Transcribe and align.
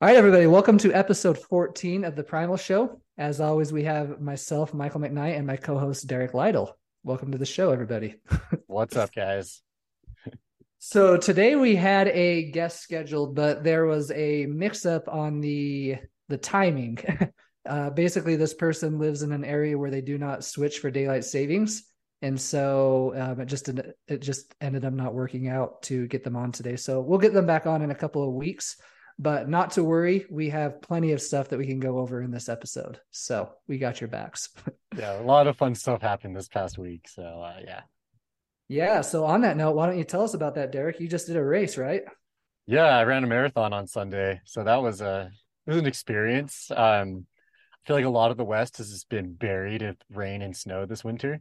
All 0.00 0.06
right, 0.06 0.16
everybody, 0.16 0.46
welcome 0.46 0.78
to 0.78 0.92
episode 0.94 1.36
14 1.36 2.04
of 2.04 2.14
the 2.14 2.22
Primal 2.22 2.56
Show. 2.56 3.00
As 3.16 3.40
always, 3.40 3.72
we 3.72 3.82
have 3.82 4.20
myself, 4.20 4.72
Michael 4.72 5.00
McKnight, 5.00 5.36
and 5.36 5.44
my 5.44 5.56
co 5.56 5.76
host, 5.76 6.06
Derrick 6.06 6.34
Lytle. 6.34 6.78
Welcome 7.02 7.32
to 7.32 7.38
the 7.38 7.44
show, 7.44 7.72
everybody. 7.72 8.14
What's 8.68 8.94
up, 8.94 9.12
guys? 9.12 9.60
so, 10.78 11.16
today 11.16 11.56
we 11.56 11.74
had 11.74 12.06
a 12.06 12.48
guest 12.52 12.80
scheduled, 12.80 13.34
but 13.34 13.64
there 13.64 13.86
was 13.86 14.12
a 14.12 14.46
mix 14.46 14.86
up 14.86 15.08
on 15.08 15.40
the 15.40 15.96
the 16.28 16.38
timing. 16.38 16.98
uh, 17.68 17.90
basically, 17.90 18.36
this 18.36 18.54
person 18.54 19.00
lives 19.00 19.22
in 19.22 19.32
an 19.32 19.44
area 19.44 19.76
where 19.76 19.90
they 19.90 20.00
do 20.00 20.16
not 20.16 20.44
switch 20.44 20.78
for 20.78 20.92
daylight 20.92 21.24
savings. 21.24 21.82
And 22.22 22.40
so 22.40 23.14
um, 23.16 23.40
it 23.40 23.46
just 23.46 23.68
it 23.68 24.22
just 24.22 24.54
ended 24.60 24.84
up 24.84 24.92
not 24.92 25.12
working 25.12 25.48
out 25.48 25.82
to 25.82 26.06
get 26.06 26.22
them 26.22 26.36
on 26.36 26.52
today. 26.52 26.76
So 26.76 27.00
we'll 27.00 27.18
get 27.18 27.32
them 27.32 27.46
back 27.46 27.66
on 27.66 27.82
in 27.82 27.90
a 27.90 27.96
couple 27.96 28.22
of 28.22 28.32
weeks. 28.32 28.76
But 29.18 29.48
not 29.48 29.72
to 29.72 29.82
worry, 29.82 30.26
we 30.30 30.50
have 30.50 30.80
plenty 30.80 31.12
of 31.12 31.20
stuff 31.20 31.48
that 31.48 31.58
we 31.58 31.66
can 31.66 31.80
go 31.80 31.98
over 31.98 32.22
in 32.22 32.30
this 32.30 32.48
episode. 32.48 33.00
So 33.10 33.50
we 33.66 33.78
got 33.78 34.00
your 34.00 34.08
backs. 34.08 34.50
yeah, 34.96 35.20
a 35.20 35.22
lot 35.22 35.48
of 35.48 35.56
fun 35.56 35.74
stuff 35.74 36.00
happened 36.00 36.36
this 36.36 36.48
past 36.48 36.78
week. 36.78 37.08
So 37.08 37.22
uh, 37.22 37.58
yeah. 37.64 37.80
Yeah. 38.68 39.00
So 39.00 39.24
on 39.24 39.40
that 39.40 39.56
note, 39.56 39.74
why 39.74 39.86
don't 39.86 39.98
you 39.98 40.04
tell 40.04 40.22
us 40.22 40.34
about 40.34 40.54
that, 40.54 40.70
Derrick? 40.70 41.00
You 41.00 41.08
just 41.08 41.26
did 41.26 41.36
a 41.36 41.44
race, 41.44 41.76
right? 41.76 42.02
Yeah, 42.66 42.84
I 42.84 43.04
ran 43.04 43.24
a 43.24 43.26
marathon 43.26 43.72
on 43.72 43.86
Sunday. 43.86 44.40
So 44.44 44.62
that 44.62 44.82
was 44.82 45.00
a 45.00 45.30
it 45.66 45.70
was 45.70 45.78
an 45.78 45.86
experience. 45.86 46.70
Um 46.70 47.26
I 47.72 47.88
feel 47.88 47.96
like 47.96 48.04
a 48.04 48.10
lot 48.10 48.30
of 48.30 48.36
the 48.36 48.44
West 48.44 48.78
has 48.78 48.90
just 48.90 49.08
been 49.08 49.32
buried 49.32 49.82
in 49.82 49.96
rain 50.10 50.42
and 50.42 50.56
snow 50.56 50.84
this 50.86 51.02
winter. 51.02 51.40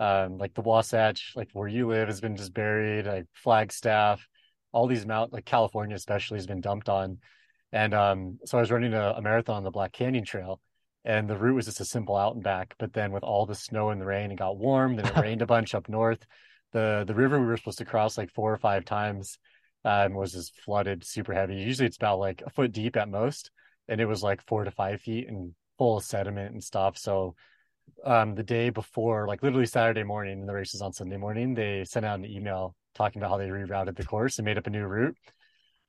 Um, 0.00 0.38
like 0.38 0.54
the 0.54 0.60
Wasatch, 0.60 1.32
like 1.36 1.50
where 1.52 1.68
you 1.68 1.86
live, 1.88 2.08
has 2.08 2.20
been 2.20 2.36
just 2.36 2.52
buried. 2.52 3.06
Like 3.06 3.26
Flagstaff, 3.32 4.26
all 4.74 4.88
these 4.88 5.06
mount 5.06 5.32
like 5.32 5.44
California 5.44 5.94
especially 5.94 6.36
has 6.36 6.48
been 6.48 6.60
dumped 6.60 6.88
on. 6.88 7.18
And 7.72 7.94
um, 7.94 8.38
so 8.44 8.58
I 8.58 8.60
was 8.60 8.72
running 8.72 8.92
a, 8.92 9.14
a, 9.16 9.22
marathon 9.22 9.56
on 9.56 9.64
the 9.64 9.70
Black 9.70 9.92
Canyon 9.92 10.24
Trail, 10.24 10.60
and 11.04 11.28
the 11.30 11.36
route 11.36 11.54
was 11.54 11.66
just 11.66 11.80
a 11.80 11.84
simple 11.84 12.16
out 12.16 12.34
and 12.34 12.42
back. 12.42 12.74
But 12.78 12.92
then 12.92 13.12
with 13.12 13.22
all 13.22 13.46
the 13.46 13.54
snow 13.54 13.90
and 13.90 14.00
the 14.00 14.04
rain, 14.04 14.32
it 14.32 14.38
got 14.38 14.58
warm. 14.58 14.96
Then 14.96 15.06
it 15.06 15.16
rained 15.20 15.42
a 15.42 15.46
bunch 15.46 15.74
up 15.74 15.88
north. 15.88 16.26
The 16.72 17.04
the 17.06 17.14
river 17.14 17.40
we 17.40 17.46
were 17.46 17.56
supposed 17.56 17.78
to 17.78 17.84
cross 17.84 18.18
like 18.18 18.32
four 18.32 18.52
or 18.52 18.58
five 18.58 18.84
times 18.84 19.38
um, 19.84 20.14
was 20.14 20.32
just 20.32 20.60
flooded 20.60 21.04
super 21.04 21.32
heavy. 21.32 21.54
Usually 21.54 21.86
it's 21.86 21.96
about 21.96 22.18
like 22.18 22.42
a 22.44 22.50
foot 22.50 22.72
deep 22.72 22.96
at 22.96 23.08
most, 23.08 23.50
and 23.88 24.00
it 24.00 24.06
was 24.06 24.24
like 24.24 24.44
four 24.46 24.64
to 24.64 24.72
five 24.72 25.00
feet 25.00 25.28
and 25.28 25.54
full 25.78 25.98
of 25.98 26.04
sediment 26.04 26.52
and 26.52 26.62
stuff. 26.62 26.98
So 26.98 27.36
um, 28.04 28.34
the 28.34 28.42
day 28.42 28.70
before, 28.70 29.28
like 29.28 29.42
literally 29.42 29.66
Saturday 29.66 30.02
morning, 30.02 30.40
and 30.40 30.48
the 30.48 30.52
race 30.52 30.74
is 30.74 30.82
on 30.82 30.92
Sunday 30.92 31.16
morning, 31.16 31.54
they 31.54 31.84
sent 31.84 32.04
out 32.04 32.18
an 32.18 32.24
email 32.24 32.74
talking 32.94 33.20
about 33.20 33.30
how 33.30 33.38
they 33.38 33.48
rerouted 33.48 33.96
the 33.96 34.04
course 34.04 34.38
and 34.38 34.44
made 34.44 34.58
up 34.58 34.66
a 34.66 34.70
new 34.70 34.84
route. 34.84 35.16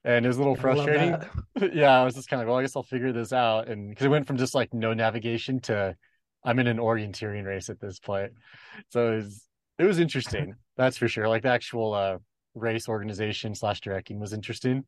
And 0.03 0.23
it 0.23 0.27
was 0.27 0.37
a 0.37 0.39
little 0.39 0.55
frustrating. 0.55 1.17
yeah, 1.73 1.99
I 1.99 2.03
was 2.03 2.13
just 2.13 2.29
kind 2.29 2.41
of 2.41 2.45
like, 2.45 2.51
well, 2.51 2.59
I 2.59 2.61
guess 2.61 2.75
I'll 2.75 2.83
figure 2.83 3.11
this 3.11 3.33
out. 3.33 3.67
And 3.67 3.89
because 3.89 4.05
it 4.05 4.09
went 4.09 4.27
from 4.27 4.37
just 4.37 4.53
like 4.53 4.73
no 4.73 4.93
navigation 4.93 5.59
to 5.61 5.95
I'm 6.43 6.59
in 6.59 6.67
an 6.67 6.77
orienteering 6.77 7.43
race 7.43 7.69
at 7.69 7.81
this 7.81 7.97
point. 7.97 8.33
So 8.89 9.13
it 9.13 9.15
was, 9.15 9.43
it 9.79 9.83
was 9.83 9.99
interesting. 9.99 10.53
That's 10.77 10.97
for 10.97 11.07
sure. 11.07 11.27
Like 11.27 11.41
the 11.41 11.49
actual 11.49 11.93
uh, 11.93 12.17
race 12.53 12.87
organization 12.87 13.55
slash 13.55 13.81
directing 13.81 14.19
was 14.19 14.31
interesting. 14.31 14.83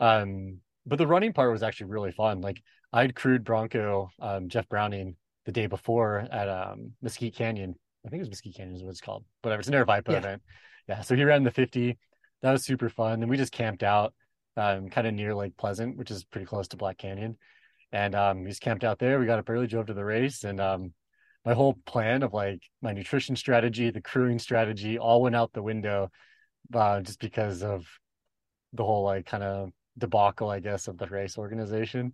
Um, 0.00 0.58
but 0.84 0.98
the 0.98 1.06
running 1.06 1.32
part 1.32 1.52
was 1.52 1.62
actually 1.62 1.90
really 1.90 2.10
fun. 2.10 2.40
Like 2.40 2.60
I'd 2.92 3.14
crewed 3.14 3.44
Bronco, 3.44 4.10
um, 4.20 4.48
Jeff 4.48 4.68
Browning 4.68 5.14
the 5.44 5.52
day 5.52 5.66
before 5.66 6.26
at 6.30 6.48
um, 6.48 6.92
Mesquite 7.02 7.36
Canyon. 7.36 7.76
I 8.04 8.08
think 8.08 8.18
it 8.18 8.22
was 8.22 8.30
Mesquite 8.30 8.56
Canyon 8.56 8.74
is 8.74 8.82
what 8.82 8.90
it's 8.90 9.00
called. 9.00 9.24
Whatever. 9.42 9.60
It's 9.60 9.68
an 9.68 9.74
Aravaipa 9.74 10.10
yeah. 10.10 10.18
event 10.18 10.42
yeah, 10.88 11.00
so 11.02 11.16
he 11.16 11.24
ran 11.24 11.42
the 11.42 11.50
50. 11.50 11.98
That 12.42 12.52
was 12.52 12.64
super 12.64 12.88
fun. 12.88 13.20
Then 13.20 13.28
we 13.28 13.36
just 13.36 13.52
camped 13.52 13.82
out 13.82 14.14
um, 14.56 14.88
kind 14.88 15.06
of 15.06 15.14
near 15.14 15.34
Lake 15.34 15.56
Pleasant, 15.56 15.96
which 15.96 16.10
is 16.10 16.24
pretty 16.24 16.46
close 16.46 16.68
to 16.68 16.76
Black 16.76 16.98
Canyon. 16.98 17.36
And 17.92 18.14
um, 18.14 18.42
we 18.42 18.50
just 18.50 18.62
camped 18.62 18.84
out 18.84 18.98
there. 18.98 19.18
We 19.18 19.26
got 19.26 19.38
up 19.38 19.48
early, 19.48 19.66
drove 19.66 19.86
to 19.86 19.94
the 19.94 20.04
race, 20.04 20.44
and 20.44 20.60
um, 20.60 20.92
my 21.44 21.54
whole 21.54 21.74
plan 21.86 22.22
of 22.22 22.34
like 22.34 22.62
my 22.82 22.92
nutrition 22.92 23.36
strategy, 23.36 23.90
the 23.90 24.00
crewing 24.00 24.38
strategy, 24.38 24.98
all 24.98 25.22
went 25.22 25.36
out 25.36 25.52
the 25.52 25.62
window 25.62 26.10
uh, 26.74 27.00
just 27.00 27.20
because 27.20 27.62
of 27.62 27.86
the 28.72 28.84
whole 28.84 29.04
like 29.04 29.26
kind 29.26 29.42
of 29.42 29.70
debacle, 29.96 30.50
I 30.50 30.60
guess, 30.60 30.88
of 30.88 30.98
the 30.98 31.06
race 31.06 31.38
organization. 31.38 32.12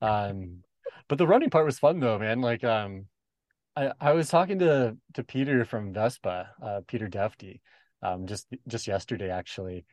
Um, 0.00 0.62
but 1.08 1.18
the 1.18 1.26
running 1.26 1.50
part 1.50 1.66
was 1.66 1.78
fun 1.78 2.00
though, 2.00 2.18
man. 2.18 2.40
Like, 2.40 2.64
um, 2.64 3.06
I 3.76 3.92
I 4.00 4.12
was 4.12 4.28
talking 4.28 4.58
to 4.60 4.96
to 5.14 5.24
Peter 5.24 5.64
from 5.64 5.92
Vespa, 5.92 6.50
uh, 6.62 6.80
Peter 6.86 7.08
Defty, 7.08 7.60
um, 8.02 8.26
just 8.26 8.46
just 8.68 8.86
yesterday 8.86 9.30
actually, 9.30 9.84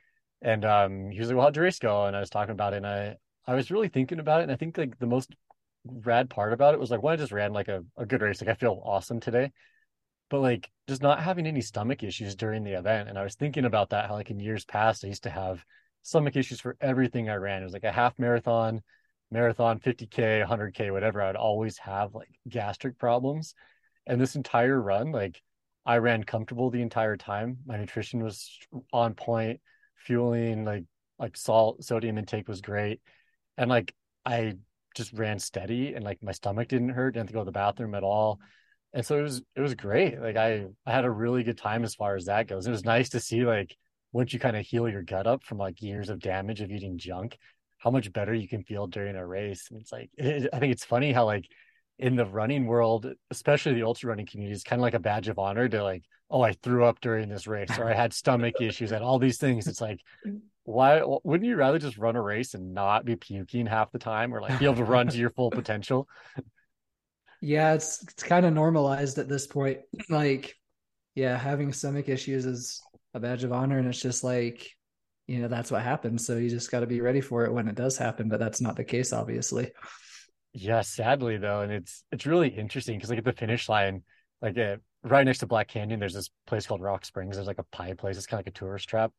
and 0.42 0.66
um, 0.66 1.12
he 1.12 1.20
was 1.20 1.30
like, 1.30 1.38
"Well, 1.38 1.46
how'd 1.48 1.56
your 1.56 1.66
race 1.66 1.80
go?" 1.80 2.06
And 2.06 2.16
I 2.16 2.20
was 2.20 2.30
talking 2.30 2.52
about 2.54 2.74
it, 2.74 2.78
and 2.78 2.88
I 2.88 3.16
I 3.48 3.56
was 3.56 3.72
really 3.72 3.90
thinking 3.90 4.20
about 4.20 4.42
it, 4.42 4.44
and 4.44 4.52
I 4.52 4.56
think 4.56 4.78
like 4.78 4.98
the 5.00 5.08
most 5.08 5.36
rad 5.86 6.30
part 6.30 6.54
about 6.54 6.74
it 6.74 6.80
was 6.80 6.92
like 6.92 7.02
when 7.04 7.14
I 7.14 7.18
just 7.18 7.32
ran 7.32 7.54
like 7.54 7.68
a, 7.68 7.84
a 7.98 8.06
good 8.06 8.22
race, 8.22 8.42
like 8.42 8.50
I 8.50 8.54
feel 8.56 8.82
awesome 8.86 9.20
today, 9.20 9.52
but 10.30 10.40
like 10.42 10.70
just 10.88 11.02
not 11.02 11.22
having 11.22 11.48
any 11.48 11.62
stomach 11.62 12.04
issues 12.04 12.36
during 12.36 12.64
the 12.64 12.78
event, 12.78 13.10
and 13.10 13.18
I 13.18 13.24
was 13.24 13.36
thinking 13.36 13.66
about 13.66 13.90
that 13.92 14.08
how 14.08 14.14
like 14.16 14.30
in 14.32 14.40
years 14.40 14.66
past 14.66 15.04
I 15.04 15.08
used 15.10 15.24
to 15.24 15.30
have 15.30 15.64
stomach 16.04 16.36
issues 16.36 16.60
for 16.62 16.78
everything 16.82 17.30
I 17.30 17.36
ran. 17.36 17.62
It 17.62 17.66
was 17.66 17.74
like 17.74 17.84
a 17.84 17.92
half 17.92 18.18
marathon, 18.20 18.82
marathon, 19.32 19.80
50k, 19.80 20.40
100k, 20.40 20.92
whatever. 20.92 21.22
I'd 21.22 21.36
always 21.36 21.78
have 21.80 22.16
like 22.16 22.30
gastric 22.48 22.98
problems, 22.98 23.56
and 24.08 24.20
this 24.22 24.36
entire 24.36 24.80
run, 24.82 25.12
like 25.12 25.42
I 25.86 25.98
ran 25.98 26.24
comfortable 26.24 26.70
the 26.70 26.82
entire 26.82 27.18
time. 27.18 27.58
My 27.66 27.78
nutrition 27.78 28.24
was 28.24 28.58
on 28.94 29.14
point, 29.14 29.62
fueling 29.96 30.66
like 30.66 30.86
like 31.18 31.36
salt, 31.36 31.84
sodium 31.84 32.18
intake 32.18 32.48
was 32.48 32.62
great. 32.62 33.02
And 33.58 33.70
like 33.70 33.94
I 34.26 34.56
just 34.96 35.14
ran 35.14 35.40
steady 35.40 35.94
and 35.94 36.04
like 36.04 36.22
my 36.24 36.32
stomach 36.32 36.68
didn't 36.68 36.90
hurt, 36.90 37.12
didn't 37.12 37.28
to 37.28 37.34
go 37.34 37.40
to 37.40 37.46
the 37.46 37.52
bathroom 37.52 37.96
at 37.96 38.04
all. 38.04 38.40
And 38.94 39.06
so 39.06 39.20
it 39.20 39.22
was 39.22 39.42
it 39.56 39.62
was 39.62 39.76
great. 39.76 40.20
Like 40.20 40.38
I 40.38 40.66
I 40.86 40.92
had 40.92 41.06
a 41.06 41.12
really 41.12 41.44
good 41.44 41.58
time 41.58 41.84
as 41.84 41.96
far 41.96 42.16
as 42.16 42.26
that 42.26 42.48
goes. 42.48 42.66
It 42.66 42.72
was 42.72 42.86
nice 42.86 43.10
to 43.10 43.20
see 43.20 43.46
like 43.46 43.76
once 44.12 44.34
you 44.34 44.40
kind 44.40 44.58
of 44.58 44.66
heal 44.66 44.90
your 44.90 45.04
gut 45.04 45.28
up 45.28 45.44
from 45.44 45.58
like 45.58 45.82
years 45.82 46.10
of 46.10 46.20
damage 46.20 46.62
of 46.62 46.72
eating 46.72 46.98
junk, 46.98 47.38
how 47.78 47.92
much 47.92 48.12
better 48.12 48.34
you 48.34 48.48
can 48.48 48.64
feel 48.64 48.88
during 48.88 49.16
a 49.16 49.26
race. 49.26 49.68
And 49.70 49.80
it's 49.80 49.92
like 49.92 50.10
it, 50.18 50.50
I 50.52 50.60
think 50.60 50.72
it's 50.72 50.86
funny 50.86 51.12
how 51.12 51.26
like 51.26 51.46
in 52.00 52.16
the 52.16 52.26
running 52.26 52.66
world, 52.66 53.12
especially 53.30 53.74
the 53.74 53.84
ultra 53.84 54.10
running 54.10 54.26
community, 54.26 54.56
is 54.56 54.64
kind 54.64 54.80
of 54.80 54.84
like 54.84 54.94
a 54.94 55.00
badge 55.00 55.28
of 55.28 55.38
honor 55.38 55.68
to 55.68 55.84
like, 55.84 56.04
oh, 56.32 56.42
I 56.42 56.54
threw 56.54 56.86
up 56.86 57.02
during 57.02 57.28
this 57.28 57.46
race 57.46 57.78
or 57.78 57.90
I 57.90 57.94
had 57.94 58.14
stomach 58.14 58.56
issues 58.62 58.92
and 58.92 59.04
all 59.04 59.20
these 59.20 59.38
things. 59.38 59.68
It's 59.68 59.82
like, 59.82 60.00
why 60.64 61.02
wouldn't 61.24 61.48
you 61.48 61.56
rather 61.56 61.78
just 61.78 61.98
run 61.98 62.16
a 62.16 62.22
race 62.22 62.54
and 62.54 62.74
not 62.74 63.04
be 63.04 63.16
puking 63.16 63.66
half 63.66 63.92
the 63.92 64.00
time 64.00 64.34
or 64.34 64.42
like 64.42 64.60
be 64.60 64.66
able 64.66 64.76
to 64.76 64.84
run 64.84 65.08
to 65.08 65.18
your 65.18 65.32
full 65.32 65.52
potential? 65.52 66.08
Yeah, 67.42 67.74
it's 67.74 68.04
it's 68.04 68.24
kind 68.24 68.46
of 68.46 68.54
normalized 68.54 69.18
at 69.18 69.30
this 69.30 69.48
point. 69.48 69.80
Like, 70.10 70.56
yeah, 71.16 71.38
having 71.38 71.74
stomach 71.74 72.08
issues 72.08 72.46
is 72.46 72.82
a 73.14 73.20
badge 73.20 73.44
of 73.44 73.52
honor, 73.52 73.78
and 73.78 73.88
it's 73.88 74.02
just 74.02 74.24
like, 74.24 74.70
you 75.28 75.40
know, 75.40 75.48
that's 75.48 75.72
what 75.72 75.82
happens. 75.82 76.26
So 76.26 76.38
you 76.38 76.50
just 76.50 76.72
got 76.72 76.82
to 76.82 76.88
be 76.88 77.02
ready 77.02 77.22
for 77.22 77.46
it 77.46 77.54
when 77.54 77.68
it 77.68 77.76
does 77.76 77.98
happen. 77.98 78.30
But 78.30 78.40
that's 78.40 78.62
not 78.62 78.76
the 78.76 78.84
case, 78.84 79.12
obviously. 79.12 79.72
Yeah, 80.54 80.82
sadly 80.82 81.38
though, 81.38 81.62
and 81.62 81.72
it's 81.72 82.04
it's 82.12 82.26
really 82.26 82.50
interesting 82.50 82.98
because 82.98 83.10
like 83.10 83.20
at 83.20 83.26
the 83.26 83.34
finish 83.34 83.70
line, 83.70 84.04
like 84.42 84.58
uh, 84.58 84.78
right 85.04 85.26
next 85.26 85.40
to 85.40 85.48
Black 85.48 85.68
Canyon, 85.68 86.00
there's 86.00 86.14
this 86.14 86.30
place 86.48 86.66
called 86.66 86.82
Rock 86.82 87.06
Springs. 87.06 87.36
There's 87.36 87.48
like 87.48 87.60
a 87.60 87.66
pie 87.72 87.94
place. 87.94 88.18
It's 88.18 88.26
kind 88.26 88.40
of 88.40 88.46
like 88.46 88.56
a 88.56 88.58
tourist 88.58 88.90
trap. 88.90 89.12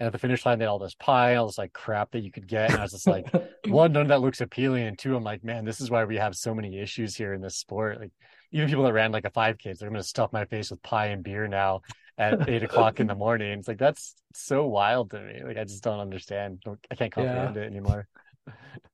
And 0.00 0.06
at 0.06 0.12
the 0.12 0.18
finish 0.18 0.44
line, 0.44 0.58
they 0.58 0.64
had 0.64 0.70
all 0.70 0.78
this 0.78 0.94
pie, 0.94 1.36
all 1.36 1.46
this 1.46 1.58
like 1.58 1.72
crap 1.72 2.10
that 2.12 2.20
you 2.20 2.32
could 2.32 2.48
get. 2.48 2.70
And 2.70 2.80
I 2.80 2.82
was 2.82 2.92
just 2.92 3.06
like, 3.06 3.26
one, 3.66 3.92
none 3.92 4.02
of 4.02 4.08
that 4.08 4.20
looks 4.20 4.40
appealing. 4.40 4.84
And 4.84 4.98
two, 4.98 5.14
I'm 5.14 5.22
like, 5.22 5.44
man, 5.44 5.64
this 5.64 5.80
is 5.80 5.90
why 5.90 6.04
we 6.04 6.16
have 6.16 6.34
so 6.34 6.54
many 6.54 6.80
issues 6.80 7.14
here 7.14 7.34
in 7.34 7.40
this 7.40 7.56
sport. 7.56 8.00
Like 8.00 8.10
even 8.50 8.68
people 8.68 8.84
that 8.84 8.94
ran 8.94 9.12
like 9.12 9.26
a 9.26 9.30
5K, 9.30 9.78
they're 9.78 9.90
going 9.90 10.00
to 10.00 10.02
stuff 10.02 10.32
my 10.32 10.44
face 10.46 10.70
with 10.70 10.82
pie 10.82 11.08
and 11.08 11.22
beer 11.22 11.46
now 11.46 11.82
at 12.18 12.48
eight 12.48 12.62
o'clock 12.62 12.98
in 12.98 13.06
the 13.06 13.14
morning. 13.14 13.58
It's 13.58 13.68
like, 13.68 13.78
that's 13.78 14.14
so 14.34 14.66
wild 14.66 15.10
to 15.10 15.20
me. 15.20 15.42
Like, 15.44 15.58
I 15.58 15.64
just 15.64 15.84
don't 15.84 16.00
understand. 16.00 16.62
I 16.90 16.94
can't 16.94 17.12
comprehend 17.12 17.56
yeah. 17.56 17.62
it 17.62 17.66
anymore. 17.66 18.08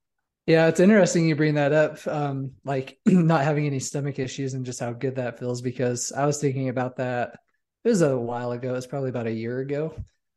Yeah, 0.48 0.68
it's 0.68 0.80
interesting 0.80 1.28
you 1.28 1.36
bring 1.36 1.56
that 1.56 1.74
up. 1.74 2.06
Um, 2.06 2.52
like 2.64 2.98
not 3.06 3.44
having 3.44 3.66
any 3.66 3.80
stomach 3.80 4.18
issues 4.18 4.54
and 4.54 4.64
just 4.64 4.80
how 4.80 4.94
good 4.94 5.16
that 5.16 5.38
feels 5.38 5.60
because 5.60 6.10
I 6.10 6.24
was 6.24 6.40
thinking 6.40 6.70
about 6.70 6.96
that. 6.96 7.38
It 7.84 7.90
was 7.90 8.00
a 8.00 8.16
while 8.16 8.52
ago. 8.52 8.74
It's 8.74 8.86
probably 8.86 9.10
about 9.10 9.26
a 9.26 9.30
year 9.30 9.58
ago. 9.58 9.94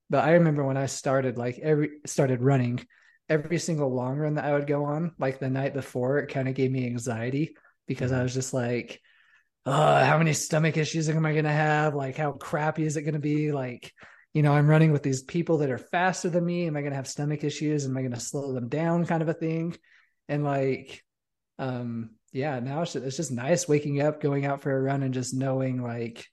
But 0.09 0.25
I 0.25 0.31
remember 0.31 0.65
when 0.65 0.75
I 0.75 0.87
started 0.87 1.37
like 1.37 1.59
every 1.59 1.91
started 2.05 2.41
running, 2.41 2.85
every 3.29 3.57
single 3.57 3.89
long 3.89 4.17
run 4.17 4.33
that 4.33 4.43
I 4.43 4.51
would 4.51 4.67
go 4.67 4.83
on, 4.83 5.15
like 5.17 5.39
the 5.39 5.49
night 5.49 5.73
before, 5.73 6.19
it 6.19 6.27
kind 6.27 6.49
of 6.49 6.55
gave 6.55 6.71
me 6.71 6.87
anxiety 6.87 7.55
because 7.87 8.11
I 8.11 8.15
mm-hmm. 8.15 8.23
was 8.23 8.33
just 8.33 8.53
like, 8.53 8.99
uh, 9.65 10.03
how 10.03 10.17
many 10.17 10.33
stomach 10.33 10.75
issues 10.75 11.07
am 11.07 11.25
I 11.25 11.33
gonna 11.33 11.53
have? 11.53 11.95
Like 11.95 12.17
how 12.17 12.33
crappy 12.33 12.83
is 12.83 12.97
it 12.97 13.03
gonna 13.03 13.19
be? 13.19 13.53
Like, 13.53 13.93
you 14.33 14.43
know, 14.43 14.51
I'm 14.51 14.69
running 14.69 14.91
with 14.91 15.03
these 15.03 15.23
people 15.23 15.59
that 15.59 15.71
are 15.71 15.77
faster 15.77 16.29
than 16.29 16.45
me. 16.45 16.67
Am 16.67 16.75
I 16.75 16.81
gonna 16.81 16.95
have 16.95 17.07
stomach 17.07 17.45
issues? 17.45 17.85
Am 17.85 17.95
I 17.95 18.01
gonna 18.01 18.19
slow 18.19 18.51
them 18.51 18.67
down? 18.67 19.05
Kind 19.05 19.21
of 19.21 19.29
a 19.29 19.33
thing 19.33 19.77
and 20.27 20.43
like 20.43 21.03
um 21.59 22.11
yeah 22.31 22.59
now 22.59 22.81
it's 22.81 22.93
just, 22.93 23.05
it's 23.05 23.17
just 23.17 23.31
nice 23.31 23.67
waking 23.67 24.01
up 24.01 24.21
going 24.21 24.45
out 24.45 24.61
for 24.61 24.75
a 24.75 24.81
run 24.81 25.03
and 25.03 25.13
just 25.13 25.33
knowing 25.33 25.81
like 25.81 26.25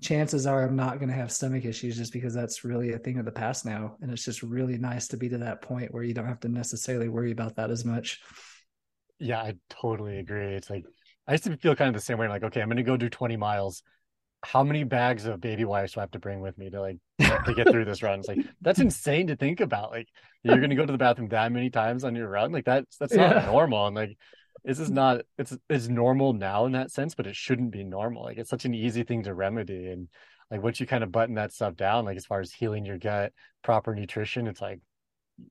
chances 0.00 0.46
are 0.46 0.64
I'm 0.64 0.76
not 0.76 0.98
going 0.98 1.08
to 1.08 1.14
have 1.14 1.30
stomach 1.30 1.64
issues 1.64 1.96
just 1.96 2.12
because 2.12 2.34
that's 2.34 2.64
really 2.64 2.92
a 2.92 2.98
thing 2.98 3.18
of 3.18 3.24
the 3.24 3.32
past 3.32 3.66
now. 3.66 3.96
And 4.00 4.10
it's 4.10 4.24
just 4.24 4.42
really 4.42 4.78
nice 4.78 5.08
to 5.08 5.16
be 5.16 5.28
to 5.28 5.38
that 5.38 5.62
point 5.62 5.92
where 5.92 6.02
you 6.02 6.14
don't 6.14 6.26
have 6.26 6.40
to 6.40 6.48
necessarily 6.48 7.08
worry 7.08 7.32
about 7.32 7.56
that 7.56 7.70
as 7.70 7.84
much. 7.84 8.20
Yeah, 9.18 9.40
I 9.40 9.54
totally 9.68 10.18
agree. 10.18 10.54
It's 10.54 10.70
like 10.70 10.86
I 11.26 11.32
used 11.32 11.44
to 11.44 11.56
feel 11.56 11.76
kind 11.76 11.88
of 11.88 11.94
the 11.94 12.04
same 12.04 12.18
way. 12.18 12.28
Like, 12.28 12.44
okay, 12.44 12.62
I'm 12.62 12.68
going 12.68 12.78
to 12.78 12.82
go 12.82 12.96
do 12.96 13.10
20 13.10 13.36
miles. 13.36 13.82
How 14.42 14.64
many 14.64 14.84
bags 14.84 15.26
of 15.26 15.40
baby 15.40 15.66
wipes 15.66 15.92
do 15.92 16.00
I 16.00 16.02
have 16.04 16.10
to 16.12 16.18
bring 16.18 16.40
with 16.40 16.56
me 16.56 16.70
to 16.70 16.80
like 16.80 16.96
to 17.20 17.54
get 17.54 17.70
through 17.70 17.84
this 17.84 18.02
run? 18.02 18.20
It's 18.20 18.28
like 18.28 18.38
that's 18.60 18.78
insane 18.78 19.28
to 19.28 19.36
think 19.36 19.60
about. 19.60 19.90
Like 19.90 20.08
you're 20.42 20.58
going 20.58 20.70
to 20.70 20.76
go 20.76 20.86
to 20.86 20.92
the 20.92 20.98
bathroom 20.98 21.28
that 21.28 21.52
many 21.52 21.70
times 21.70 22.04
on 22.04 22.14
your 22.14 22.28
run. 22.28 22.52
Like 22.52 22.64
that's 22.64 22.96
that's 22.96 23.14
not 23.14 23.36
yeah. 23.36 23.46
normal. 23.46 23.86
And 23.86 23.96
like 23.96 24.16
this 24.64 24.78
is 24.78 24.90
not 24.90 25.22
it's 25.38 25.56
it's 25.68 25.88
normal 25.88 26.32
now 26.32 26.66
in 26.66 26.72
that 26.72 26.90
sense, 26.90 27.14
but 27.14 27.26
it 27.26 27.36
shouldn't 27.36 27.70
be 27.70 27.84
normal. 27.84 28.24
Like 28.24 28.38
it's 28.38 28.50
such 28.50 28.64
an 28.64 28.74
easy 28.74 29.02
thing 29.02 29.22
to 29.24 29.34
remedy. 29.34 29.88
And 29.88 30.08
like 30.50 30.62
once 30.62 30.80
you 30.80 30.86
kind 30.86 31.04
of 31.04 31.12
button 31.12 31.36
that 31.36 31.52
stuff 31.52 31.76
down, 31.76 32.04
like 32.04 32.16
as 32.16 32.26
far 32.26 32.40
as 32.40 32.52
healing 32.52 32.84
your 32.84 32.98
gut, 32.98 33.32
proper 33.62 33.94
nutrition, 33.94 34.46
it's 34.46 34.60
like 34.60 34.80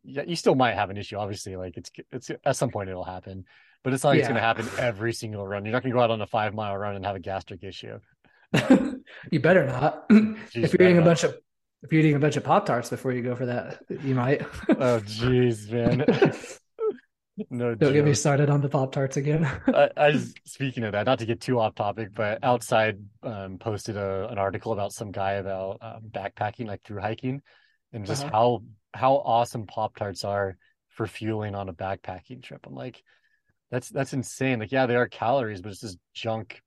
yeah, 0.03 0.23
you 0.27 0.35
still 0.35 0.55
might 0.55 0.75
have 0.75 0.89
an 0.89 0.97
issue. 0.97 1.17
Obviously, 1.17 1.55
like 1.55 1.77
it's 1.77 1.91
it's 2.11 2.31
at 2.45 2.55
some 2.55 2.69
point 2.69 2.89
it'll 2.89 3.03
happen, 3.03 3.45
but 3.83 3.93
it's 3.93 4.03
not 4.03 4.11
like 4.11 4.17
yeah. 4.17 4.21
it's 4.21 4.27
going 4.27 4.35
to 4.35 4.41
happen 4.41 4.67
every 4.77 5.13
single 5.13 5.47
run. 5.47 5.65
You're 5.65 5.73
not 5.73 5.83
going 5.83 5.91
to 5.91 5.97
go 5.97 6.03
out 6.03 6.11
on 6.11 6.21
a 6.21 6.27
five 6.27 6.53
mile 6.53 6.77
run 6.77 6.95
and 6.95 7.05
have 7.05 7.15
a 7.15 7.19
gastric 7.19 7.63
issue. 7.63 7.99
you 9.31 9.39
better 9.39 9.65
not. 9.65 10.09
Jeez, 10.09 10.63
if 10.63 10.73
you're 10.73 10.87
eating 10.87 10.99
a 10.99 11.05
bunch 11.05 11.23
of 11.23 11.37
if 11.81 11.91
you're 11.91 12.01
eating 12.01 12.15
a 12.15 12.19
bunch 12.19 12.35
of 12.35 12.43
pop 12.43 12.65
tarts 12.65 12.89
before 12.89 13.11
you 13.11 13.21
go 13.21 13.35
for 13.35 13.45
that, 13.45 13.79
you 14.03 14.15
might. 14.15 14.41
oh, 14.69 14.99
jeez, 14.99 15.71
man. 15.71 15.99
no, 17.49 17.73
don't 17.75 17.79
joke. 17.79 17.93
get 17.93 18.05
me 18.05 18.13
started 18.13 18.49
on 18.49 18.61
the 18.61 18.69
pop 18.69 18.91
tarts 18.91 19.17
again. 19.17 19.45
I, 19.67 19.89
I 19.95 20.19
speaking 20.45 20.83
of 20.83 20.91
that, 20.91 21.05
not 21.05 21.19
to 21.19 21.25
get 21.25 21.39
too 21.39 21.59
off 21.59 21.75
topic, 21.75 22.09
but 22.13 22.43
outside 22.43 22.99
um, 23.23 23.57
posted 23.57 23.95
a, 23.95 24.27
an 24.29 24.37
article 24.37 24.73
about 24.73 24.91
some 24.91 25.11
guy 25.11 25.33
about 25.33 25.77
um, 25.81 26.01
backpacking, 26.09 26.67
like 26.67 26.83
through 26.83 27.01
hiking, 27.01 27.41
and 27.93 28.05
just 28.05 28.23
uh-huh. 28.23 28.31
how 28.31 28.63
how 28.93 29.13
awesome 29.15 29.65
pop 29.65 29.95
tarts 29.95 30.25
are 30.25 30.57
for 30.89 31.07
fueling 31.07 31.55
on 31.55 31.69
a 31.69 31.73
backpacking 31.73 32.43
trip. 32.43 32.65
I'm 32.67 32.75
like, 32.75 33.01
that's 33.71 33.87
that's 33.87 34.13
insane. 34.13 34.59
Like, 34.59 34.73
yeah, 34.73 34.85
they 34.85 34.97
are 34.97 35.07
calories, 35.07 35.61
but 35.61 35.71
it's 35.71 35.81
just 35.81 35.97
junk 36.13 36.61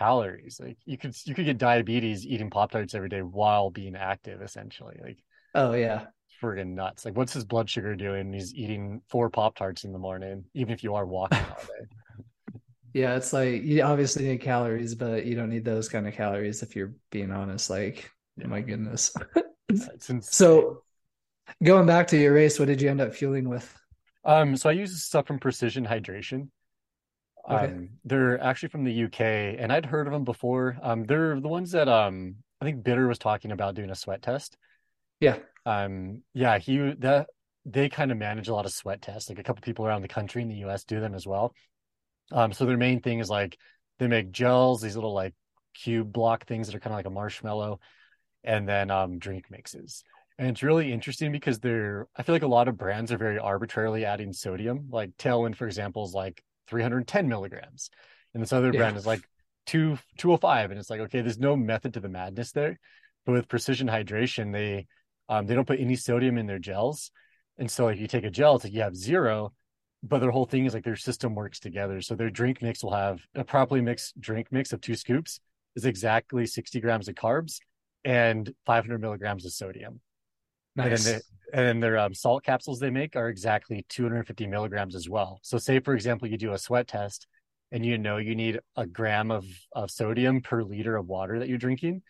calories. 0.00 0.60
Like 0.62 0.78
you 0.86 0.96
could 0.96 1.14
you 1.24 1.34
could 1.34 1.44
get 1.44 1.58
diabetes 1.58 2.26
eating 2.26 2.50
pop 2.50 2.72
tarts 2.72 2.94
every 2.94 3.08
day 3.08 3.22
while 3.22 3.70
being 3.70 3.96
active, 3.96 4.42
essentially. 4.42 4.96
Like, 5.02 5.18
oh 5.54 5.72
yeah, 5.74 6.06
friggin' 6.40 6.74
nuts. 6.74 7.04
Like, 7.04 7.16
what's 7.16 7.32
his 7.32 7.44
blood 7.44 7.68
sugar 7.68 7.94
doing? 7.94 8.32
He's 8.32 8.54
eating 8.54 9.02
four 9.08 9.30
Pop 9.30 9.56
Tarts 9.56 9.84
in 9.84 9.92
the 9.92 9.98
morning, 9.98 10.44
even 10.54 10.72
if 10.72 10.82
you 10.82 10.94
are 10.94 11.06
walking 11.06 11.38
all 11.38 11.64
day. 11.64 12.56
yeah, 12.94 13.16
it's 13.16 13.32
like 13.32 13.62
you 13.62 13.82
obviously 13.82 14.24
need 14.24 14.40
calories, 14.40 14.94
but 14.94 15.26
you 15.26 15.34
don't 15.36 15.50
need 15.50 15.64
those 15.64 15.88
kind 15.88 16.08
of 16.08 16.14
calories 16.14 16.62
if 16.62 16.74
you're 16.74 16.94
being 17.10 17.30
honest. 17.30 17.70
Like, 17.70 18.10
yeah. 18.36 18.46
my 18.46 18.60
goodness. 18.60 19.14
so, 20.20 20.82
going 21.62 21.86
back 21.86 22.08
to 22.08 22.18
your 22.18 22.34
race, 22.34 22.58
what 22.58 22.68
did 22.68 22.80
you 22.80 22.90
end 22.90 23.00
up 23.00 23.14
fueling 23.14 23.48
with? 23.48 23.72
Um, 24.24 24.56
so 24.56 24.68
I 24.68 24.72
use 24.72 25.02
stuff 25.02 25.26
from 25.26 25.38
Precision 25.38 25.86
Hydration. 25.86 26.48
Okay. 27.50 27.66
Um, 27.66 27.88
they're 28.04 28.40
actually 28.40 28.68
from 28.68 28.84
the 28.84 28.92
UK, 28.92 29.56
and 29.58 29.72
I'd 29.72 29.86
heard 29.86 30.06
of 30.06 30.12
them 30.12 30.24
before. 30.24 30.78
Um, 30.82 31.04
they're 31.04 31.40
the 31.40 31.48
ones 31.48 31.72
that 31.72 31.88
um 31.88 32.36
I 32.60 32.64
think 32.64 32.82
Bitter 32.82 33.08
was 33.08 33.18
talking 33.18 33.52
about 33.52 33.74
doing 33.74 33.90
a 33.90 33.94
sweat 33.94 34.22
test. 34.22 34.56
Yeah 35.20 35.36
um 35.66 36.22
yeah 36.32 36.58
he 36.58 36.78
that 36.98 37.28
they 37.66 37.88
kind 37.88 38.10
of 38.10 38.16
manage 38.18 38.48
a 38.48 38.54
lot 38.54 38.64
of 38.64 38.72
sweat 38.72 39.02
tests 39.02 39.28
like 39.28 39.38
a 39.38 39.42
couple 39.42 39.60
people 39.60 39.86
around 39.86 40.02
the 40.02 40.08
country 40.08 40.42
in 40.42 40.48
the 40.48 40.56
us 40.56 40.84
do 40.84 41.00
them 41.00 41.14
as 41.14 41.26
well 41.26 41.54
um 42.32 42.52
so 42.52 42.64
their 42.64 42.76
main 42.76 43.00
thing 43.00 43.18
is 43.18 43.28
like 43.28 43.58
they 43.98 44.06
make 44.06 44.30
gels 44.30 44.80
these 44.80 44.94
little 44.94 45.12
like 45.12 45.34
cube 45.74 46.12
block 46.12 46.46
things 46.46 46.66
that 46.66 46.74
are 46.74 46.80
kind 46.80 46.92
of 46.92 46.98
like 46.98 47.06
a 47.06 47.10
marshmallow 47.10 47.78
and 48.42 48.68
then 48.68 48.90
um 48.90 49.18
drink 49.18 49.44
mixes 49.50 50.02
and 50.38 50.48
it's 50.48 50.62
really 50.62 50.92
interesting 50.92 51.30
because 51.30 51.60
they're 51.60 52.06
i 52.16 52.22
feel 52.22 52.34
like 52.34 52.42
a 52.42 52.48
lot 52.48 52.68
of 52.68 52.78
brands 52.78 53.12
are 53.12 53.18
very 53.18 53.38
arbitrarily 53.38 54.04
adding 54.04 54.32
sodium 54.32 54.88
like 54.90 55.10
tailwind 55.18 55.54
for 55.54 55.66
example 55.66 56.04
is 56.04 56.14
like 56.14 56.42
310 56.70 57.28
milligrams 57.28 57.90
and 58.32 58.42
this 58.42 58.52
other 58.52 58.70
yeah. 58.72 58.78
brand 58.78 58.96
is 58.96 59.06
like 59.06 59.22
2 59.66 59.98
205 60.18 60.70
and 60.70 60.80
it's 60.80 60.90
like 60.90 61.00
okay 61.00 61.20
there's 61.20 61.38
no 61.38 61.56
method 61.56 61.94
to 61.94 62.00
the 62.00 62.08
madness 62.08 62.52
there 62.52 62.78
but 63.26 63.32
with 63.32 63.48
precision 63.48 63.88
hydration 63.88 64.52
they 64.52 64.86
um, 65.30 65.46
they 65.46 65.54
don't 65.54 65.66
put 65.66 65.80
any 65.80 65.94
sodium 65.94 66.36
in 66.36 66.46
their 66.46 66.58
gels. 66.58 67.12
And 67.56 67.70
so 67.70 67.86
if 67.86 68.00
you 68.00 68.08
take 68.08 68.24
a 68.24 68.30
gel, 68.30 68.56
it's 68.56 68.64
like 68.64 68.72
you 68.72 68.82
have 68.82 68.96
zero, 68.96 69.52
but 70.02 70.18
their 70.18 70.32
whole 70.32 70.44
thing 70.44 70.64
is 70.64 70.74
like 70.74 70.84
their 70.84 70.96
system 70.96 71.36
works 71.36 71.60
together. 71.60 72.02
So 72.02 72.16
their 72.16 72.30
drink 72.30 72.60
mix 72.60 72.82
will 72.82 72.94
have 72.94 73.20
a 73.36 73.44
properly 73.44 73.80
mixed 73.80 74.20
drink 74.20 74.48
mix 74.50 74.72
of 74.72 74.80
two 74.80 74.96
scoops 74.96 75.38
is 75.76 75.84
exactly 75.84 76.46
60 76.46 76.80
grams 76.80 77.08
of 77.08 77.14
carbs 77.14 77.58
and 78.04 78.52
500 78.66 79.00
milligrams 79.00 79.46
of 79.46 79.52
sodium. 79.52 80.00
Nice. 80.76 81.06
And 81.06 81.14
then, 81.14 81.20
they, 81.52 81.58
and 81.58 81.66
then 81.66 81.80
their 81.80 81.98
um, 81.98 82.14
salt 82.14 82.44
capsules 82.44 82.80
they 82.80 82.90
make 82.90 83.16
are 83.16 83.28
exactly 83.28 83.84
250 83.88 84.46
milligrams 84.46 84.94
as 84.94 85.08
well. 85.08 85.40
So 85.42 85.58
say, 85.58 85.80
for 85.80 85.94
example, 85.94 86.28
you 86.28 86.38
do 86.38 86.52
a 86.52 86.58
sweat 86.58 86.88
test 86.88 87.26
and 87.72 87.84
you 87.84 87.98
know 87.98 88.16
you 88.16 88.34
need 88.34 88.60
a 88.76 88.86
gram 88.86 89.30
of, 89.30 89.44
of 89.72 89.90
sodium 89.90 90.40
per 90.40 90.62
liter 90.62 90.96
of 90.96 91.06
water 91.06 91.38
that 91.38 91.48
you're 91.48 91.58
drinking 91.58 92.02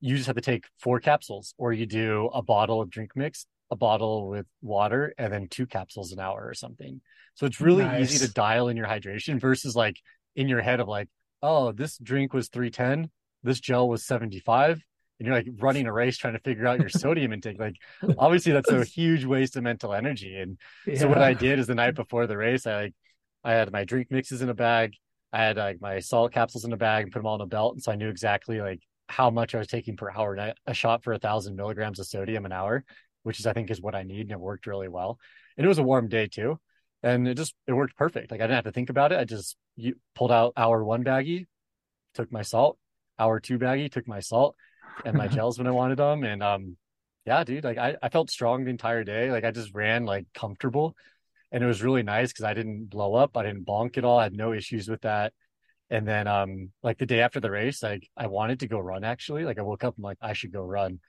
you 0.00 0.16
just 0.16 0.26
have 0.26 0.36
to 0.36 0.42
take 0.42 0.64
four 0.78 1.00
capsules 1.00 1.54
or 1.58 1.72
you 1.72 1.86
do 1.86 2.28
a 2.34 2.42
bottle 2.42 2.80
of 2.80 2.90
drink 2.90 3.12
mix 3.14 3.46
a 3.70 3.76
bottle 3.76 4.28
with 4.28 4.46
water 4.62 5.12
and 5.18 5.32
then 5.32 5.48
two 5.48 5.66
capsules 5.66 6.12
an 6.12 6.20
hour 6.20 6.44
or 6.44 6.54
something 6.54 7.00
so 7.34 7.46
it's 7.46 7.60
really 7.60 7.84
nice. 7.84 8.14
easy 8.14 8.26
to 8.26 8.32
dial 8.32 8.68
in 8.68 8.76
your 8.76 8.86
hydration 8.86 9.40
versus 9.40 9.76
like 9.76 9.96
in 10.34 10.48
your 10.48 10.60
head 10.60 10.80
of 10.80 10.88
like 10.88 11.08
oh 11.42 11.72
this 11.72 11.98
drink 11.98 12.32
was 12.32 12.48
310 12.48 13.10
this 13.42 13.60
gel 13.60 13.88
was 13.88 14.04
75 14.04 14.82
and 15.18 15.26
you're 15.26 15.36
like 15.36 15.48
running 15.58 15.86
a 15.86 15.92
race 15.92 16.16
trying 16.16 16.34
to 16.34 16.40
figure 16.40 16.66
out 16.66 16.80
your 16.80 16.88
sodium 16.88 17.32
intake 17.32 17.58
like 17.58 17.76
obviously 18.18 18.52
that's 18.52 18.70
a 18.70 18.84
huge 18.84 19.24
waste 19.24 19.56
of 19.56 19.62
mental 19.62 19.92
energy 19.92 20.36
and 20.36 20.58
yeah. 20.86 20.98
so 20.98 21.08
what 21.08 21.18
i 21.18 21.32
did 21.32 21.58
is 21.58 21.66
the 21.66 21.74
night 21.74 21.94
before 21.94 22.26
the 22.26 22.36
race 22.36 22.66
i 22.66 22.82
like 22.82 22.94
i 23.44 23.52
had 23.52 23.72
my 23.72 23.84
drink 23.84 24.08
mixes 24.10 24.42
in 24.42 24.48
a 24.48 24.54
bag 24.54 24.94
i 25.32 25.38
had 25.38 25.56
like 25.56 25.80
my 25.80 26.00
salt 26.00 26.32
capsules 26.32 26.64
in 26.64 26.72
a 26.72 26.76
bag 26.76 27.04
and 27.04 27.12
put 27.12 27.18
them 27.20 27.26
all 27.26 27.36
in 27.36 27.40
a 27.40 27.46
belt 27.46 27.74
and 27.74 27.82
so 27.82 27.92
i 27.92 27.96
knew 27.96 28.08
exactly 28.08 28.60
like 28.60 28.80
how 29.08 29.30
much 29.30 29.54
I 29.54 29.58
was 29.58 29.68
taking 29.68 29.96
per 29.96 30.10
hour. 30.10 30.34
And 30.34 30.54
a 30.66 30.74
shot 30.74 31.04
for 31.04 31.12
a 31.12 31.18
thousand 31.18 31.56
milligrams 31.56 31.98
of 31.98 32.06
sodium 32.06 32.44
an 32.44 32.52
hour, 32.52 32.84
which 33.22 33.40
is 33.40 33.46
I 33.46 33.52
think 33.52 33.70
is 33.70 33.80
what 33.80 33.94
I 33.94 34.02
need, 34.02 34.22
and 34.22 34.32
it 34.32 34.40
worked 34.40 34.66
really 34.66 34.88
well. 34.88 35.18
And 35.56 35.64
it 35.64 35.68
was 35.68 35.78
a 35.78 35.82
warm 35.82 36.08
day 36.08 36.26
too, 36.26 36.58
and 37.02 37.26
it 37.28 37.36
just 37.36 37.54
it 37.66 37.72
worked 37.72 37.96
perfect. 37.96 38.30
Like 38.30 38.40
I 38.40 38.44
didn't 38.44 38.56
have 38.56 38.64
to 38.64 38.72
think 38.72 38.90
about 38.90 39.12
it. 39.12 39.18
I 39.18 39.24
just 39.24 39.56
you, 39.76 39.96
pulled 40.14 40.32
out 40.32 40.52
hour 40.56 40.82
one 40.84 41.04
baggie, 41.04 41.46
took 42.14 42.30
my 42.32 42.42
salt. 42.42 42.78
Hour 43.18 43.40
two 43.40 43.58
baggie, 43.58 43.90
took 43.90 44.06
my 44.06 44.20
salt 44.20 44.56
and 45.04 45.16
my 45.16 45.28
gels 45.36 45.58
when 45.58 45.66
I 45.66 45.72
wanted 45.72 45.98
them, 45.98 46.24
and 46.24 46.42
um, 46.42 46.76
yeah, 47.26 47.44
dude, 47.44 47.64
like 47.64 47.78
I 47.78 47.96
I 48.02 48.08
felt 48.08 48.30
strong 48.30 48.64
the 48.64 48.70
entire 48.70 49.04
day. 49.04 49.30
Like 49.30 49.44
I 49.44 49.50
just 49.50 49.74
ran 49.74 50.04
like 50.04 50.26
comfortable, 50.34 50.96
and 51.52 51.62
it 51.62 51.66
was 51.66 51.82
really 51.82 52.02
nice 52.02 52.32
because 52.32 52.44
I 52.44 52.54
didn't 52.54 52.90
blow 52.90 53.14
up. 53.14 53.36
I 53.36 53.42
didn't 53.42 53.66
bonk 53.66 53.98
at 53.98 54.04
all. 54.04 54.18
I 54.18 54.24
had 54.24 54.32
no 54.34 54.52
issues 54.52 54.88
with 54.88 55.02
that. 55.02 55.32
And 55.88 56.06
then 56.06 56.26
um 56.26 56.70
like 56.82 56.98
the 56.98 57.06
day 57.06 57.20
after 57.20 57.40
the 57.40 57.50
race, 57.50 57.82
like 57.82 58.08
I 58.16 58.26
wanted 58.26 58.60
to 58.60 58.68
go 58.68 58.78
run 58.78 59.04
actually. 59.04 59.44
Like 59.44 59.58
I 59.58 59.62
woke 59.62 59.84
up, 59.84 59.94
I'm 59.96 60.02
like, 60.02 60.18
I 60.20 60.32
should 60.32 60.52
go 60.52 60.62
run. 60.62 61.00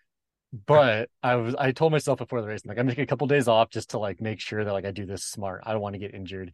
But 0.66 1.10
I 1.24 1.36
was 1.36 1.56
I 1.56 1.72
told 1.72 1.92
myself 1.92 2.20
before 2.20 2.42
the 2.42 2.48
race, 2.48 2.62
I'm 2.64 2.70
like, 2.70 2.78
I'm 2.78 2.88
taking 2.88 3.04
a 3.04 3.08
couple 3.08 3.28
days 3.28 3.48
off 3.48 3.70
just 3.70 3.92
to 3.92 4.00
like 4.00 4.22
make 4.22 4.40
sure 4.40 4.64
that 4.64 4.72
like 4.72 4.86
I 4.86 4.92
do 4.92 5.06
this 5.06 5.24
smart. 5.24 5.64
I 5.66 5.74
don't 5.74 5.82
want 5.82 5.94
to 5.94 6.00
get 6.00 6.14
injured. 6.14 6.54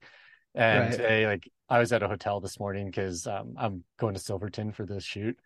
And 0.56 0.86
right. 0.86 0.92
today, 0.92 1.28
like 1.28 1.50
I 1.70 1.80
was 1.80 1.92
at 1.92 2.04
a 2.04 2.08
hotel 2.08 2.40
this 2.40 2.60
morning 2.60 2.86
because 2.86 3.28
um, 3.28 3.56
I'm 3.58 3.84
going 4.00 4.14
to 4.14 4.20
Silverton 4.20 4.72
for 4.72 4.86
this 4.86 5.04
shoot. 5.04 5.38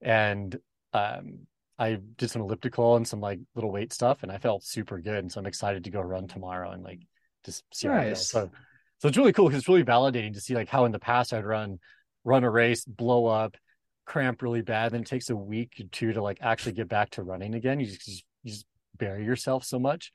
And 0.00 0.58
um 0.92 1.46
I 1.78 1.98
did 2.16 2.30
some 2.30 2.42
elliptical 2.42 2.96
and 2.96 3.06
some 3.06 3.20
like 3.20 3.38
little 3.54 3.70
weight 3.70 3.92
stuff 3.92 4.22
and 4.22 4.32
I 4.32 4.38
felt 4.38 4.64
super 4.64 4.98
good. 4.98 5.18
And 5.18 5.30
so 5.30 5.38
I'm 5.38 5.46
excited 5.46 5.84
to 5.84 5.90
go 5.90 6.00
run 6.00 6.26
tomorrow 6.26 6.72
and 6.72 6.82
like 6.82 7.00
just 7.44 7.62
see 7.72 7.86
nice. 7.88 8.28
So 8.28 8.50
so 8.98 9.08
it's 9.08 9.16
really 9.16 9.32
cool 9.32 9.46
because 9.46 9.60
it's 9.60 9.68
really 9.68 9.84
validating 9.84 10.34
to 10.34 10.40
see 10.40 10.54
like 10.54 10.68
how 10.68 10.84
in 10.84 10.92
the 10.92 10.98
past 10.98 11.32
I'd 11.32 11.46
run 11.46 11.78
run 12.24 12.42
a 12.42 12.50
race, 12.50 12.84
blow 12.84 13.26
up, 13.26 13.56
cramp 14.06 14.42
really 14.42 14.62
bad. 14.62 14.92
Then 14.92 15.02
it 15.02 15.06
takes 15.06 15.30
a 15.30 15.36
week 15.36 15.74
or 15.78 15.84
two 15.92 16.12
to 16.12 16.22
like 16.22 16.38
actually 16.40 16.72
get 16.72 16.88
back 16.88 17.10
to 17.10 17.22
running 17.22 17.54
again. 17.54 17.78
You 17.78 17.86
just 17.86 18.24
you 18.42 18.52
just 18.52 18.66
bury 18.96 19.24
yourself 19.24 19.64
so 19.64 19.78
much. 19.78 20.12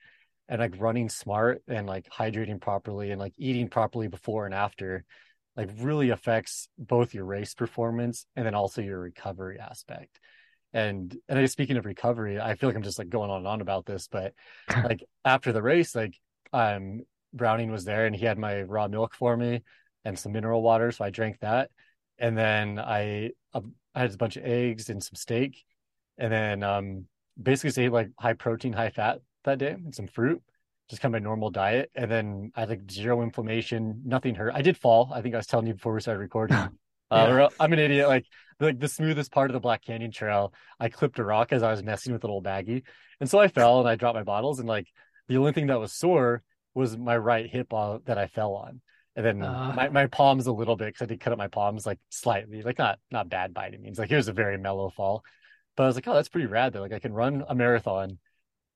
And 0.49 0.59
like 0.59 0.75
running 0.77 1.07
smart 1.07 1.63
and 1.69 1.87
like 1.87 2.09
hydrating 2.09 2.59
properly 2.59 3.11
and 3.11 3.19
like 3.21 3.33
eating 3.37 3.69
properly 3.69 4.09
before 4.09 4.45
and 4.45 4.53
after, 4.53 5.05
like 5.55 5.69
really 5.79 6.09
affects 6.09 6.67
both 6.77 7.13
your 7.13 7.23
race 7.23 7.53
performance 7.53 8.25
and 8.35 8.45
then 8.45 8.53
also 8.53 8.81
your 8.81 8.99
recovery 8.99 9.57
aspect. 9.57 10.19
And 10.73 11.15
and 11.29 11.39
I 11.39 11.45
speaking 11.45 11.77
of 11.77 11.85
recovery, 11.85 12.39
I 12.39 12.55
feel 12.55 12.69
like 12.69 12.75
I'm 12.75 12.83
just 12.83 12.99
like 12.99 13.09
going 13.09 13.29
on 13.29 13.37
and 13.37 13.47
on 13.47 13.61
about 13.61 13.85
this, 13.85 14.07
but 14.07 14.33
like 14.83 15.03
after 15.23 15.51
the 15.51 15.61
race, 15.61 15.95
like 15.95 16.19
um 16.51 17.01
Browning 17.33 17.71
was 17.71 17.85
there 17.85 18.05
and 18.05 18.15
he 18.15 18.25
had 18.25 18.37
my 18.37 18.61
raw 18.61 18.87
milk 18.87 19.15
for 19.15 19.35
me 19.35 19.63
and 20.05 20.17
some 20.17 20.31
mineral 20.31 20.61
water. 20.61 20.91
So 20.91 21.03
I 21.03 21.09
drank 21.09 21.39
that 21.39 21.71
and 22.17 22.37
then 22.37 22.79
I 22.79 23.31
uh, 23.53 23.61
I 23.95 24.01
had 24.01 24.13
a 24.13 24.17
bunch 24.17 24.37
of 24.37 24.45
eggs 24.45 24.89
and 24.89 25.03
some 25.03 25.15
steak, 25.15 25.63
and 26.17 26.31
then 26.31 26.63
um, 26.63 27.05
basically 27.41 27.85
ate 27.85 27.91
like 27.91 28.09
high 28.19 28.33
protein, 28.33 28.73
high 28.73 28.89
fat 28.89 29.19
that 29.43 29.59
day 29.59 29.71
and 29.71 29.93
some 29.93 30.07
fruit, 30.07 30.41
just 30.89 31.01
kind 31.01 31.13
of 31.13 31.21
my 31.21 31.23
normal 31.23 31.49
diet. 31.49 31.91
And 31.95 32.09
then 32.09 32.51
I 32.55 32.61
had 32.61 32.69
like 32.69 32.91
zero 32.91 33.21
inflammation, 33.21 34.01
nothing 34.05 34.35
hurt. 34.35 34.53
I 34.53 34.61
did 34.61 34.77
fall. 34.77 35.11
I 35.13 35.21
think 35.21 35.35
I 35.35 35.37
was 35.37 35.47
telling 35.47 35.67
you 35.67 35.73
before 35.73 35.93
we 35.93 36.01
started 36.01 36.19
recording. 36.19 36.57
Uh. 37.13 37.49
I'm 37.59 37.73
an 37.73 37.79
idiot. 37.79 38.07
Like 38.07 38.25
like 38.59 38.79
the 38.79 38.87
smoothest 38.87 39.31
part 39.31 39.49
of 39.49 39.53
the 39.53 39.59
Black 39.59 39.83
Canyon 39.83 40.11
Trail, 40.11 40.53
I 40.79 40.89
clipped 40.89 41.19
a 41.19 41.23
rock 41.23 41.51
as 41.51 41.63
I 41.63 41.71
was 41.71 41.83
messing 41.83 42.13
with 42.13 42.23
a 42.23 42.27
little 42.27 42.41
baggie, 42.41 42.83
and 43.19 43.29
so 43.29 43.39
I 43.39 43.47
fell 43.47 43.79
and 43.79 43.89
I 43.89 43.95
dropped 43.95 44.15
my 44.15 44.23
bottles. 44.23 44.59
And 44.59 44.67
like 44.67 44.87
the 45.27 45.37
only 45.37 45.51
thing 45.51 45.67
that 45.67 45.79
was 45.79 45.93
sore 45.93 46.43
was 46.73 46.97
my 46.97 47.17
right 47.17 47.49
hip 47.49 47.69
that 47.69 48.17
I 48.17 48.27
fell 48.27 48.53
on, 48.53 48.81
and 49.15 49.25
then 49.25 49.43
uh, 49.43 49.73
my 49.75 49.89
my 49.89 50.07
palms 50.07 50.47
a 50.47 50.53
little 50.53 50.75
bit 50.75 50.87
because 50.87 51.01
I 51.01 51.05
did 51.05 51.19
cut 51.19 51.33
up 51.33 51.39
my 51.39 51.47
palms 51.47 51.85
like 51.85 51.99
slightly, 52.09 52.61
like 52.61 52.77
not 52.77 52.99
not 53.11 53.29
bad 53.29 53.53
by 53.53 53.67
any 53.67 53.77
means. 53.77 53.99
Like 53.99 54.11
it 54.11 54.15
was 54.15 54.27
a 54.27 54.33
very 54.33 54.57
mellow 54.57 54.89
fall, 54.89 55.23
but 55.75 55.83
I 55.83 55.87
was 55.87 55.95
like, 55.95 56.07
oh, 56.07 56.13
that's 56.13 56.29
pretty 56.29 56.47
rad. 56.47 56.73
Though, 56.73 56.81
like 56.81 56.93
I 56.93 56.99
can 56.99 57.13
run 57.13 57.43
a 57.47 57.55
marathon 57.55 58.19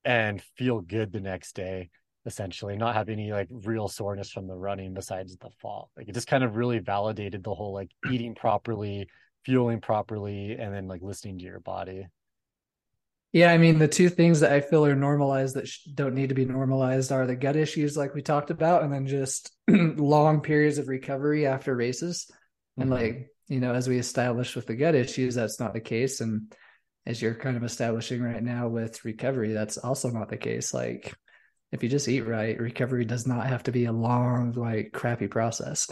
and 0.05 0.41
feel 0.57 0.81
good 0.81 1.11
the 1.11 1.19
next 1.19 1.53
day 1.53 1.89
essentially 2.27 2.77
not 2.77 2.93
have 2.93 3.09
any 3.09 3.31
like 3.31 3.47
real 3.49 3.87
soreness 3.87 4.29
from 4.29 4.45
the 4.45 4.55
running 4.55 4.93
besides 4.93 5.35
the 5.37 5.49
fall. 5.59 5.89
Like 5.97 6.09
it 6.09 6.13
just 6.13 6.27
kind 6.27 6.43
of 6.43 6.55
really 6.55 6.77
validated 6.77 7.43
the 7.43 7.55
whole 7.55 7.73
like 7.73 7.89
eating 8.11 8.35
properly 8.35 9.07
fueling 9.45 9.79
properly 9.79 10.57
and 10.59 10.75
then 10.75 10.89
like 10.89 11.01
listening 11.01 11.39
to 11.39 11.45
your 11.45 11.61
body. 11.61 12.05
Yeah 13.33 13.51
i 13.51 13.57
mean 13.57 13.77
the 13.77 13.87
two 13.87 14.09
things 14.09 14.39
that 14.39 14.51
i 14.51 14.61
feel 14.61 14.85
are 14.85 14.95
normalized 14.95 15.55
that 15.55 15.69
don't 15.93 16.15
need 16.15 16.29
to 16.29 16.35
be 16.35 16.45
normalized 16.45 17.11
are 17.11 17.27
the 17.27 17.35
gut 17.35 17.55
issues 17.55 17.97
like 17.97 18.15
we 18.15 18.21
talked 18.21 18.51
about 18.51 18.83
and 18.83 18.91
then 18.91 19.05
just 19.05 19.51
long 19.67 20.41
periods 20.41 20.77
of 20.77 20.87
recovery 20.87 21.45
after 21.45 21.75
races. 21.75 22.25
Mm-hmm. 22.29 22.81
and 22.81 22.91
like 22.91 23.29
you 23.47 23.59
know 23.59 23.73
as 23.73 23.87
we 23.87 23.97
established 23.97 24.55
with 24.55 24.65
the 24.65 24.75
gut 24.75 24.95
issues 24.95 25.35
that's 25.35 25.59
not 25.59 25.73
the 25.73 25.81
case. 25.81 26.19
And 26.21 26.53
as 27.05 27.21
you're 27.21 27.35
kind 27.35 27.55
of 27.55 27.63
establishing 27.63 28.21
right 28.21 28.43
now 28.43 28.67
with 28.67 29.05
recovery 29.05 29.53
that's 29.53 29.77
also 29.77 30.09
not 30.09 30.29
the 30.29 30.37
case. 30.37 30.73
Like 30.73 31.13
if 31.71 31.83
you 31.83 31.89
just 31.89 32.07
eat 32.07 32.21
right, 32.21 32.59
recovery 32.59 33.05
does 33.05 33.27
not 33.27 33.47
have 33.47 33.63
to 33.63 33.71
be 33.71 33.85
a 33.85 33.91
long, 33.91 34.53
like 34.53 34.91
crappy 34.93 35.27
process. 35.27 35.87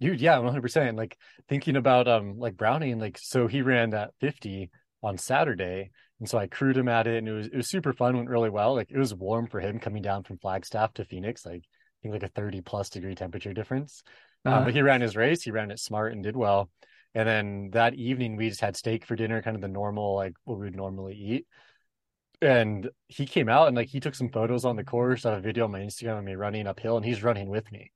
Dude, 0.00 0.20
yeah, 0.20 0.36
100%. 0.38 0.96
Like 0.96 1.16
thinking 1.48 1.76
about, 1.76 2.08
um, 2.08 2.38
like 2.38 2.56
Browning, 2.56 2.98
like, 2.98 3.18
so 3.18 3.46
he 3.46 3.62
ran 3.62 3.90
that 3.90 4.10
50 4.20 4.70
on 5.02 5.18
Saturday. 5.18 5.90
And 6.20 6.28
so 6.28 6.38
I 6.38 6.46
crewed 6.46 6.76
him 6.76 6.88
at 6.88 7.06
it 7.06 7.18
and 7.18 7.28
it 7.28 7.32
was, 7.32 7.46
it 7.46 7.56
was 7.56 7.68
super 7.68 7.92
fun, 7.92 8.16
went 8.16 8.28
really 8.28 8.50
well. 8.50 8.74
Like 8.74 8.90
it 8.90 8.98
was 8.98 9.14
warm 9.14 9.46
for 9.46 9.60
him 9.60 9.78
coming 9.78 10.02
down 10.02 10.22
from 10.24 10.38
Flagstaff 10.38 10.94
to 10.94 11.04
Phoenix, 11.04 11.44
like 11.44 11.62
I 11.62 11.96
think 12.02 12.14
like 12.14 12.22
a 12.22 12.28
30 12.28 12.62
plus 12.62 12.88
degree 12.88 13.14
temperature 13.14 13.52
difference. 13.52 14.02
Uh, 14.46 14.50
uh, 14.50 14.64
but 14.64 14.74
he 14.74 14.82
ran 14.82 15.00
his 15.00 15.16
race, 15.16 15.42
he 15.42 15.50
ran 15.50 15.70
it 15.70 15.78
smart 15.78 16.12
and 16.12 16.22
did 16.22 16.36
well. 16.36 16.70
And 17.14 17.28
then 17.28 17.70
that 17.72 17.94
evening 17.94 18.36
we 18.36 18.48
just 18.48 18.60
had 18.60 18.76
steak 18.76 19.04
for 19.04 19.16
dinner, 19.16 19.42
kind 19.42 19.54
of 19.54 19.62
the 19.62 19.68
normal, 19.68 20.16
like 20.16 20.34
what 20.44 20.58
we 20.58 20.64
would 20.64 20.76
normally 20.76 21.14
eat 21.14 21.46
and 22.44 22.90
he 23.08 23.26
came 23.26 23.48
out 23.48 23.68
and 23.68 23.76
like 23.76 23.88
he 23.88 24.00
took 24.00 24.14
some 24.14 24.28
photos 24.28 24.64
on 24.64 24.76
the 24.76 24.84
course. 24.84 25.24
I 25.24 25.30
have 25.30 25.38
a 25.38 25.42
video 25.42 25.64
on 25.64 25.72
my 25.72 25.80
Instagram 25.80 26.18
of 26.18 26.24
me 26.24 26.34
running 26.34 26.66
uphill, 26.66 26.96
and 26.96 27.04
he's 27.04 27.22
running 27.22 27.48
with 27.48 27.70
me. 27.72 27.90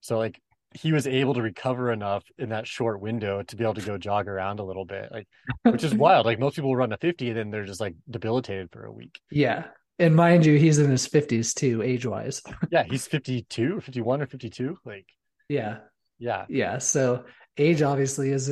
So 0.00 0.18
like 0.18 0.40
he 0.74 0.92
was 0.92 1.06
able 1.06 1.34
to 1.34 1.42
recover 1.42 1.92
enough 1.92 2.24
in 2.38 2.48
that 2.48 2.66
short 2.66 3.00
window 3.00 3.42
to 3.42 3.56
be 3.56 3.64
able 3.64 3.74
to 3.74 3.82
go 3.82 3.98
jog 3.98 4.28
around 4.28 4.60
a 4.60 4.64
little 4.64 4.84
bit, 4.84 5.10
like 5.12 5.28
which 5.62 5.84
is 5.84 5.94
wild. 5.94 6.26
Like 6.26 6.38
most 6.38 6.56
people 6.56 6.74
run 6.74 6.92
a 6.92 6.96
fifty, 6.96 7.28
and 7.28 7.38
then 7.38 7.50
they're 7.50 7.66
just 7.66 7.80
like 7.80 7.94
debilitated 8.08 8.70
for 8.72 8.84
a 8.84 8.92
week. 8.92 9.20
Yeah. 9.30 9.64
And 9.98 10.16
mind 10.16 10.46
you, 10.46 10.58
he's 10.58 10.78
in 10.78 10.90
his 10.90 11.06
50s 11.06 11.54
too, 11.54 11.82
age 11.82 12.06
wise. 12.06 12.42
yeah, 12.72 12.82
he's 12.82 13.06
52, 13.06 13.80
51 13.80 14.22
or 14.22 14.26
52. 14.26 14.78
Like, 14.84 15.06
yeah. 15.48 15.78
Yeah. 16.18 16.46
Yeah. 16.48 16.78
So 16.78 17.24
age 17.58 17.82
obviously 17.82 18.30
is 18.30 18.48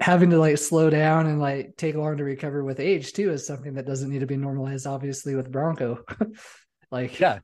having 0.00 0.30
to 0.30 0.38
like 0.38 0.58
slow 0.58 0.90
down 0.90 1.26
and 1.26 1.40
like 1.40 1.76
take 1.76 1.94
long 1.94 2.16
to 2.16 2.24
recover 2.24 2.64
with 2.64 2.80
age 2.80 3.12
too 3.12 3.30
is 3.32 3.46
something 3.46 3.74
that 3.74 3.86
doesn't 3.86 4.10
need 4.10 4.20
to 4.20 4.26
be 4.26 4.36
normalized 4.36 4.86
obviously 4.86 5.34
with 5.34 5.50
bronco. 5.50 6.02
Like 6.90 7.18
yeah. 7.18 7.40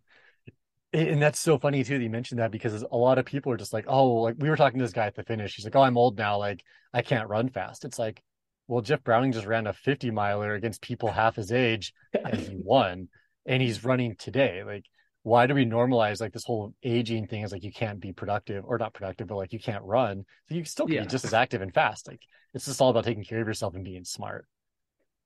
And 0.92 1.20
that's 1.20 1.40
so 1.40 1.58
funny 1.58 1.82
too 1.82 1.98
that 1.98 2.04
you 2.04 2.10
mentioned 2.10 2.38
that 2.38 2.52
because 2.52 2.82
a 2.82 2.96
lot 2.96 3.18
of 3.18 3.24
people 3.24 3.50
are 3.50 3.56
just 3.56 3.72
like 3.72 3.86
oh 3.88 4.12
like 4.22 4.36
we 4.38 4.48
were 4.48 4.56
talking 4.56 4.78
to 4.78 4.84
this 4.84 4.92
guy 4.92 5.06
at 5.06 5.16
the 5.16 5.24
finish. 5.24 5.56
He's 5.56 5.64
like 5.64 5.74
oh 5.74 5.82
i'm 5.82 5.98
old 5.98 6.16
now. 6.16 6.38
Like 6.38 6.62
i 6.92 7.02
can't 7.02 7.28
run 7.28 7.48
fast 7.48 7.84
it's 7.84 7.98
like 7.98 8.22
well 8.68 8.80
jeff 8.80 9.02
browning 9.02 9.32
just 9.32 9.46
ran 9.46 9.66
a 9.66 9.72
50 9.72 10.10
miler 10.10 10.54
against 10.54 10.82
people 10.82 11.10
half 11.10 11.36
his 11.36 11.50
age 11.50 11.94
and 12.24 12.36
he 12.36 12.56
won 12.56 13.08
and 13.46 13.62
he's 13.62 13.84
running 13.84 14.16
today. 14.16 14.62
Like 14.64 14.84
why 15.22 15.46
do 15.46 15.54
we 15.54 15.66
normalize 15.66 16.20
like 16.20 16.32
this 16.32 16.44
whole 16.44 16.74
aging 16.82 17.26
thing 17.26 17.42
is 17.42 17.52
like 17.52 17.62
you 17.62 17.72
can't 17.72 18.00
be 18.00 18.12
productive 18.12 18.64
or 18.66 18.78
not 18.78 18.94
productive, 18.94 19.26
but 19.28 19.36
like 19.36 19.52
you 19.52 19.58
can't 19.58 19.84
run. 19.84 20.24
So 20.48 20.54
you 20.54 20.64
still 20.64 20.86
can 20.86 20.94
yeah. 20.96 21.02
be 21.02 21.08
just 21.08 21.24
as 21.24 21.34
active 21.34 21.62
and 21.62 21.72
fast. 21.72 22.08
Like 22.08 22.20
it's 22.54 22.64
just 22.64 22.80
all 22.80 22.90
about 22.90 23.04
taking 23.04 23.24
care 23.24 23.40
of 23.40 23.46
yourself 23.46 23.74
and 23.74 23.84
being 23.84 24.04
smart. 24.04 24.46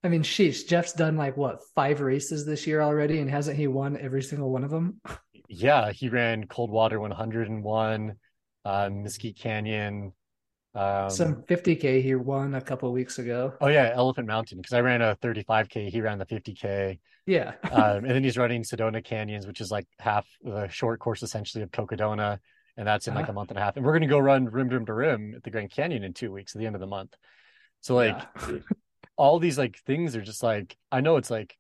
I 0.03 0.09
mean, 0.09 0.23
sheesh, 0.23 0.67
Jeff's 0.67 0.93
done 0.93 1.17
like 1.17 1.37
what 1.37 1.61
five 1.75 2.01
races 2.01 2.45
this 2.45 2.67
year 2.67 2.83
already, 2.83 3.21
and 3.21 3.31
hasn't 3.31 3.57
he 3.57 3.69
won 3.69 3.97
every 3.97 4.23
single 4.23 4.51
one 4.51 4.65
of 4.65 4.71
them? 4.71 5.01
yeah, 5.49 5.93
he 5.93 6.09
ran 6.09 6.47
Coldwater 6.47 7.01
101, 7.01 8.17
uh, 8.67 8.91
Mesquite 8.93 9.39
Canyon, 9.39 10.13
um, 10.75 11.09
Some 11.09 11.43
50k 11.45 12.03
he 12.03 12.15
won 12.17 12.55
a 12.55 12.61
couple 12.61 12.91
weeks 12.93 13.19
ago. 13.19 13.55
Oh 13.61 13.69
yeah, 13.69 13.93
Elephant 13.95 14.27
Mountain 14.27 14.59
because 14.59 14.73
I 14.73 14.81
ran 14.81 15.03
a 15.03 15.17
35k, 15.17 15.89
he 15.89 16.01
ran 16.01 16.19
the 16.19 16.27
50k. 16.27 16.99
Yeah, 17.27 17.55
um, 17.73 18.05
and 18.05 18.11
then 18.11 18.25
he's 18.25 18.37
running 18.37 18.63
Sedona 18.63 19.03
Canyons, 19.03 19.47
which 19.47 19.61
is 19.61 19.71
like 19.71 19.87
half 19.99 20.27
the 20.43 20.69
short 20.69 21.01
course 21.01 21.23
essentially 21.23 21.63
of 21.63 21.71
Cocodona, 21.71 22.39
and 22.77 22.87
that's 22.87 23.09
in 23.09 23.15
like 23.15 23.29
uh, 23.29 23.33
a 23.33 23.35
month 23.35 23.51
and 23.51 23.59
a 23.59 23.63
half. 23.63 23.77
And 23.77 23.85
we're 23.85 23.93
gonna 23.93 24.07
go 24.07 24.19
run 24.19 24.47
rim 24.47 24.69
rim 24.69 24.87
to 24.87 24.95
rim 24.95 25.35
at 25.37 25.43
the 25.43 25.51
Grand 25.51 25.71
Canyon 25.71 26.05
in 26.05 26.13
two 26.13 26.33
weeks 26.33 26.55
at 26.55 26.59
the 26.59 26.67
end 26.67 26.75
of 26.75 26.81
the 26.81 26.87
month. 26.87 27.15
So 27.81 27.95
like, 27.95 28.17
yeah. 28.49 28.59
all 29.17 29.39
these 29.39 29.59
like 29.59 29.79
things 29.87 30.17
are 30.17 30.23
just 30.23 30.43
like 30.43 30.77
I 30.93 31.01
know 31.01 31.17
it's 31.17 31.31
like 31.31 31.57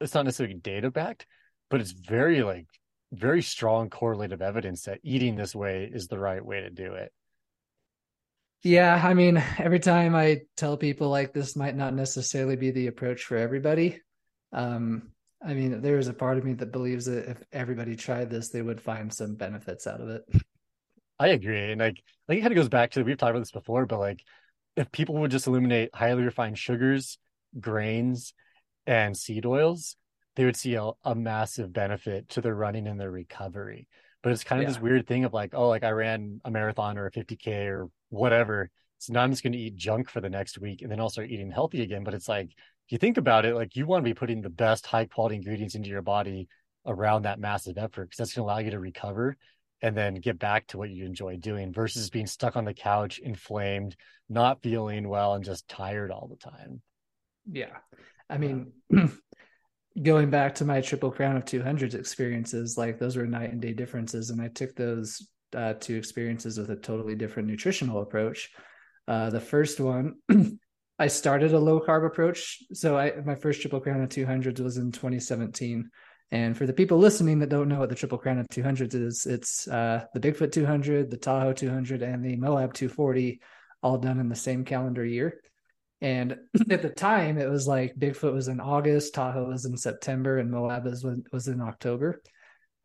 it's 0.00 0.14
not 0.14 0.24
necessarily 0.24 0.54
data 0.54 0.90
backed, 0.90 1.26
but 1.70 1.80
it's 1.80 1.92
very 1.92 2.42
like 2.42 2.66
very 3.12 3.42
strong 3.42 3.88
correlative 3.88 4.42
evidence 4.42 4.82
that 4.82 5.00
eating 5.02 5.36
this 5.36 5.54
way 5.54 5.90
is 5.90 6.08
the 6.08 6.18
right 6.18 6.44
way 6.44 6.60
to 6.60 6.70
do 6.70 6.94
it. 6.94 7.12
Yeah, 8.62 9.00
I 9.02 9.14
mean, 9.14 9.42
every 9.58 9.78
time 9.78 10.16
I 10.16 10.40
tell 10.56 10.76
people 10.76 11.08
like 11.08 11.32
this 11.32 11.54
might 11.54 11.76
not 11.76 11.94
necessarily 11.94 12.56
be 12.56 12.72
the 12.72 12.88
approach 12.88 13.22
for 13.22 13.36
everybody. 13.36 14.00
Um, 14.52 15.10
I 15.44 15.54
mean, 15.54 15.80
there 15.80 15.98
is 15.98 16.08
a 16.08 16.14
part 16.14 16.38
of 16.38 16.44
me 16.44 16.54
that 16.54 16.72
believes 16.72 17.06
that 17.06 17.28
if 17.30 17.42
everybody 17.52 17.94
tried 17.94 18.30
this, 18.30 18.48
they 18.48 18.62
would 18.62 18.80
find 18.80 19.12
some 19.12 19.36
benefits 19.36 19.86
out 19.86 20.00
of 20.00 20.08
it. 20.08 20.24
I 21.18 21.28
agree. 21.28 21.72
And 21.72 21.80
like, 21.80 22.02
like 22.28 22.38
it 22.38 22.40
kind 22.40 22.52
of 22.52 22.56
goes 22.56 22.68
back 22.68 22.92
to 22.92 23.02
we've 23.02 23.16
talked 23.16 23.30
about 23.30 23.40
this 23.40 23.50
before, 23.50 23.86
but 23.86 23.98
like 23.98 24.20
if 24.76 24.90
people 24.92 25.16
would 25.16 25.30
just 25.30 25.46
eliminate 25.46 25.94
highly 25.94 26.22
refined 26.22 26.58
sugars, 26.58 27.18
grains, 27.58 28.34
and 28.86 29.16
seed 29.16 29.46
oils, 29.46 29.96
they 30.36 30.44
would 30.44 30.56
see 30.56 30.74
a, 30.74 30.90
a 31.04 31.14
massive 31.14 31.72
benefit 31.72 32.28
to 32.30 32.40
their 32.40 32.54
running 32.54 32.86
and 32.86 33.00
their 33.00 33.10
recovery. 33.10 33.88
But 34.22 34.32
it's 34.32 34.44
kind 34.44 34.60
of 34.60 34.68
yeah. 34.68 34.74
this 34.74 34.80
weird 34.80 35.06
thing 35.06 35.24
of 35.24 35.32
like, 35.32 35.54
oh, 35.54 35.68
like 35.68 35.84
I 35.84 35.90
ran 35.90 36.40
a 36.44 36.50
marathon 36.50 36.98
or 36.98 37.06
a 37.06 37.12
50K 37.12 37.66
or 37.66 37.88
whatever. 38.08 38.70
So 38.98 39.12
now 39.12 39.22
I'm 39.22 39.30
just 39.30 39.42
going 39.42 39.52
to 39.52 39.58
eat 39.58 39.76
junk 39.76 40.08
for 40.08 40.20
the 40.20 40.30
next 40.30 40.58
week 40.58 40.82
and 40.82 40.90
then 40.90 40.98
I'll 40.98 41.10
start 41.10 41.30
eating 41.30 41.50
healthy 41.50 41.82
again. 41.82 42.02
But 42.02 42.14
it's 42.14 42.28
like, 42.28 42.50
you 42.92 42.98
think 42.98 43.16
about 43.16 43.44
it, 43.44 43.54
like 43.54 43.76
you 43.76 43.86
want 43.86 44.04
to 44.04 44.10
be 44.10 44.14
putting 44.14 44.40
the 44.40 44.50
best 44.50 44.86
high 44.86 45.04
quality 45.04 45.36
ingredients 45.36 45.74
into 45.74 45.88
your 45.88 46.02
body 46.02 46.48
around 46.86 47.22
that 47.22 47.40
massive 47.40 47.78
effort 47.78 48.04
because 48.04 48.16
that's 48.18 48.34
going 48.34 48.46
to 48.46 48.50
allow 48.50 48.58
you 48.58 48.70
to 48.70 48.80
recover 48.80 49.36
and 49.82 49.96
then 49.96 50.14
get 50.14 50.38
back 50.38 50.66
to 50.68 50.78
what 50.78 50.90
you 50.90 51.04
enjoy 51.04 51.36
doing 51.36 51.72
versus 51.72 52.10
being 52.10 52.26
stuck 52.26 52.56
on 52.56 52.64
the 52.64 52.74
couch, 52.74 53.18
inflamed, 53.18 53.96
not 54.28 54.62
feeling 54.62 55.08
well, 55.08 55.34
and 55.34 55.44
just 55.44 55.68
tired 55.68 56.10
all 56.10 56.28
the 56.28 56.50
time. 56.50 56.80
Yeah. 57.50 57.76
I 58.28 58.38
mean, 58.38 58.72
going 60.02 60.30
back 60.30 60.56
to 60.56 60.64
my 60.64 60.80
triple 60.80 61.10
crown 61.10 61.36
of 61.36 61.44
200s 61.44 61.94
experiences, 61.94 62.76
like 62.76 62.98
those 62.98 63.16
were 63.16 63.26
night 63.26 63.52
and 63.52 63.60
day 63.60 63.72
differences. 63.72 64.30
And 64.30 64.40
I 64.40 64.48
took 64.48 64.74
those 64.74 65.28
uh, 65.54 65.74
two 65.74 65.96
experiences 65.96 66.58
with 66.58 66.70
a 66.70 66.76
totally 66.76 67.14
different 67.14 67.48
nutritional 67.48 68.02
approach. 68.02 68.50
Uh, 69.06 69.30
the 69.30 69.40
first 69.40 69.80
one, 69.80 70.16
I 70.98 71.06
started 71.06 71.52
a 71.52 71.58
low 71.58 71.80
carb 71.80 72.06
approach. 72.06 72.62
So 72.72 72.98
I 72.98 73.12
my 73.24 73.36
first 73.36 73.60
triple 73.60 73.80
crown 73.80 74.02
of 74.02 74.08
200s 74.08 74.60
was 74.60 74.78
in 74.78 74.92
2017. 74.92 75.90
And 76.30 76.56
for 76.56 76.66
the 76.66 76.72
people 76.72 76.98
listening 76.98 77.38
that 77.38 77.48
don't 77.48 77.68
know 77.68 77.78
what 77.78 77.88
the 77.88 77.94
triple 77.94 78.18
crown 78.18 78.38
of 78.38 78.48
200s 78.48 78.94
is, 78.94 79.24
it's 79.24 79.66
uh, 79.66 80.04
the 80.12 80.20
Bigfoot 80.20 80.52
200, 80.52 81.10
the 81.10 81.16
Tahoe 81.16 81.54
200, 81.54 82.02
and 82.02 82.22
the 82.22 82.36
Moab 82.36 82.74
240, 82.74 83.40
all 83.82 83.96
done 83.96 84.20
in 84.20 84.28
the 84.28 84.34
same 84.34 84.64
calendar 84.64 85.04
year. 85.04 85.40
And 86.02 86.36
at 86.70 86.82
the 86.82 86.90
time, 86.90 87.38
it 87.38 87.48
was 87.48 87.66
like 87.66 87.96
Bigfoot 87.96 88.34
was 88.34 88.48
in 88.48 88.60
August, 88.60 89.14
Tahoe 89.14 89.48
was 89.48 89.64
in 89.64 89.76
September, 89.76 90.38
and 90.38 90.50
Moab 90.50 90.84
was 90.84 91.06
was 91.32 91.48
in 91.48 91.60
October. 91.60 92.22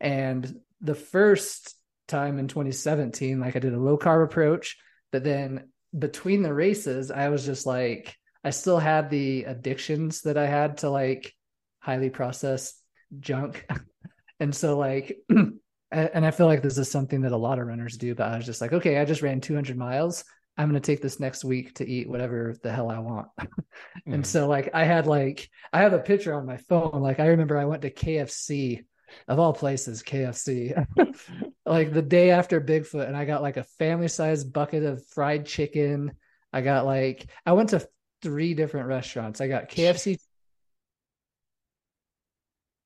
And 0.00 0.60
the 0.80 0.94
first 0.94 1.74
time 2.08 2.38
in 2.38 2.48
2017, 2.48 3.40
like 3.40 3.56
I 3.56 3.58
did 3.58 3.74
a 3.74 3.78
low 3.78 3.98
carb 3.98 4.24
approach, 4.24 4.76
but 5.12 5.24
then 5.24 5.68
between 5.96 6.42
the 6.42 6.52
races, 6.52 7.10
I 7.10 7.28
was 7.28 7.44
just 7.44 7.66
like, 7.66 8.16
I 8.42 8.50
still 8.50 8.78
had 8.78 9.10
the 9.10 9.44
addictions 9.44 10.22
that 10.22 10.36
I 10.36 10.46
had 10.46 10.78
to 10.78 10.90
like 10.90 11.32
highly 11.78 12.10
processed 12.10 12.80
junk. 13.20 13.66
and 14.40 14.54
so, 14.54 14.78
like, 14.78 15.18
and 15.28 16.26
I 16.26 16.30
feel 16.30 16.46
like 16.46 16.62
this 16.62 16.78
is 16.78 16.90
something 16.90 17.22
that 17.22 17.32
a 17.32 17.36
lot 17.36 17.58
of 17.58 17.66
runners 17.66 17.96
do, 17.96 18.14
but 18.14 18.30
I 18.30 18.36
was 18.36 18.46
just 18.46 18.60
like, 18.60 18.72
okay, 18.72 18.98
I 18.98 19.04
just 19.04 19.22
ran 19.22 19.40
200 19.40 19.76
miles. 19.76 20.24
I'm 20.56 20.68
going 20.68 20.80
to 20.80 20.86
take 20.86 21.02
this 21.02 21.18
next 21.18 21.44
week 21.44 21.74
to 21.74 21.88
eat 21.88 22.08
whatever 22.08 22.54
the 22.62 22.70
hell 22.70 22.90
I 22.90 22.98
want. 22.98 23.28
and 24.06 24.22
mm. 24.22 24.26
so, 24.26 24.46
like, 24.48 24.70
I 24.74 24.84
had 24.84 25.06
like, 25.06 25.48
I 25.72 25.80
have 25.80 25.92
a 25.92 25.98
picture 25.98 26.34
on 26.34 26.46
my 26.46 26.56
phone. 26.56 27.00
Like, 27.00 27.20
I 27.20 27.28
remember 27.28 27.58
I 27.58 27.64
went 27.64 27.82
to 27.82 27.90
KFC 27.90 28.84
of 29.28 29.38
all 29.38 29.52
places, 29.52 30.02
KFC. 30.02 30.86
like 31.66 31.92
the 31.92 32.02
day 32.02 32.30
after 32.30 32.60
Bigfoot, 32.60 33.06
and 33.06 33.16
I 33.16 33.24
got 33.24 33.42
like 33.42 33.56
a 33.56 33.64
family 33.78 34.08
size 34.08 34.44
bucket 34.44 34.82
of 34.82 35.06
fried 35.08 35.46
chicken. 35.46 36.12
I 36.52 36.60
got 36.60 36.86
like 36.86 37.26
I 37.44 37.52
went 37.52 37.70
to 37.70 37.86
three 38.22 38.54
different 38.54 38.88
restaurants. 38.88 39.40
I 39.40 39.48
got 39.48 39.68
KFC 39.68 40.18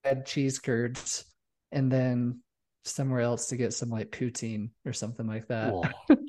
had 0.05 0.27
cheese 0.27 0.59
curds 0.59 1.25
and 1.71 1.91
then 1.91 2.41
somewhere 2.85 3.21
else 3.21 3.49
to 3.49 3.57
get 3.57 3.75
some 3.75 3.91
like 3.91 4.11
poutine 4.11 4.71
or 4.85 4.93
something 4.93 5.27
like 5.27 5.47
that. 5.49 5.75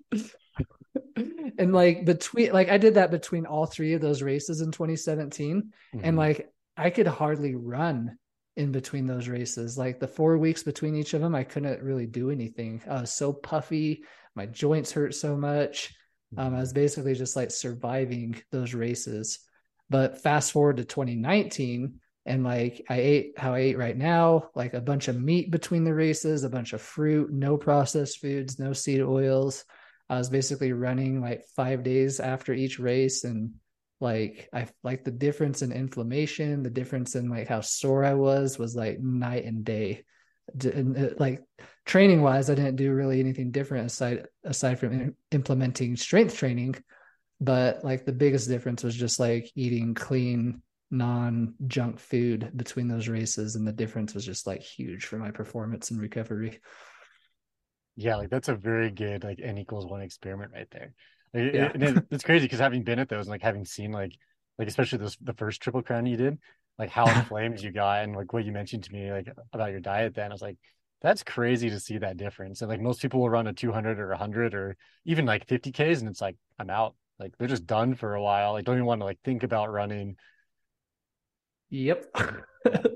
and 1.58 1.74
like 1.74 2.06
between 2.06 2.52
like 2.52 2.70
I 2.70 2.78
did 2.78 2.96
that 2.96 3.12
between 3.12 3.46
all 3.46 3.66
three 3.66 3.94
of 3.94 4.02
those 4.02 4.22
races 4.22 4.62
in 4.62 4.72
2017 4.72 5.72
mm-hmm. 5.96 6.00
and 6.04 6.18
like 6.18 6.52
I 6.76 6.90
could 6.90 7.08
hardly 7.08 7.56
run 7.56 8.18
in 8.60 8.72
between 8.72 9.08
those 9.08 9.28
races. 9.28 9.78
Like 9.78 10.00
the 10.00 10.08
4 10.08 10.38
weeks 10.38 10.64
between 10.64 10.96
each 10.96 11.14
of 11.14 11.22
them 11.22 11.34
I 11.34 11.44
couldn't 11.44 11.82
really 11.82 12.06
do 12.06 12.30
anything. 12.30 12.82
I 12.88 13.02
was 13.02 13.14
so 13.14 13.34
puffy, 13.34 14.04
my 14.36 14.46
joints 14.46 14.92
hurt 14.92 15.16
so 15.16 15.36
much. 15.36 15.94
Um, 16.38 16.54
I 16.54 16.60
was 16.60 16.74
basically 16.74 17.16
just 17.16 17.36
like 17.36 17.50
surviving 17.50 18.40
those 18.52 18.74
races. 18.74 19.40
But 19.90 20.22
fast 20.22 20.52
forward 20.52 20.78
to 20.78 20.86
2019 20.86 22.00
and 22.26 22.44
like 22.44 22.86
I 22.90 23.00
ate 23.00 23.40
how 23.40 23.56
I 23.56 23.60
ate 23.60 23.78
right 23.78 23.98
now, 23.98 24.50
like 24.54 24.76
a 24.76 24.82
bunch 24.82 25.08
of 25.08 25.20
meat 25.20 25.50
between 25.50 25.84
the 25.84 25.94
races, 25.96 26.44
a 26.44 26.50
bunch 26.50 26.74
of 26.74 26.82
fruit, 26.82 27.32
no 27.32 27.58
processed 27.58 28.20
foods, 28.20 28.60
no 28.60 28.74
seed 28.74 29.02
oils. 29.02 29.66
I 30.10 30.18
was 30.18 30.30
basically 30.30 30.74
running 30.74 31.22
like 31.22 31.44
five 31.56 31.84
days 31.84 32.20
after 32.20 32.54
each 32.54 32.78
race, 32.78 33.24
and 33.24 33.54
like 34.00 34.50
I 34.54 34.68
like 34.84 35.04
the 35.04 35.12
difference 35.12 35.62
in 35.62 35.72
inflammation, 35.72 36.64
the 36.64 36.70
difference 36.70 37.16
in 37.16 37.30
like 37.30 37.48
how 37.48 37.62
sore 37.62 38.06
I 38.06 38.14
was 38.14 38.58
was 38.58 38.76
like 38.76 39.00
night 39.00 39.46
and 39.46 39.64
day. 39.64 40.04
And 40.64 40.98
uh, 40.98 41.10
like 41.20 41.44
training 41.86 42.22
wise, 42.22 42.50
I 42.50 42.56
didn't 42.56 42.78
do 42.78 42.94
really 42.94 43.20
anything 43.20 43.52
different 43.52 43.88
aside 43.88 44.28
aside 44.44 44.80
from 44.80 45.16
implementing 45.32 45.96
strength 45.96 46.36
training, 46.36 46.76
but 47.42 47.84
like 47.84 48.06
the 48.06 48.14
biggest 48.14 48.48
difference 48.48 48.84
was 48.84 48.96
just 48.96 49.20
like 49.20 49.52
eating 49.56 49.94
clean 49.94 50.62
non 50.92 51.54
junk 51.68 52.00
food 52.00 52.52
between 52.56 52.88
those 52.88 53.08
races 53.08 53.56
and 53.56 53.68
the 53.68 53.72
difference 53.72 54.14
was 54.14 54.26
just 54.26 54.48
like 54.48 54.62
huge 54.62 55.06
for 55.06 55.18
my 55.18 55.32
performance 55.32 55.92
and 55.92 56.02
recovery. 56.02 56.60
Yeah 57.96 58.16
like 58.16 58.30
that's 58.30 58.48
a 58.48 58.56
very 58.56 58.92
good 58.92 59.26
like 59.26 59.40
n 59.44 59.58
equals 59.58 59.86
one 59.86 60.02
experiment 60.02 60.54
right 60.54 60.70
there 60.72 60.94
like, 61.34 61.54
yeah. 61.54 61.72
It, 61.74 61.84
it, 61.84 62.06
it's 62.12 62.24
crazy 62.24 62.46
because 62.46 62.60
having 62.60 62.84
been 62.84 63.00
at 63.00 63.10
those 63.10 63.26
and 63.26 63.32
like 63.32 63.42
having 63.42 63.66
seen 63.66 63.92
like 63.92 64.14
like 64.58 64.68
especially 64.68 65.00
this 65.00 65.18
the 65.22 65.34
first 65.34 65.62
triple 65.62 65.82
crown 65.82 66.06
you 66.06 66.18
did 66.18 66.38
like 66.78 66.90
how 66.90 67.06
inflamed 67.18 67.60
you 67.60 67.72
got 67.72 68.04
and 68.04 68.16
like 68.16 68.34
what 68.34 68.46
you 68.46 68.52
mentioned 68.52 68.84
to 68.84 68.94
me 68.94 69.12
like 69.12 69.28
about 69.54 69.72
your 69.72 69.80
diet 69.80 70.16
then 70.16 70.32
i 70.32 70.34
was 70.34 70.42
like 70.42 70.58
that's 71.02 71.24
crazy 71.24 71.70
to 71.70 71.80
see 71.80 71.98
that 71.98 72.18
difference 72.18 72.62
and 72.62 72.70
like 72.70 72.82
most 72.82 73.02
people 73.02 73.22
will 73.22 73.30
run 73.30 73.48
a 73.48 73.54
200 73.54 74.00
or 74.00 74.10
100 74.10 74.54
or 74.54 74.76
even 75.06 75.26
like 75.26 75.48
50 75.48 75.72
ks 75.72 76.00
and 76.00 76.10
it's 76.10 76.22
like 76.22 76.36
i'm 76.58 76.70
out 76.70 76.96
like 77.20 77.38
they're 77.38 77.48
just 77.48 77.66
done 77.66 77.96
for 77.96 78.16
a 78.16 78.22
while 78.22 78.54
like 78.54 78.66
don't 78.66 78.76
even 78.76 78.86
want 78.86 79.02
to 79.02 79.06
like 79.06 79.20
think 79.24 79.44
about 79.44 79.72
running 79.72 80.16
Yep. 81.70 82.16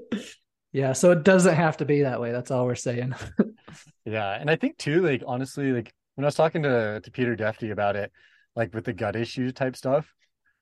yeah. 0.71 0.93
So 0.93 1.11
it 1.11 1.23
doesn't 1.23 1.55
have 1.55 1.77
to 1.77 1.85
be 1.85 2.03
that 2.03 2.19
way. 2.19 2.31
That's 2.31 2.51
all 2.51 2.65
we're 2.65 2.75
saying. 2.75 3.15
yeah. 4.05 4.31
And 4.39 4.49
I 4.49 4.55
think 4.55 4.77
too, 4.77 5.01
like 5.01 5.23
honestly, 5.25 5.71
like 5.71 5.93
when 6.15 6.25
I 6.25 6.27
was 6.27 6.36
talking 6.36 6.63
to 6.63 7.01
to 7.01 7.12
Peter 7.12 7.36
Defty 7.36 7.72
about 7.72 7.96
it, 7.96 8.12
like 8.55 8.74
with 8.74 8.86
the 8.86 8.93
gut 8.93 9.15
issue 9.15 9.51
type 9.51 9.75
stuff, 9.75 10.13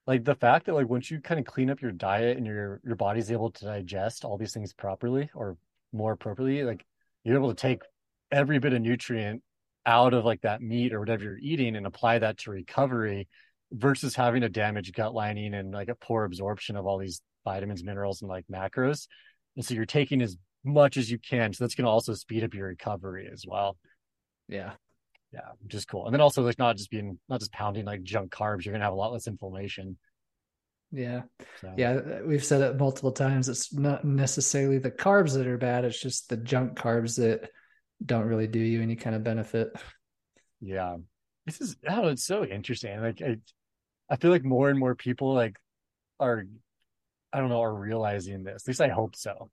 like 0.07 0.23
the 0.23 0.35
fact 0.35 0.65
that 0.65 0.75
like 0.75 0.89
once 0.89 1.11
you 1.11 1.19
kind 1.19 1.39
of 1.39 1.45
clean 1.45 1.69
up 1.69 1.81
your 1.81 1.91
diet 1.91 2.37
and 2.37 2.45
your 2.45 2.81
your 2.85 2.95
body's 2.95 3.31
able 3.31 3.51
to 3.51 3.65
digest 3.65 4.25
all 4.25 4.37
these 4.37 4.53
things 4.53 4.73
properly 4.73 5.29
or 5.35 5.57
more 5.93 6.13
appropriately, 6.13 6.63
like 6.63 6.85
you're 7.23 7.37
able 7.37 7.53
to 7.53 7.61
take 7.61 7.81
every 8.31 8.59
bit 8.59 8.73
of 8.73 8.81
nutrient 8.81 9.41
out 9.85 10.13
of 10.13 10.25
like 10.25 10.41
that 10.41 10.61
meat 10.61 10.93
or 10.93 10.99
whatever 10.99 11.23
you're 11.23 11.37
eating 11.39 11.75
and 11.75 11.85
apply 11.85 12.19
that 12.19 12.37
to 12.37 12.51
recovery 12.51 13.27
versus 13.71 14.15
having 14.15 14.43
a 14.43 14.49
damaged 14.49 14.93
gut 14.93 15.13
lining 15.13 15.53
and 15.53 15.71
like 15.73 15.89
a 15.89 15.95
poor 15.95 16.23
absorption 16.23 16.75
of 16.75 16.85
all 16.85 16.97
these 16.97 17.21
vitamins, 17.43 17.83
minerals, 17.83 18.21
and 18.21 18.29
like 18.29 18.45
macros. 18.51 19.07
And 19.55 19.65
so 19.65 19.73
you're 19.73 19.85
taking 19.85 20.21
as 20.21 20.37
much 20.63 20.97
as 20.97 21.09
you 21.09 21.17
can. 21.17 21.53
So 21.53 21.63
that's 21.63 21.75
going 21.75 21.85
to 21.85 21.91
also 21.91 22.13
speed 22.13 22.43
up 22.43 22.53
your 22.53 22.67
recovery 22.67 23.29
as 23.31 23.45
well. 23.47 23.77
Yeah. 24.47 24.73
Yeah. 25.33 25.49
Which 25.63 25.75
is 25.75 25.85
cool. 25.85 26.05
And 26.05 26.13
then 26.13 26.21
also 26.21 26.43
like 26.43 26.59
not 26.59 26.77
just 26.77 26.91
being, 26.91 27.19
not 27.29 27.39
just 27.39 27.51
pounding 27.51 27.85
like 27.85 28.03
junk 28.03 28.31
carbs, 28.31 28.65
you're 28.65 28.73
going 28.73 28.81
to 28.81 28.85
have 28.85 28.93
a 28.93 28.97
lot 28.97 29.13
less 29.13 29.27
inflammation. 29.27 29.97
Yeah. 30.91 31.21
So. 31.61 31.73
Yeah. 31.77 31.91
Uh, 31.91 32.19
we've 32.25 32.43
said 32.43 32.61
it 32.61 32.77
multiple 32.77 33.13
times. 33.13 33.47
It's 33.47 33.73
not 33.73 34.03
necessarily 34.03 34.77
the 34.77 34.91
carbs 34.91 35.33
that 35.35 35.47
are 35.47 35.57
bad. 35.57 35.85
It's 35.85 36.01
just 36.01 36.29
the 36.29 36.37
junk 36.37 36.77
carbs 36.77 37.15
that 37.17 37.49
don't 38.05 38.25
really 38.25 38.47
do 38.47 38.59
you 38.59 38.81
any 38.81 38.95
kind 38.95 39.15
of 39.15 39.23
benefit. 39.23 39.69
Yeah. 40.59 40.97
This 41.45 41.61
is, 41.61 41.75
oh, 41.87 42.09
it's 42.09 42.25
so 42.25 42.43
interesting. 42.43 42.99
Like, 42.99 43.21
I, 43.21 43.37
I 44.09 44.17
feel 44.17 44.31
like 44.31 44.43
more 44.43 44.69
and 44.69 44.77
more 44.77 44.95
people 44.95 45.33
like 45.33 45.55
are 46.19 46.43
I 47.33 47.39
don't 47.39 47.49
know, 47.49 47.61
are 47.61 47.73
realizing 47.73 48.43
this. 48.43 48.63
At 48.63 48.67
least 48.67 48.81
I 48.81 48.89
hope 48.89 49.15
so. 49.15 49.49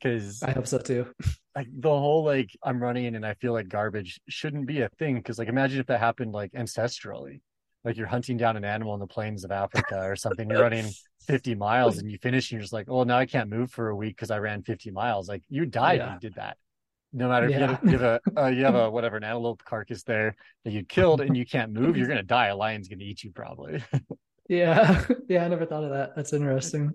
Because 0.00 0.42
I 0.42 0.52
hope 0.52 0.66
so 0.66 0.78
too. 0.78 1.06
Like 1.54 1.66
the 1.72 1.88
whole 1.88 2.24
like 2.24 2.50
I'm 2.62 2.80
running 2.80 3.16
and 3.16 3.26
I 3.26 3.34
feel 3.34 3.52
like 3.52 3.68
garbage 3.68 4.20
shouldn't 4.28 4.66
be 4.66 4.82
a 4.82 4.88
thing. 4.88 5.16
Because 5.16 5.38
like 5.38 5.48
imagine 5.48 5.80
if 5.80 5.86
that 5.86 6.00
happened 6.00 6.32
like 6.32 6.52
ancestrally, 6.52 7.40
like 7.84 7.96
you're 7.96 8.06
hunting 8.06 8.36
down 8.36 8.56
an 8.56 8.64
animal 8.64 8.94
in 8.94 9.00
the 9.00 9.06
plains 9.06 9.44
of 9.44 9.50
Africa 9.50 9.98
or 9.98 10.16
something. 10.16 10.48
You're 10.48 10.62
running 10.62 10.90
50 11.26 11.54
miles 11.54 11.98
and 11.98 12.10
you 12.10 12.18
finish 12.18 12.50
and 12.50 12.58
you're 12.58 12.62
just 12.62 12.72
like, 12.72 12.86
oh, 12.88 13.02
now 13.04 13.18
I 13.18 13.26
can't 13.26 13.50
move 13.50 13.70
for 13.70 13.88
a 13.88 13.96
week 13.96 14.16
because 14.16 14.30
I 14.30 14.38
ran 14.38 14.62
50 14.62 14.90
miles. 14.90 15.28
Like 15.28 15.42
you 15.48 15.66
died 15.66 15.98
yeah. 15.98 16.14
you 16.14 16.20
did 16.20 16.34
that. 16.34 16.56
No 17.12 17.28
matter 17.28 17.46
if 17.46 17.52
yeah. 17.52 17.58
you, 17.58 17.66
have, 17.66 17.80
you 17.84 17.90
have 17.98 18.02
a 18.02 18.40
uh, 18.40 18.46
you 18.46 18.64
have 18.64 18.74
a 18.76 18.90
whatever 18.92 19.16
an 19.16 19.24
antelope 19.24 19.64
carcass 19.64 20.04
there 20.04 20.36
that 20.64 20.72
you 20.72 20.84
killed 20.84 21.20
and 21.20 21.36
you 21.36 21.44
can't 21.44 21.72
move, 21.72 21.96
you're 21.96 22.06
gonna 22.06 22.22
die. 22.22 22.48
A 22.48 22.56
lion's 22.56 22.88
gonna 22.88 23.02
eat 23.02 23.24
you 23.24 23.32
probably. 23.32 23.82
Yeah. 24.48 25.04
Yeah. 25.28 25.44
I 25.44 25.48
never 25.48 25.64
thought 25.64 25.84
of 25.84 25.90
that. 25.90 26.16
That's 26.16 26.32
interesting. 26.32 26.92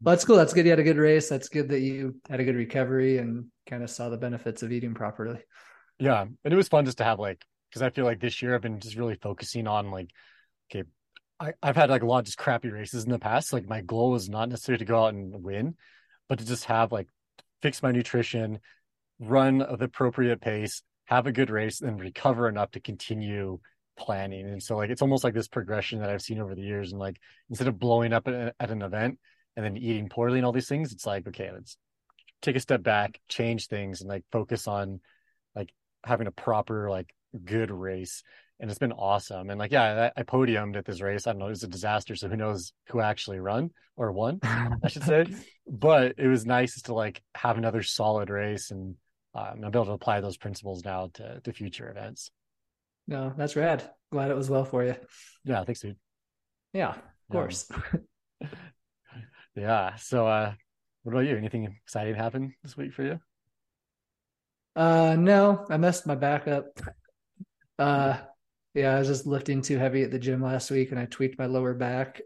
That's 0.00 0.24
cool. 0.24 0.36
That's 0.36 0.52
good. 0.52 0.64
You 0.64 0.70
had 0.70 0.78
a 0.78 0.84
good 0.84 0.96
race. 0.96 1.28
That's 1.28 1.48
good 1.48 1.68
that 1.70 1.80
you 1.80 2.20
had 2.28 2.40
a 2.40 2.44
good 2.44 2.56
recovery 2.56 3.18
and 3.18 3.46
kind 3.66 3.82
of 3.82 3.90
saw 3.90 4.08
the 4.08 4.16
benefits 4.16 4.62
of 4.62 4.72
eating 4.72 4.94
properly. 4.94 5.40
Yeah. 5.98 6.22
And 6.22 6.54
it 6.54 6.56
was 6.56 6.68
fun 6.68 6.84
just 6.84 6.98
to 6.98 7.04
have 7.04 7.18
like, 7.18 7.44
because 7.68 7.82
I 7.82 7.90
feel 7.90 8.04
like 8.04 8.20
this 8.20 8.40
year 8.40 8.54
I've 8.54 8.62
been 8.62 8.80
just 8.80 8.96
really 8.96 9.16
focusing 9.16 9.66
on 9.66 9.90
like, 9.90 10.10
okay, 10.70 10.84
I, 11.40 11.52
I've 11.62 11.76
had 11.76 11.90
like 11.90 12.02
a 12.02 12.06
lot 12.06 12.20
of 12.20 12.24
just 12.26 12.38
crappy 12.38 12.70
races 12.70 13.04
in 13.04 13.10
the 13.10 13.18
past. 13.18 13.52
Like 13.52 13.68
my 13.68 13.80
goal 13.80 14.12
was 14.12 14.28
not 14.28 14.48
necessarily 14.48 14.78
to 14.78 14.84
go 14.84 15.04
out 15.04 15.14
and 15.14 15.42
win, 15.42 15.74
but 16.28 16.38
to 16.38 16.46
just 16.46 16.64
have 16.66 16.92
like 16.92 17.08
fix 17.62 17.82
my 17.82 17.90
nutrition, 17.90 18.60
run 19.18 19.62
at 19.62 19.78
the 19.78 19.86
appropriate 19.86 20.40
pace, 20.40 20.82
have 21.06 21.26
a 21.26 21.32
good 21.32 21.50
race, 21.50 21.80
and 21.80 22.00
recover 22.00 22.48
enough 22.48 22.70
to 22.72 22.80
continue 22.80 23.58
planning. 23.98 24.48
And 24.48 24.62
so 24.62 24.76
like 24.76 24.90
it's 24.90 25.02
almost 25.02 25.24
like 25.24 25.34
this 25.34 25.48
progression 25.48 26.00
that 26.00 26.10
I've 26.10 26.22
seen 26.22 26.40
over 26.40 26.54
the 26.54 26.62
years. 26.62 26.92
And 26.92 27.00
like 27.00 27.16
instead 27.50 27.68
of 27.68 27.78
blowing 27.78 28.12
up 28.12 28.28
at, 28.28 28.54
at 28.58 28.70
an 28.70 28.82
event 28.82 29.18
and 29.58 29.64
then 29.64 29.76
eating 29.76 30.08
poorly 30.08 30.38
and 30.38 30.46
all 30.46 30.52
these 30.52 30.68
things, 30.68 30.92
it's 30.92 31.04
like, 31.04 31.26
okay, 31.26 31.50
let's 31.52 31.76
take 32.42 32.54
a 32.54 32.60
step 32.60 32.80
back, 32.80 33.18
change 33.28 33.66
things 33.66 34.00
and 34.00 34.08
like 34.08 34.22
focus 34.30 34.68
on 34.68 35.00
like 35.56 35.70
having 36.04 36.28
a 36.28 36.30
proper, 36.30 36.88
like 36.88 37.12
good 37.44 37.72
race. 37.72 38.22
And 38.60 38.70
it's 38.70 38.78
been 38.78 38.92
awesome. 38.92 39.50
And 39.50 39.58
like, 39.58 39.72
yeah, 39.72 40.10
I, 40.16 40.20
I 40.20 40.22
podiumed 40.22 40.76
at 40.76 40.84
this 40.84 41.00
race. 41.00 41.26
I 41.26 41.32
don't 41.32 41.40
know, 41.40 41.46
it 41.46 41.50
was 41.50 41.64
a 41.64 41.68
disaster. 41.68 42.14
So 42.14 42.28
who 42.28 42.36
knows 42.36 42.72
who 42.90 43.00
actually 43.00 43.40
run 43.40 43.70
or 43.96 44.12
won, 44.12 44.38
I 44.44 44.86
should 44.86 45.02
say. 45.02 45.26
But 45.66 46.14
it 46.18 46.28
was 46.28 46.46
nice 46.46 46.80
to 46.82 46.94
like 46.94 47.20
have 47.34 47.58
another 47.58 47.82
solid 47.82 48.30
race 48.30 48.70
and 48.70 48.94
um, 49.34 49.64
I'm 49.64 49.64
able 49.64 49.86
to 49.86 49.90
apply 49.90 50.20
those 50.20 50.36
principles 50.36 50.84
now 50.84 51.10
to, 51.14 51.40
to 51.40 51.52
future 51.52 51.90
events. 51.90 52.30
No, 53.08 53.32
that's 53.36 53.56
rad. 53.56 53.90
Glad 54.12 54.30
it 54.30 54.36
was 54.36 54.48
well 54.48 54.64
for 54.64 54.84
you. 54.84 54.94
Yeah, 55.44 55.64
thanks, 55.64 55.80
dude. 55.80 55.96
Yeah, 56.72 56.90
of 56.90 56.96
yeah. 56.96 57.32
course. 57.32 57.68
yeah. 59.58 59.96
So 59.96 60.26
uh 60.26 60.52
what 61.02 61.12
about 61.12 61.26
you? 61.26 61.36
Anything 61.36 61.64
exciting 61.64 62.14
happen 62.14 62.54
this 62.62 62.76
week 62.76 62.92
for 62.92 63.02
you? 63.04 63.20
Uh 64.76 65.16
no, 65.18 65.66
I 65.70 65.76
messed 65.76 66.06
my 66.06 66.14
back 66.14 66.48
up. 66.48 66.66
Uh 67.78 68.18
yeah, 68.74 68.94
I 68.94 68.98
was 68.98 69.08
just 69.08 69.26
lifting 69.26 69.62
too 69.62 69.78
heavy 69.78 70.02
at 70.02 70.10
the 70.10 70.18
gym 70.18 70.42
last 70.42 70.70
week 70.70 70.90
and 70.90 71.00
I 71.00 71.06
tweaked 71.06 71.38
my 71.38 71.46
lower 71.46 71.74
back. 71.74 72.20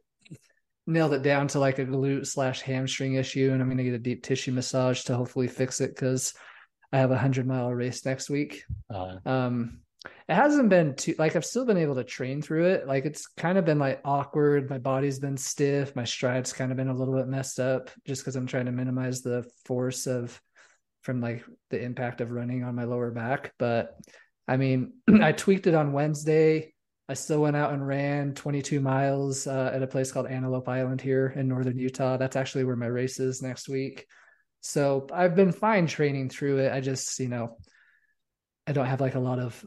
Nailed 0.86 1.14
it 1.14 1.22
down 1.22 1.46
to 1.48 1.60
like 1.60 1.78
a 1.78 1.86
glute 1.86 2.26
slash 2.26 2.60
hamstring 2.60 3.14
issue, 3.14 3.50
and 3.52 3.62
I'm 3.62 3.68
gonna 3.68 3.84
get 3.84 3.94
a 3.94 3.98
deep 3.98 4.24
tissue 4.24 4.50
massage 4.50 5.04
to 5.04 5.14
hopefully 5.14 5.46
fix 5.46 5.80
it 5.80 5.94
because 5.94 6.34
I 6.92 6.98
have 6.98 7.12
a 7.12 7.16
hundred 7.18 7.46
mile 7.46 7.72
race 7.72 8.04
next 8.04 8.28
week. 8.28 8.64
Uh, 8.92 9.18
um 9.24 9.80
it 10.04 10.34
hasn't 10.34 10.68
been 10.68 10.94
too 10.94 11.14
like 11.18 11.36
I've 11.36 11.44
still 11.44 11.64
been 11.64 11.76
able 11.76 11.94
to 11.96 12.04
train 12.04 12.42
through 12.42 12.66
it. 12.66 12.86
Like 12.86 13.04
it's 13.04 13.26
kind 13.26 13.58
of 13.58 13.64
been 13.64 13.78
like 13.78 14.00
awkward. 14.04 14.68
My 14.68 14.78
body's 14.78 15.18
been 15.18 15.36
stiff. 15.36 15.94
My 15.94 16.04
stride's 16.04 16.52
kind 16.52 16.70
of 16.70 16.76
been 16.76 16.88
a 16.88 16.94
little 16.94 17.14
bit 17.14 17.28
messed 17.28 17.60
up 17.60 17.90
just 18.06 18.22
because 18.22 18.36
I'm 18.36 18.46
trying 18.46 18.66
to 18.66 18.72
minimize 18.72 19.22
the 19.22 19.44
force 19.64 20.06
of 20.06 20.40
from 21.02 21.20
like 21.20 21.44
the 21.70 21.80
impact 21.80 22.20
of 22.20 22.30
running 22.30 22.64
on 22.64 22.74
my 22.74 22.84
lower 22.84 23.10
back. 23.10 23.52
But 23.58 23.96
I 24.48 24.56
mean, 24.56 24.94
I 25.22 25.32
tweaked 25.32 25.66
it 25.66 25.74
on 25.74 25.92
Wednesday. 25.92 26.74
I 27.08 27.14
still 27.14 27.42
went 27.42 27.56
out 27.56 27.72
and 27.72 27.86
ran 27.86 28.34
22 28.34 28.80
miles 28.80 29.46
uh, 29.46 29.70
at 29.74 29.82
a 29.82 29.88
place 29.88 30.12
called 30.12 30.28
Antelope 30.28 30.68
Island 30.68 31.00
here 31.00 31.32
in 31.36 31.48
northern 31.48 31.78
Utah. 31.78 32.16
That's 32.16 32.36
actually 32.36 32.64
where 32.64 32.76
my 32.76 32.86
race 32.86 33.20
is 33.20 33.42
next 33.42 33.68
week. 33.68 34.06
So 34.60 35.08
I've 35.12 35.34
been 35.34 35.52
fine 35.52 35.86
training 35.86 36.30
through 36.30 36.58
it. 36.58 36.72
I 36.72 36.80
just, 36.80 37.18
you 37.18 37.28
know, 37.28 37.58
I 38.66 38.72
don't 38.72 38.86
have 38.86 39.00
like 39.00 39.16
a 39.16 39.20
lot 39.20 39.40
of 39.40 39.64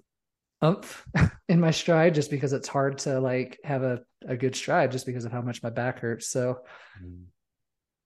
in 1.50 1.60
my 1.60 1.72
stride 1.72 2.16
just 2.16 2.32
because 2.32 2.54
it's 2.54 2.68
hard 2.68 3.00
to 3.00 3.20
like 3.20 3.60
have 3.64 3.84
a, 3.84 4.02
a 4.28 4.36
good 4.36 4.56
stride 4.56 4.92
just 4.92 5.06
because 5.06 5.26
of 5.26 5.32
how 5.32 5.42
much 5.42 5.64
my 5.64 5.70
back 5.70 6.00
hurts. 6.00 6.28
So, 6.28 6.60
mm. 7.02 7.26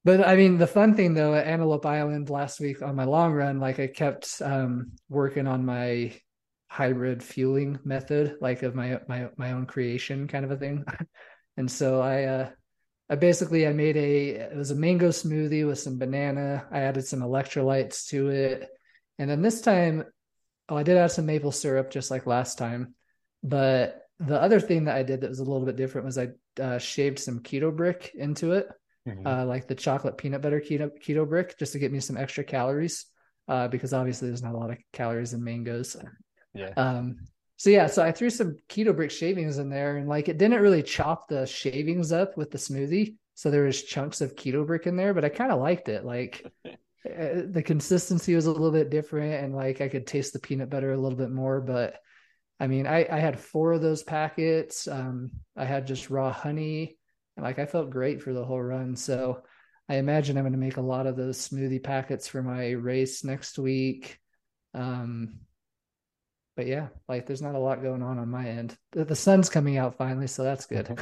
but 0.03 0.25
I 0.25 0.35
mean, 0.35 0.57
the 0.57 0.67
fun 0.67 0.95
thing 0.95 1.13
though 1.13 1.33
at 1.33 1.47
Antelope 1.47 1.85
Island 1.85 2.29
last 2.29 2.59
week 2.59 2.81
on 2.81 2.95
my 2.95 3.05
long 3.05 3.33
run, 3.33 3.59
like 3.59 3.79
I 3.79 3.87
kept 3.87 4.41
um, 4.41 4.93
working 5.09 5.47
on 5.47 5.65
my 5.65 6.13
hybrid 6.67 7.23
fueling 7.23 7.79
method, 7.83 8.37
like 8.41 8.63
of 8.63 8.75
my 8.75 8.99
my 9.07 9.29
my 9.37 9.53
own 9.53 9.65
creation 9.65 10.27
kind 10.27 10.45
of 10.45 10.51
a 10.51 10.57
thing. 10.57 10.85
and 11.57 11.69
so 11.69 12.01
I 12.01 12.23
uh, 12.23 12.49
I 13.09 13.15
basically 13.15 13.67
I 13.67 13.73
made 13.73 13.97
a 13.97 14.29
it 14.29 14.55
was 14.55 14.71
a 14.71 14.75
mango 14.75 15.09
smoothie 15.09 15.67
with 15.67 15.79
some 15.79 15.97
banana. 15.97 16.67
I 16.71 16.81
added 16.81 17.05
some 17.05 17.21
electrolytes 17.21 18.07
to 18.09 18.29
it. 18.29 18.69
And 19.17 19.29
then 19.29 19.41
this 19.41 19.61
time 19.61 20.05
oh 20.69 20.77
I 20.77 20.83
did 20.83 20.97
add 20.97 21.11
some 21.11 21.25
maple 21.25 21.51
syrup 21.51 21.91
just 21.91 22.11
like 22.11 22.25
last 22.25 22.57
time. 22.57 22.95
But 23.43 24.01
the 24.19 24.41
other 24.41 24.59
thing 24.59 24.85
that 24.85 24.95
I 24.95 25.03
did 25.03 25.21
that 25.21 25.29
was 25.29 25.39
a 25.39 25.43
little 25.43 25.65
bit 25.65 25.75
different 25.75 26.05
was 26.05 26.17
I 26.17 26.29
uh, 26.61 26.77
shaved 26.77 27.19
some 27.19 27.39
keto 27.39 27.75
brick 27.75 28.11
into 28.15 28.53
it. 28.53 28.67
Mm-hmm. 29.07 29.25
Uh, 29.25 29.45
like 29.45 29.67
the 29.67 29.75
chocolate 29.75 30.17
peanut 30.17 30.41
butter 30.41 30.59
keto 30.59 30.91
keto 31.03 31.27
brick 31.27 31.57
just 31.57 31.73
to 31.73 31.79
get 31.79 31.91
me 31.91 31.99
some 31.99 32.17
extra 32.17 32.43
calories. 32.43 33.05
Uh, 33.47 33.67
because 33.67 33.93
obviously 33.93 34.27
there's 34.27 34.43
not 34.43 34.53
a 34.53 34.57
lot 34.57 34.69
of 34.69 34.77
calories 34.93 35.33
in 35.33 35.43
mangoes. 35.43 35.95
Yeah. 36.53 36.71
Um, 36.77 37.17
so 37.57 37.69
yeah, 37.69 37.87
so 37.87 38.03
I 38.03 38.11
threw 38.11 38.29
some 38.29 38.57
keto 38.69 38.95
brick 38.95 39.11
shavings 39.11 39.57
in 39.57 39.69
there, 39.69 39.97
and 39.97 40.07
like 40.07 40.29
it 40.29 40.37
didn't 40.37 40.61
really 40.61 40.81
chop 40.81 41.27
the 41.27 41.45
shavings 41.45 42.13
up 42.13 42.37
with 42.37 42.51
the 42.51 42.57
smoothie, 42.57 43.15
so 43.33 43.51
there 43.51 43.65
was 43.65 43.83
chunks 43.83 44.21
of 44.21 44.35
keto 44.35 44.65
brick 44.65 44.87
in 44.87 44.95
there, 44.95 45.13
but 45.13 45.25
I 45.25 45.29
kind 45.29 45.51
of 45.51 45.59
liked 45.59 45.89
it. 45.89 46.05
Like 46.05 46.45
the 47.03 47.63
consistency 47.65 48.35
was 48.35 48.45
a 48.45 48.51
little 48.51 48.71
bit 48.71 48.89
different, 48.89 49.43
and 49.43 49.55
like 49.55 49.81
I 49.81 49.87
could 49.87 50.05
taste 50.05 50.33
the 50.33 50.39
peanut 50.39 50.69
butter 50.69 50.91
a 50.91 50.97
little 50.97 51.17
bit 51.17 51.31
more. 51.31 51.61
But 51.61 51.97
I 52.59 52.67
mean, 52.67 52.87
I 52.87 53.07
I 53.09 53.19
had 53.19 53.39
four 53.39 53.73
of 53.73 53.81
those 53.81 54.03
packets. 54.03 54.87
Um, 54.87 55.31
I 55.55 55.65
had 55.65 55.87
just 55.87 56.09
raw 56.09 56.31
honey, 56.31 56.97
and 57.37 57.43
like 57.43 57.59
I 57.59 57.65
felt 57.65 57.89
great 57.89 58.21
for 58.21 58.33
the 58.33 58.45
whole 58.45 58.61
run. 58.61 58.95
So 58.95 59.43
I 59.87 59.95
imagine 59.95 60.37
I'm 60.37 60.43
going 60.43 60.53
to 60.53 60.59
make 60.59 60.77
a 60.77 60.81
lot 60.81 61.07
of 61.07 61.15
those 61.15 61.37
smoothie 61.37 61.83
packets 61.83 62.27
for 62.27 62.43
my 62.43 62.71
race 62.71 63.23
next 63.23 63.57
week. 63.57 64.19
Um, 64.73 65.39
but 66.59 66.67
yeah, 66.67 66.89
like 67.07 67.25
there's 67.25 67.41
not 67.41 67.55
a 67.55 67.57
lot 67.57 67.81
going 67.81 68.03
on 68.03 68.19
on 68.19 68.29
my 68.29 68.45
end. 68.45 68.77
The, 68.91 69.05
the 69.05 69.15
sun's 69.15 69.47
coming 69.47 69.77
out 69.77 69.95
finally, 69.95 70.27
so 70.27 70.43
that's 70.43 70.65
good. 70.65 70.89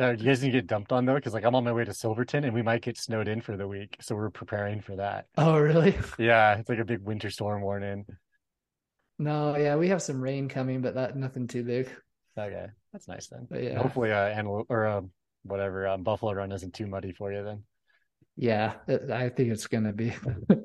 now, 0.00 0.10
you 0.10 0.24
guys 0.24 0.42
need 0.42 0.50
to 0.50 0.58
get 0.58 0.66
dumped 0.66 0.90
on 0.90 1.04
though, 1.04 1.14
because 1.14 1.34
like 1.34 1.44
I'm 1.44 1.54
on 1.54 1.62
my 1.62 1.70
way 1.70 1.84
to 1.84 1.94
Silverton 1.94 2.42
and 2.42 2.52
we 2.52 2.60
might 2.60 2.82
get 2.82 2.98
snowed 2.98 3.28
in 3.28 3.42
for 3.42 3.56
the 3.56 3.68
week, 3.68 3.96
so 4.00 4.16
we're 4.16 4.28
preparing 4.28 4.80
for 4.80 4.96
that. 4.96 5.26
Oh, 5.36 5.56
really? 5.56 5.96
Yeah, 6.18 6.56
it's 6.56 6.68
like 6.68 6.80
a 6.80 6.84
big 6.84 6.98
winter 6.98 7.30
storm 7.30 7.62
warning. 7.62 8.06
No, 9.20 9.56
yeah, 9.56 9.76
we 9.76 9.90
have 9.90 10.02
some 10.02 10.20
rain 10.20 10.48
coming, 10.48 10.80
but 10.80 10.96
that 10.96 11.16
nothing 11.16 11.46
too 11.46 11.62
big. 11.62 11.88
Okay, 12.36 12.66
that's 12.92 13.06
nice 13.06 13.28
then. 13.28 13.46
But 13.48 13.62
yeah, 13.62 13.80
hopefully, 13.80 14.10
uh, 14.10 14.30
and 14.30 14.48
or 14.48 14.84
uh, 14.84 15.02
whatever, 15.44 15.86
um, 15.86 16.02
Buffalo 16.02 16.32
Run 16.32 16.50
isn't 16.50 16.74
too 16.74 16.88
muddy 16.88 17.12
for 17.12 17.32
you 17.32 17.44
then. 17.44 17.62
Yeah, 18.34 18.72
I 18.88 19.28
think 19.28 19.52
it's 19.52 19.68
gonna 19.68 19.92
be. 19.92 20.12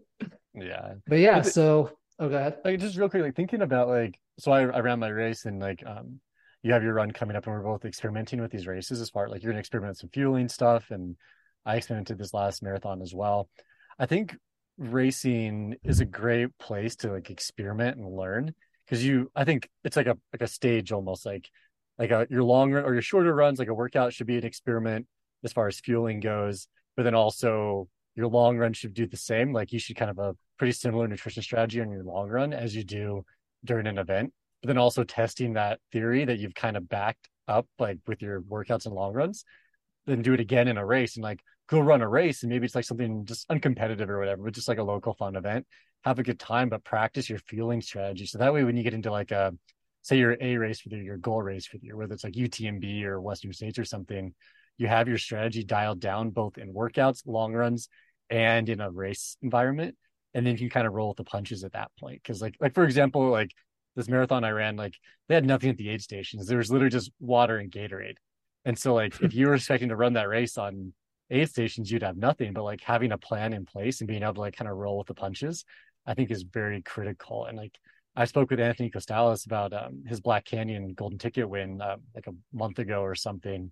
yeah, 0.56 0.96
but 1.06 1.20
yeah, 1.20 1.44
so 1.44 1.92
Oh, 2.18 2.30
go 2.30 2.38
ahead. 2.38 2.58
Like 2.64 2.80
just 2.80 2.98
real 2.98 3.10
quick, 3.10 3.24
like 3.24 3.36
thinking 3.36 3.62
about 3.62 3.90
like 3.90 4.20
so 4.40 4.52
I, 4.52 4.62
I 4.62 4.80
ran 4.80 5.00
my 5.00 5.10
race 5.10 5.46
and 5.46 5.60
like 5.60 5.84
um 5.86 6.20
you 6.64 6.74
have 6.74 6.84
your 6.84 6.94
run 6.94 7.12
coming 7.12 7.36
up 7.36 7.46
and 7.46 7.56
we're 7.56 7.64
both 7.64 7.86
experimenting 7.86 8.42
with 8.42 8.52
these 8.52 8.68
races 8.68 9.02
as 9.02 9.10
far 9.10 9.30
like 9.30 9.44
you're 9.44 9.52
gonna 9.52 9.60
experiment 9.60 9.92
with 9.92 9.98
some 10.00 10.10
fueling 10.10 10.48
stuff 10.48 10.92
and 10.92 11.16
I 11.66 11.76
experimented 11.76 12.18
this 12.18 12.34
last 12.34 12.64
marathon 12.64 13.02
as 13.02 13.14
well. 13.14 13.50
I 14.00 14.06
think 14.06 14.36
racing 14.78 15.76
is 15.84 16.00
a 16.00 16.06
great 16.06 16.58
place 16.58 16.96
to 16.98 17.12
like 17.12 17.30
experiment 17.30 17.98
and 17.98 18.16
learn 18.16 18.54
because 18.86 19.04
you 19.06 19.30
I 19.36 19.44
think 19.44 19.70
it's 19.84 19.98
like 19.98 20.08
a 20.08 20.18
like 20.32 20.42
a 20.42 20.48
stage 20.48 20.92
almost 20.92 21.26
like 21.26 21.50
like 21.98 22.12
a 22.12 22.28
your 22.30 22.44
long 22.44 22.72
run 22.72 22.86
or 22.86 22.94
your 22.94 23.02
shorter 23.02 23.34
runs 23.34 23.60
like 23.60 23.68
a 23.68 23.74
workout 23.74 24.14
should 24.14 24.28
be 24.28 24.38
an 24.38 24.46
experiment 24.46 25.08
as 25.44 25.54
far 25.54 25.68
as 25.68 25.80
fueling 25.80 26.22
goes, 26.22 26.68
but 26.96 27.04
then 27.04 27.16
also 27.16 27.88
your 28.16 28.28
long 28.28 28.58
run 28.58 28.74
should 28.74 28.94
do 28.94 29.08
the 29.08 29.18
same. 29.18 29.54
Like 29.54 29.72
you 29.72 29.80
should 29.80 29.96
kind 29.96 30.12
of 30.12 30.20
a 30.20 30.36
pretty 30.58 30.72
similar 30.72 31.08
nutrition 31.08 31.44
strategy 31.44 31.82
on 31.82 31.92
your 31.92 32.04
long 32.04 32.30
run 32.30 32.54
as 32.54 32.76
you 32.76 32.84
do 32.84 33.26
during 33.64 33.88
an 33.88 33.98
event. 33.98 34.34
But 34.62 34.68
then 34.68 34.78
also 34.78 35.04
testing 35.04 35.54
that 35.54 35.80
theory 35.92 36.26
that 36.26 36.40
you've 36.40 36.56
kind 36.56 36.78
of 36.78 36.88
backed 36.88 37.30
up 37.48 37.68
like 37.78 38.00
with 38.08 38.22
your 38.22 38.42
workouts 38.42 38.86
and 38.86 38.96
long 38.96 39.14
runs, 39.14 39.44
then 40.06 40.22
do 40.22 40.34
it 40.34 40.40
again 40.40 40.68
in 40.68 40.78
a 40.78 40.86
race 40.86 41.16
and 41.16 41.24
like 41.24 41.42
go 41.68 41.80
run 41.80 42.02
a 42.02 42.08
race 42.08 42.44
and 42.44 42.52
maybe 42.52 42.66
it's 42.66 42.76
like 42.76 42.86
something 42.86 43.26
just 43.26 43.48
uncompetitive 43.50 44.10
or 44.10 44.20
whatever, 44.20 44.44
but 44.44 44.54
just 44.54 44.68
like 44.68 44.78
a 44.78 44.84
local 44.84 45.14
fun 45.14 45.36
event. 45.36 45.66
Have 46.04 46.20
a 46.20 46.24
good 46.24 46.40
time, 46.40 46.70
but 46.70 46.84
practice 46.84 47.30
your 47.30 47.40
fueling 47.40 47.82
strategy. 47.82 48.26
So 48.28 48.38
that 48.38 48.54
way 48.54 48.64
when 48.64 48.78
you 48.78 48.84
get 48.84 48.94
into 48.94 49.12
like 49.12 49.32
a 49.32 49.54
say 50.04 50.18
your 50.18 50.38
A 50.40 50.58
race 50.58 50.80
for 50.80 50.90
the 50.90 50.98
your 50.98 51.18
goal 51.18 51.42
race 51.42 51.66
for 51.66 51.80
the 51.80 51.88
year, 51.88 51.98
whether 51.98 52.14
it's 52.14 52.24
like 52.24 52.34
UTMB 52.34 53.04
or 53.04 53.20
Western 53.20 53.52
States 53.54 53.80
or 53.80 53.86
something, 53.86 54.34
you 54.78 54.88
have 54.88 55.08
your 55.08 55.18
strategy 55.18 55.64
dialed 55.64 56.00
down 56.00 56.30
both 56.32 56.58
in 56.58 56.74
workouts, 56.74 57.24
long 57.26 57.54
runs, 57.54 57.90
and 58.30 58.70
in 58.70 58.82
a 58.82 58.90
race 58.92 59.38
environment 59.42 59.96
and 60.36 60.46
then 60.46 60.54
you 60.54 60.60
can 60.60 60.70
kind 60.70 60.86
of 60.86 60.94
roll 60.94 61.08
with 61.08 61.18
the 61.18 61.24
punches 61.24 61.64
at 61.64 61.72
that 61.72 61.90
point. 62.00 62.22
Because 62.22 62.42
like 62.42 62.56
like 62.60 62.76
for 62.76 62.84
example 62.84 63.30
like 63.30 63.52
this 63.96 64.10
marathon 64.10 64.44
i 64.44 64.50
ran 64.50 64.76
like 64.76 64.94
they 65.28 65.34
had 65.34 65.46
nothing 65.46 65.70
at 65.72 65.78
the 65.78 65.90
aid 65.90 66.02
stations. 66.02 66.46
There 66.46 66.60
was 66.60 66.70
literally 66.70 66.92
just 66.92 67.12
water 67.20 67.58
and 67.58 67.72
gatorade. 67.72 68.18
And 68.66 68.78
so 68.78 68.94
like 68.94 69.20
if 69.22 69.34
you 69.34 69.48
were 69.48 69.56
expecting 69.56 69.90
to 69.90 69.96
run 69.96 70.14
that 70.14 70.28
race 70.28 70.58
on 70.58 70.94
aid 71.32 71.50
stations 71.50 71.90
you'd 71.90 72.04
have 72.04 72.18
nothing 72.18 72.54
but 72.54 72.64
like 72.64 72.82
having 72.82 73.12
a 73.12 73.18
plan 73.18 73.52
in 73.54 73.66
place 73.66 74.00
and 74.00 74.08
being 74.08 74.22
able 74.22 74.36
to 74.36 74.42
like 74.42 74.56
kind 74.56 74.70
of 74.70 74.78
roll 74.78 75.00
with 75.00 75.08
the 75.08 75.14
punches 75.16 75.66
i 76.06 76.14
think 76.14 76.30
is 76.30 76.44
very 76.44 76.84
critical. 76.84 77.46
And 77.46 77.58
like 77.58 77.76
i 78.16 78.26
spoke 78.26 78.52
with 78.52 78.60
anthony 78.60 78.92
costales 78.92 79.46
about 79.46 79.72
um, 79.72 80.04
his 80.06 80.20
black 80.20 80.44
canyon 80.44 80.94
golden 80.94 81.18
ticket 81.18 81.50
win 81.50 81.82
uh, 81.82 81.96
like 82.14 82.28
a 82.28 82.34
month 82.54 82.80
ago 82.80 83.02
or 83.02 83.16
something 83.16 83.72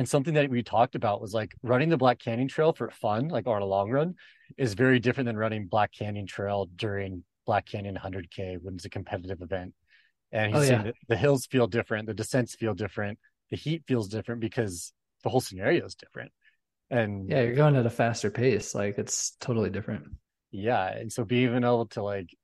and 0.00 0.08
something 0.08 0.32
that 0.32 0.48
we 0.48 0.62
talked 0.62 0.94
about 0.94 1.20
was 1.20 1.34
like 1.34 1.54
running 1.62 1.90
the 1.90 1.96
Black 1.98 2.18
Canyon 2.18 2.48
Trail 2.48 2.72
for 2.72 2.88
fun, 2.88 3.28
like 3.28 3.46
on 3.46 3.60
a 3.60 3.66
long 3.66 3.90
run, 3.90 4.14
is 4.56 4.72
very 4.72 4.98
different 4.98 5.26
than 5.26 5.36
running 5.36 5.66
Black 5.66 5.92
Canyon 5.92 6.26
Trail 6.26 6.70
during 6.74 7.22
Black 7.44 7.66
Canyon 7.66 7.98
100K 8.02 8.56
when 8.62 8.76
it's 8.76 8.86
a 8.86 8.88
competitive 8.88 9.42
event. 9.42 9.74
And 10.32 10.54
he's 10.54 10.70
oh, 10.70 10.72
yeah. 10.72 10.82
that 10.84 10.94
the 11.08 11.18
hills 11.18 11.44
feel 11.44 11.66
different, 11.66 12.06
the 12.06 12.14
descents 12.14 12.54
feel 12.54 12.72
different, 12.72 13.18
the 13.50 13.58
heat 13.58 13.82
feels 13.86 14.08
different 14.08 14.40
because 14.40 14.94
the 15.22 15.28
whole 15.28 15.42
scenario 15.42 15.84
is 15.84 15.96
different. 15.96 16.32
And 16.88 17.28
yeah, 17.28 17.42
you're 17.42 17.54
going 17.54 17.76
at 17.76 17.84
a 17.84 17.90
faster 17.90 18.30
pace. 18.30 18.74
Like 18.74 18.96
it's 18.96 19.36
totally 19.38 19.68
different. 19.68 20.04
Yeah. 20.50 20.96
And 20.96 21.12
so 21.12 21.26
being 21.26 21.54
able 21.54 21.88
to 21.88 22.02
like 22.02 22.34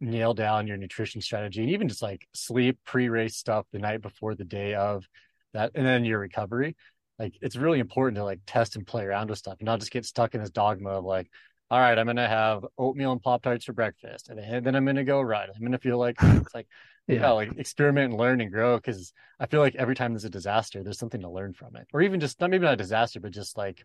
nail 0.00 0.34
down 0.34 0.66
your 0.66 0.76
nutrition 0.76 1.22
strategy 1.22 1.62
and 1.62 1.70
even 1.70 1.88
just 1.88 2.02
like 2.02 2.28
sleep 2.34 2.78
pre-race 2.84 3.36
stuff 3.36 3.64
the 3.72 3.78
night 3.78 4.02
before 4.02 4.34
the 4.34 4.44
day 4.44 4.74
of 4.74 5.08
that 5.54 5.72
and 5.74 5.86
then 5.86 6.04
your 6.04 6.18
recovery 6.18 6.76
like 7.18 7.36
it's 7.40 7.56
really 7.56 7.78
important 7.78 8.16
to 8.16 8.24
like 8.24 8.40
test 8.46 8.76
and 8.76 8.86
play 8.86 9.04
around 9.04 9.30
with 9.30 9.38
stuff 9.38 9.56
and 9.58 9.66
not 9.66 9.80
just 9.80 9.92
get 9.92 10.04
stuck 10.04 10.34
in 10.34 10.40
this 10.40 10.50
dogma 10.50 10.90
of 10.90 11.04
like 11.04 11.30
all 11.70 11.80
right 11.80 11.98
i'm 11.98 12.06
gonna 12.06 12.28
have 12.28 12.64
oatmeal 12.78 13.12
and 13.12 13.22
pop 13.22 13.42
tarts 13.42 13.64
for 13.64 13.72
breakfast 13.72 14.28
and 14.28 14.38
then, 14.38 14.76
i'm 14.76 14.84
gonna 14.84 15.04
go 15.04 15.20
run 15.20 15.48
i'm 15.54 15.62
gonna 15.62 15.78
feel 15.78 15.98
like 15.98 16.16
it's 16.22 16.54
like 16.54 16.68
yeah. 17.08 17.20
yeah 17.20 17.30
like 17.30 17.50
experiment 17.56 18.10
and 18.10 18.20
learn 18.20 18.40
and 18.40 18.52
grow 18.52 18.76
because 18.76 19.12
i 19.40 19.46
feel 19.46 19.60
like 19.60 19.74
every 19.76 19.94
time 19.94 20.12
there's 20.12 20.24
a 20.24 20.30
disaster 20.30 20.82
there's 20.82 20.98
something 20.98 21.20
to 21.22 21.30
learn 21.30 21.52
from 21.52 21.76
it 21.76 21.86
or 21.92 22.02
even 22.02 22.20
just 22.20 22.40
not 22.40 22.50
maybe 22.50 22.64
not 22.64 22.74
a 22.74 22.76
disaster 22.76 23.20
but 23.20 23.32
just 23.32 23.56
like 23.56 23.84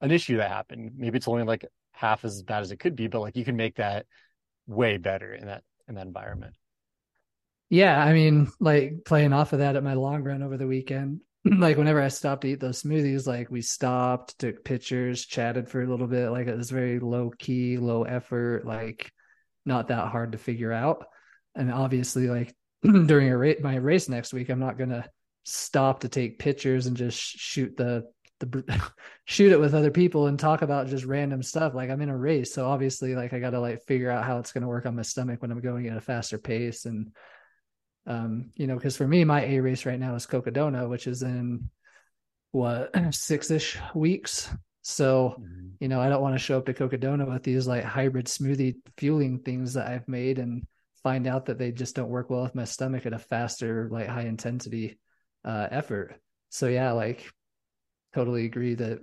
an 0.00 0.10
issue 0.10 0.36
that 0.36 0.50
happened 0.50 0.92
maybe 0.96 1.16
it's 1.16 1.28
only 1.28 1.42
like 1.42 1.64
half 1.92 2.24
as 2.24 2.42
bad 2.42 2.62
as 2.62 2.70
it 2.70 2.78
could 2.78 2.94
be 2.94 3.06
but 3.06 3.20
like 3.20 3.36
you 3.36 3.44
can 3.44 3.56
make 3.56 3.76
that 3.76 4.06
way 4.66 4.98
better 4.98 5.32
in 5.32 5.46
that 5.46 5.62
in 5.88 5.94
that 5.94 6.06
environment 6.06 6.54
yeah 7.70 8.04
i 8.04 8.12
mean 8.12 8.48
like 8.60 9.04
playing 9.04 9.32
off 9.32 9.52
of 9.52 9.60
that 9.60 9.76
at 9.76 9.82
my 9.82 9.94
long 9.94 10.22
run 10.22 10.42
over 10.42 10.56
the 10.56 10.66
weekend 10.66 11.20
like 11.58 11.76
whenever 11.76 12.00
I 12.00 12.08
stopped 12.08 12.42
to 12.42 12.48
eat 12.48 12.60
those 12.60 12.82
smoothies, 12.82 13.26
like 13.26 13.50
we 13.50 13.62
stopped, 13.62 14.38
took 14.38 14.64
pictures, 14.64 15.24
chatted 15.24 15.68
for 15.68 15.82
a 15.82 15.86
little 15.86 16.06
bit. 16.06 16.30
Like 16.30 16.46
it 16.46 16.56
was 16.56 16.70
very 16.70 16.98
low 16.98 17.30
key, 17.30 17.78
low 17.78 18.02
effort, 18.04 18.66
like 18.66 19.10
not 19.64 19.88
that 19.88 20.08
hard 20.08 20.32
to 20.32 20.38
figure 20.38 20.72
out. 20.72 21.06
And 21.54 21.72
obviously, 21.72 22.28
like 22.28 22.54
during 22.82 23.28
a 23.28 23.36
race, 23.36 23.60
my 23.62 23.76
race 23.76 24.08
next 24.08 24.32
week, 24.32 24.48
I'm 24.48 24.58
not 24.58 24.78
gonna 24.78 25.08
stop 25.44 26.00
to 26.00 26.08
take 26.08 26.38
pictures 26.40 26.86
and 26.86 26.96
just 26.96 27.18
shoot 27.18 27.76
the 27.76 28.04
the 28.40 28.82
shoot 29.24 29.52
it 29.52 29.60
with 29.60 29.74
other 29.74 29.90
people 29.92 30.26
and 30.26 30.38
talk 30.38 30.62
about 30.62 30.88
just 30.88 31.04
random 31.04 31.42
stuff. 31.42 31.74
Like 31.74 31.90
I'm 31.90 32.02
in 32.02 32.08
a 32.08 32.16
race, 32.16 32.52
so 32.52 32.66
obviously, 32.66 33.14
like 33.14 33.32
I 33.32 33.38
got 33.38 33.50
to 33.50 33.60
like 33.60 33.84
figure 33.84 34.10
out 34.10 34.24
how 34.24 34.38
it's 34.38 34.52
gonna 34.52 34.68
work 34.68 34.86
on 34.86 34.96
my 34.96 35.02
stomach 35.02 35.42
when 35.42 35.52
I'm 35.52 35.60
going 35.60 35.86
at 35.86 35.96
a 35.96 36.00
faster 36.00 36.38
pace 36.38 36.86
and 36.86 37.12
um, 38.06 38.50
you 38.54 38.66
know, 38.66 38.76
because 38.76 38.96
for 38.96 39.06
me, 39.06 39.24
my 39.24 39.44
A 39.44 39.60
race 39.60 39.84
right 39.84 39.98
now 39.98 40.14
is 40.14 40.26
Cocodona, 40.26 40.88
which 40.88 41.06
is 41.06 41.22
in 41.22 41.68
what 42.52 42.94
six 43.14 43.50
ish 43.50 43.78
weeks. 43.94 44.48
So, 44.82 45.36
mm-hmm. 45.40 45.68
you 45.80 45.88
know, 45.88 46.00
I 46.00 46.08
don't 46.08 46.22
want 46.22 46.36
to 46.36 46.38
show 46.38 46.58
up 46.58 46.66
to 46.66 46.74
Cocodona 46.74 47.30
with 47.30 47.42
these 47.42 47.66
like 47.66 47.82
hybrid 47.82 48.26
smoothie 48.26 48.76
fueling 48.96 49.40
things 49.40 49.74
that 49.74 49.88
I've 49.88 50.06
made 50.06 50.38
and 50.38 50.64
find 51.02 51.26
out 51.26 51.46
that 51.46 51.58
they 51.58 51.72
just 51.72 51.96
don't 51.96 52.08
work 52.08 52.30
well 52.30 52.42
with 52.42 52.54
my 52.54 52.64
stomach 52.64 53.06
at 53.06 53.12
a 53.12 53.18
faster, 53.18 53.88
like 53.90 54.06
high 54.06 54.22
intensity 54.26 54.98
uh, 55.44 55.66
effort. 55.70 56.20
So, 56.50 56.68
yeah, 56.68 56.92
like 56.92 57.28
totally 58.14 58.44
agree 58.44 58.74
that 58.76 59.00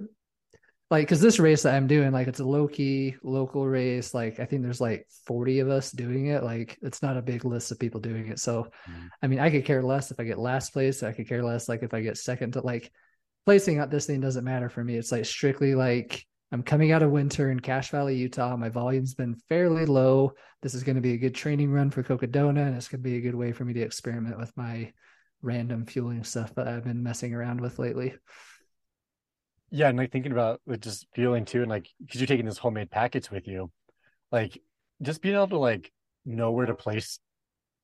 like 0.93 1.07
because 1.07 1.21
this 1.21 1.39
race 1.39 1.63
that 1.63 1.73
I'm 1.73 1.87
doing, 1.87 2.11
like 2.11 2.27
it's 2.27 2.39
a 2.39 2.45
low 2.45 2.67
key 2.67 3.15
local 3.23 3.65
race. 3.65 4.13
Like 4.13 4.39
I 4.39 4.45
think 4.45 4.61
there's 4.61 4.79
like 4.79 5.07
40 5.25 5.61
of 5.61 5.69
us 5.69 5.91
doing 5.91 6.27
it. 6.27 6.43
Like 6.43 6.77
it's 6.83 7.01
not 7.01 7.17
a 7.17 7.21
big 7.23 7.45
list 7.45 7.71
of 7.71 7.79
people 7.79 7.99
doing 7.99 8.27
it. 8.27 8.37
So 8.37 8.67
mm-hmm. 8.87 9.07
I 9.23 9.25
mean, 9.25 9.39
I 9.39 9.49
could 9.49 9.65
care 9.65 9.81
less 9.81 10.11
if 10.11 10.19
I 10.19 10.23
get 10.23 10.37
last 10.37 10.71
place. 10.71 11.01
I 11.01 11.11
could 11.11 11.27
care 11.27 11.43
less 11.43 11.67
like 11.67 11.81
if 11.81 11.95
I 11.95 12.01
get 12.01 12.19
second 12.19 12.53
to 12.53 12.61
like 12.61 12.91
placing 13.43 13.79
out 13.79 13.89
this 13.89 14.05
thing 14.05 14.21
doesn't 14.21 14.43
matter 14.43 14.69
for 14.69 14.83
me. 14.83 14.95
It's 14.95 15.11
like 15.11 15.25
strictly 15.25 15.73
like 15.73 16.23
I'm 16.51 16.61
coming 16.61 16.91
out 16.91 17.01
of 17.01 17.09
winter 17.09 17.49
in 17.49 17.59
Cache 17.59 17.89
Valley, 17.89 18.15
Utah. 18.15 18.55
My 18.55 18.69
volume's 18.69 19.15
been 19.15 19.33
fairly 19.49 19.87
low. 19.87 20.33
This 20.61 20.75
is 20.75 20.83
going 20.83 20.97
to 20.97 21.01
be 21.01 21.13
a 21.13 21.17
good 21.17 21.33
training 21.33 21.71
run 21.71 21.89
for 21.89 22.03
Cocodona, 22.03 22.67
and 22.67 22.75
it's 22.75 22.87
going 22.87 23.01
to 23.01 23.09
be 23.09 23.17
a 23.17 23.21
good 23.21 23.33
way 23.33 23.51
for 23.51 23.65
me 23.65 23.73
to 23.73 23.81
experiment 23.81 24.37
with 24.37 24.55
my 24.55 24.93
random 25.41 25.87
fueling 25.87 26.23
stuff 26.23 26.53
that 26.53 26.67
I've 26.67 26.83
been 26.83 27.01
messing 27.01 27.33
around 27.33 27.61
with 27.61 27.79
lately. 27.79 28.13
Yeah, 29.75 29.89
and 29.89 29.97
like 29.97 30.11
thinking 30.11 30.31
about 30.31 30.61
with 30.67 30.81
just 30.81 31.07
fueling 31.15 31.45
too, 31.45 31.63
and 31.63 31.69
like 31.69 31.89
because 31.99 32.21
you're 32.21 32.27
taking 32.27 32.45
these 32.45 32.59
homemade 32.59 32.91
packets 32.91 33.31
with 33.31 33.47
you, 33.47 33.71
like 34.31 34.61
just 35.01 35.19
being 35.19 35.33
able 35.33 35.47
to 35.47 35.57
like 35.57 35.91
know 36.25 36.51
where 36.51 36.67
to 36.67 36.75
place. 36.75 37.17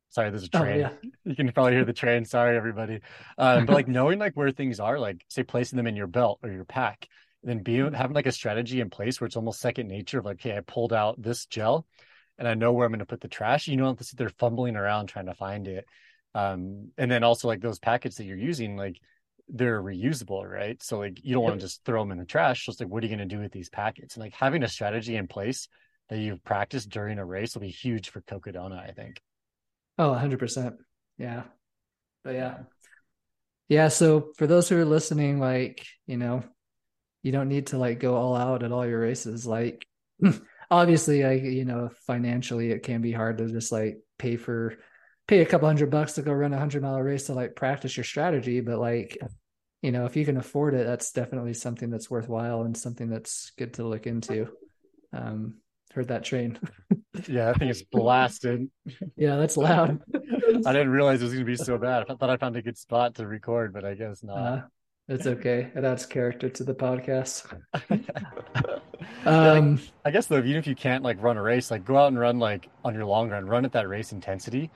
Sorry, 0.09 0.29
there's 0.29 0.43
a 0.43 0.49
oh, 0.53 0.59
train. 0.59 0.85
Oh, 0.85 0.89
yeah. 1.01 1.09
You 1.25 1.35
can 1.35 1.51
probably 1.51 1.73
hear 1.73 1.85
the 1.85 1.93
train. 1.93 2.25
Sorry, 2.25 2.55
everybody. 2.55 2.99
Um, 3.39 3.65
but 3.65 3.73
like 3.73 3.87
knowing 3.97 4.19
like 4.19 4.35
where 4.35 4.51
things 4.51 4.79
are, 4.79 4.99
like 4.99 5.25
say 5.29 5.41
placing 5.41 5.77
them 5.77 5.87
in 5.87 5.95
your 5.95 6.05
belt 6.05 6.37
or 6.43 6.51
your 6.51 6.63
pack, 6.63 7.07
and 7.41 7.49
then 7.49 7.63
being 7.63 7.91
having 7.91 8.13
like 8.13 8.27
a 8.27 8.31
strategy 8.31 8.81
in 8.81 8.91
place 8.91 9.19
where 9.19 9.25
it's 9.25 9.35
almost 9.35 9.59
second 9.59 9.87
nature 9.87 10.19
of 10.19 10.25
like, 10.25 10.39
hey, 10.41 10.55
I 10.55 10.59
pulled 10.59 10.93
out 10.93 11.19
this 11.19 11.47
gel, 11.47 11.87
and 12.37 12.47
I 12.47 12.53
know 12.53 12.71
where 12.71 12.85
I'm 12.85 12.91
going 12.91 12.99
to 12.99 13.05
put 13.07 13.21
the 13.21 13.27
trash. 13.27 13.67
You 13.67 13.77
don't 13.77 13.87
have 13.87 13.97
to 13.97 14.03
sit 14.03 14.19
there 14.19 14.29
fumbling 14.29 14.75
around 14.75 15.07
trying 15.07 15.25
to 15.25 15.33
find 15.33 15.67
it. 15.67 15.85
Um, 16.35 16.91
and 16.99 17.09
then 17.09 17.23
also 17.23 17.47
like 17.47 17.61
those 17.61 17.79
packets 17.79 18.17
that 18.17 18.25
you're 18.25 18.37
using, 18.37 18.77
like 18.77 18.99
they're 19.49 19.81
reusable, 19.81 20.47
right? 20.47 20.81
So 20.81 20.99
like 20.99 21.23
you 21.23 21.33
don't 21.33 21.43
want 21.43 21.59
to 21.59 21.65
just 21.65 21.83
throw 21.83 22.01
them 22.01 22.11
in 22.11 22.17
the 22.17 22.25
trash. 22.25 22.65
Just 22.65 22.79
like 22.79 22.89
what 22.89 23.03
are 23.03 23.07
you 23.07 23.15
going 23.15 23.27
to 23.27 23.35
do 23.35 23.41
with 23.41 23.51
these 23.51 23.69
packets? 23.69 24.15
And 24.15 24.23
like 24.23 24.33
having 24.33 24.63
a 24.63 24.67
strategy 24.67 25.15
in 25.15 25.27
place 25.27 25.67
that 26.09 26.19
you've 26.19 26.43
practiced 26.43 26.89
during 26.89 27.19
a 27.19 27.25
race 27.25 27.53
will 27.53 27.61
be 27.61 27.69
huge 27.69 28.09
for 28.09 28.21
Cocodona, 28.21 28.79
I 28.79 28.91
think. 28.91 29.21
Oh, 29.97 30.11
100%. 30.11 30.75
Yeah. 31.17 31.43
But 32.23 32.35
yeah. 32.35 32.57
Yeah, 33.67 33.89
so 33.89 34.31
for 34.37 34.47
those 34.47 34.67
who 34.67 34.77
are 34.77 34.85
listening 34.85 35.39
like, 35.39 35.85
you 36.07 36.17
know, 36.17 36.43
you 37.21 37.31
don't 37.31 37.49
need 37.49 37.67
to 37.67 37.77
like 37.77 37.99
go 37.99 38.15
all 38.15 38.35
out 38.35 38.63
at 38.63 38.71
all 38.71 38.85
your 38.85 39.01
races 39.01 39.45
like 39.45 39.85
obviously 40.71 41.25
I 41.25 41.33
you 41.33 41.65
know, 41.65 41.89
financially 42.07 42.71
it 42.71 42.83
can 42.83 43.01
be 43.01 43.11
hard 43.11 43.37
to 43.39 43.47
just 43.47 43.71
like 43.71 43.97
pay 44.17 44.37
for 44.37 44.77
pay 45.27 45.41
a 45.41 45.45
couple 45.45 45.67
hundred 45.67 45.91
bucks 45.91 46.13
to 46.13 46.21
go 46.21 46.31
run 46.31 46.53
a 46.53 46.57
hundred 46.57 46.81
mile 46.81 46.99
race 46.99 47.25
to 47.25 47.33
like 47.33 47.55
practice 47.55 47.95
your 47.95 48.03
strategy 48.03 48.61
but 48.61 48.79
like 48.79 49.17
you 49.81 49.91
know 49.91 50.05
if 50.05 50.15
you 50.15 50.25
can 50.25 50.37
afford 50.37 50.73
it 50.73 50.85
that's 50.85 51.11
definitely 51.11 51.53
something 51.53 51.89
that's 51.89 52.09
worthwhile 52.09 52.63
and 52.63 52.75
something 52.75 53.09
that's 53.09 53.51
good 53.57 53.73
to 53.75 53.83
look 53.83 54.07
into. 54.07 54.47
Um 55.13 55.55
heard 55.93 56.09
that 56.09 56.23
train. 56.23 56.59
Yeah 57.27 57.49
i 57.49 57.53
think 57.53 57.71
it's 57.71 57.81
blasted. 57.81 58.69
Yeah 59.17 59.35
that's 59.35 59.57
loud. 59.57 59.99
I 60.13 60.73
didn't 60.73 60.89
realize 60.89 61.21
it 61.21 61.25
was 61.25 61.33
going 61.33 61.45
to 61.45 61.51
be 61.51 61.57
so 61.57 61.77
bad. 61.77 62.05
I 62.09 62.15
thought 62.15 62.29
i 62.29 62.37
found 62.37 62.55
a 62.55 62.61
good 62.61 62.77
spot 62.77 63.15
to 63.15 63.27
record 63.27 63.73
but 63.73 63.83
i 63.83 63.93
guess 63.93 64.23
not. 64.23 64.37
Uh, 64.37 64.61
it's 65.07 65.25
okay. 65.25 65.71
It 65.75 65.83
adds 65.83 66.05
character 66.05 66.49
to 66.49 66.63
the 66.63 66.75
podcast. 66.75 67.51
Um 69.25 69.79
i 70.05 70.11
guess 70.11 70.27
though 70.27 70.37
even 70.37 70.55
if 70.55 70.67
you 70.67 70.75
can't 70.75 71.03
like 71.03 71.21
run 71.21 71.37
a 71.37 71.41
race 71.41 71.71
like 71.71 71.83
go 71.83 71.97
out 71.97 72.07
and 72.07 72.19
run 72.19 72.39
like 72.39 72.69
on 72.85 72.93
your 72.93 73.05
long 73.05 73.29
run 73.29 73.45
run 73.45 73.65
at 73.65 73.71
that 73.73 73.87
race 73.89 74.11
intensity 74.11 74.69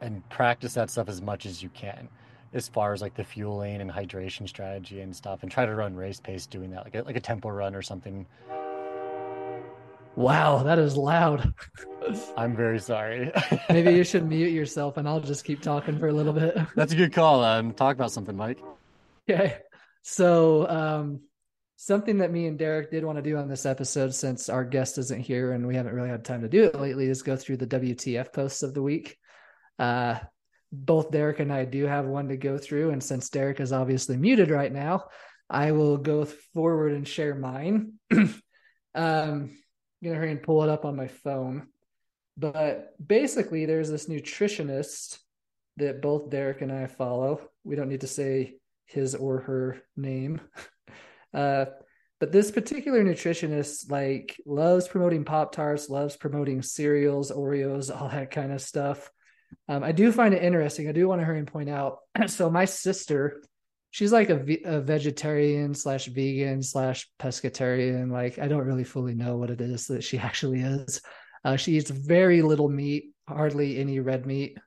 and 0.00 0.26
practice 0.30 0.74
that 0.74 0.90
stuff 0.90 1.08
as 1.08 1.20
much 1.20 1.44
as 1.44 1.62
you 1.62 1.68
can 1.70 2.08
as 2.52 2.68
far 2.68 2.92
as 2.92 3.00
like 3.00 3.14
the 3.14 3.24
fueling 3.24 3.80
and 3.80 3.90
hydration 3.90 4.48
strategy 4.48 5.00
and 5.00 5.14
stuff 5.14 5.42
and 5.42 5.50
try 5.50 5.64
to 5.64 5.74
run 5.74 5.94
race 5.94 6.20
pace 6.20 6.46
doing 6.46 6.70
that 6.70 6.84
like 6.84 6.94
a, 6.94 7.02
like 7.02 7.16
a 7.16 7.20
tempo 7.20 7.48
run 7.48 7.74
or 7.74 7.82
something. 7.82 8.26
Wow 10.16 10.64
that 10.64 10.78
is 10.78 10.96
loud. 10.96 11.54
I'm 12.36 12.56
very 12.56 12.80
sorry. 12.80 13.30
Maybe 13.70 13.92
you 13.92 14.04
should 14.04 14.26
mute 14.28 14.52
yourself 14.52 14.96
and 14.96 15.08
i'll 15.08 15.20
just 15.20 15.44
keep 15.44 15.62
talking 15.62 15.98
for 15.98 16.08
a 16.08 16.12
little 16.12 16.32
bit. 16.32 16.56
That's 16.74 16.92
a 16.92 16.96
good 16.96 17.12
call 17.12 17.44
um 17.44 17.72
talk 17.72 17.94
about 17.94 18.12
something 18.12 18.36
mike. 18.36 18.60
Okay 19.28 19.58
so 20.02 20.68
um 20.68 21.20
something 21.76 22.18
that 22.18 22.32
me 22.32 22.46
and 22.46 22.58
derrick 22.58 22.90
did 22.90 23.04
want 23.04 23.16
to 23.16 23.22
do 23.22 23.36
on 23.36 23.48
this 23.48 23.64
episode 23.64 24.14
since 24.14 24.48
our 24.48 24.64
guest 24.64 24.98
isn't 24.98 25.20
here 25.20 25.52
and 25.52 25.66
we 25.66 25.76
haven't 25.76 25.94
really 25.94 26.08
had 26.08 26.24
time 26.24 26.40
to 26.40 26.48
do 26.48 26.64
it 26.64 26.80
lately 26.80 27.06
is 27.06 27.22
go 27.22 27.36
through 27.36 27.56
the 27.56 27.66
wtf 27.66 28.32
posts 28.32 28.62
of 28.62 28.74
the 28.74 28.82
week. 28.82 29.16
Uh, 29.78 30.18
both 30.72 31.10
Derrick 31.10 31.40
and 31.40 31.52
I 31.52 31.64
do 31.64 31.86
have 31.86 32.06
one 32.06 32.28
to 32.28 32.36
go 32.36 32.58
through. 32.58 32.90
And 32.90 33.02
since 33.02 33.28
Derrick 33.28 33.60
is 33.60 33.72
obviously 33.72 34.16
muted 34.16 34.50
right 34.50 34.72
now, 34.72 35.04
I 35.48 35.72
will 35.72 35.96
go 35.96 36.24
forward 36.24 36.92
and 36.92 37.06
share 37.06 37.34
mine. 37.34 37.94
um, 38.12 38.34
I'm 38.94 39.50
gonna 40.02 40.16
hurry 40.16 40.30
and 40.30 40.42
pull 40.42 40.62
it 40.62 40.70
up 40.70 40.84
on 40.84 40.96
my 40.96 41.08
phone. 41.08 41.68
But 42.36 42.94
basically, 43.04 43.66
there's 43.66 43.90
this 43.90 44.08
nutritionist 44.08 45.18
that 45.76 46.00
both 46.00 46.30
Derek 46.30 46.62
and 46.62 46.72
I 46.72 46.86
follow. 46.86 47.40
We 47.64 47.76
don't 47.76 47.88
need 47.88 48.02
to 48.02 48.06
say 48.06 48.56
his 48.86 49.14
or 49.14 49.40
her 49.40 49.82
name. 49.96 50.40
Uh, 51.32 51.66
but 52.18 52.32
this 52.32 52.50
particular 52.50 53.04
nutritionist 53.04 53.88
like 53.88 54.36
loves 54.44 54.88
promoting 54.88 55.24
Pop 55.24 55.52
Tarts, 55.52 55.88
loves 55.88 56.16
promoting 56.16 56.60
cereals, 56.60 57.30
Oreos, 57.30 57.88
all 57.94 58.08
that 58.08 58.32
kind 58.32 58.50
of 58.52 58.60
stuff. 58.60 59.10
Um, 59.68 59.84
I 59.84 59.92
do 59.92 60.12
find 60.12 60.34
it 60.34 60.42
interesting. 60.42 60.88
I 60.88 60.92
do 60.92 61.08
want 61.08 61.20
to 61.20 61.24
hurry 61.24 61.38
and 61.38 61.46
point 61.46 61.68
out. 61.68 61.98
so 62.26 62.50
my 62.50 62.64
sister, 62.64 63.42
she's 63.90 64.12
like 64.12 64.30
a, 64.30 64.58
a 64.64 64.80
vegetarian 64.80 65.74
slash 65.74 66.06
vegan 66.06 66.62
slash 66.62 67.08
pescatarian. 67.18 68.10
Like 68.10 68.38
I 68.38 68.48
don't 68.48 68.66
really 68.66 68.84
fully 68.84 69.14
know 69.14 69.36
what 69.36 69.50
it 69.50 69.60
is 69.60 69.86
that 69.86 70.04
she 70.04 70.18
actually 70.28 70.60
is. 70.60 71.00
Uh, 71.44 71.56
she 71.56 71.76
eats 71.76 71.90
very 71.90 72.42
little 72.42 72.68
meat, 72.68 73.12
hardly 73.26 73.78
any 73.78 74.00
red 74.00 74.26
meat. 74.26 74.58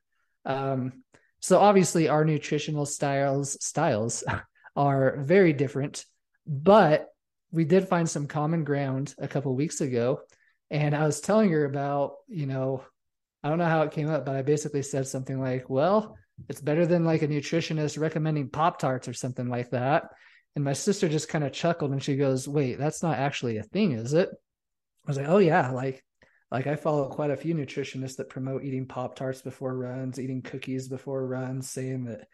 Um, 0.46 1.04
so 1.40 1.60
obviously 1.60 2.08
our 2.08 2.24
nutritional 2.24 2.86
styles 2.86 3.58
styles 3.64 4.24
are 4.76 5.18
very 5.20 5.54
different, 5.54 6.06
but 6.48 7.10
we 7.52 7.66
did 7.66 7.88
find 7.88 8.10
some 8.10 8.28
common 8.28 8.64
ground 8.64 9.14
a 9.20 9.28
couple 9.28 9.54
weeks 9.56 9.82
ago. 9.82 10.22
And 10.72 10.96
I 10.96 11.06
was 11.06 11.22
telling 11.22 11.52
her 11.52 11.66
about, 11.66 12.16
you 12.28 12.48
know, 12.48 12.84
I 13.44 13.50
don't 13.50 13.58
know 13.58 13.66
how 13.66 13.82
it 13.82 13.92
came 13.92 14.10
up, 14.10 14.26
but 14.26 14.36
I 14.36 14.42
basically 14.42 14.84
said 14.84 15.08
something 15.08 15.40
like, 15.40 15.70
well, 15.70 16.16
it's 16.50 16.62
better 16.62 16.86
than 16.86 17.06
like 17.06 17.22
a 17.22 17.28
nutritionist 17.28 18.00
recommending 18.00 18.50
Pop 18.50 18.80
Tarts 18.80 19.08
or 19.08 19.14
something 19.14 19.50
like 19.50 19.72
that. 19.72 20.06
And 20.56 20.64
my 20.64 20.74
sister 20.74 21.10
just 21.10 21.30
kind 21.30 21.44
of 21.44 21.52
chuckled 21.52 21.92
and 21.92 22.02
she 22.02 22.16
goes, 22.16 22.48
wait, 22.48 22.78
that's 22.78 23.04
not 23.04 23.18
actually 23.18 23.58
a 23.58 23.64
thing, 23.64 23.94
is 23.94 24.14
it? 24.14 24.30
I 24.30 25.10
was 25.10 25.18
like, 25.18 25.28
oh 25.28 25.40
yeah, 25.40 25.72
like 25.72 26.04
like 26.52 26.68
I 26.68 26.76
follow 26.76 27.10
quite 27.10 27.32
a 27.32 27.36
few 27.36 27.56
nutritionists 27.56 28.18
that 28.18 28.30
promote 28.30 28.64
eating 28.64 28.86
Pop 28.86 29.16
Tarts 29.16 29.42
before 29.42 29.76
runs, 29.76 30.20
eating 30.20 30.44
cookies 30.44 30.88
before 30.88 31.26
runs, 31.26 31.70
saying 31.70 32.06
that 32.06 32.28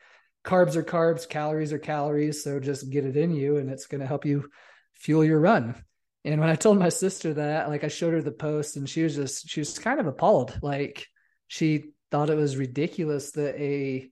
carbs 0.43 0.75
are 0.75 0.83
carbs, 0.83 1.27
calories 1.27 1.71
are 1.71 1.79
calories. 1.79 2.43
So 2.43 2.59
just 2.59 2.89
get 2.89 3.05
it 3.05 3.15
in 3.15 3.31
you 3.33 3.57
and 3.57 3.69
it's 3.69 3.85
going 3.85 4.01
to 4.01 4.07
help 4.07 4.25
you 4.25 4.49
fuel 4.93 5.23
your 5.23 5.39
run. 5.39 5.81
And 6.25 6.39
when 6.39 6.49
I 6.49 6.55
told 6.55 6.77
my 6.77 6.89
sister 6.89 7.33
that, 7.35 7.69
like 7.69 7.83
I 7.83 7.87
showed 7.87 8.13
her 8.13 8.21
the 8.21 8.31
post 8.31 8.75
and 8.75 8.89
she 8.89 9.03
was 9.03 9.15
just 9.15 9.49
she 9.49 9.61
was 9.61 9.79
kind 9.79 9.99
of 9.99 10.07
appalled. 10.07 10.59
Like 10.61 11.07
she 11.47 11.91
thought 12.11 12.29
it 12.29 12.35
was 12.35 12.57
ridiculous 12.57 13.31
that 13.31 13.55
a 13.55 14.09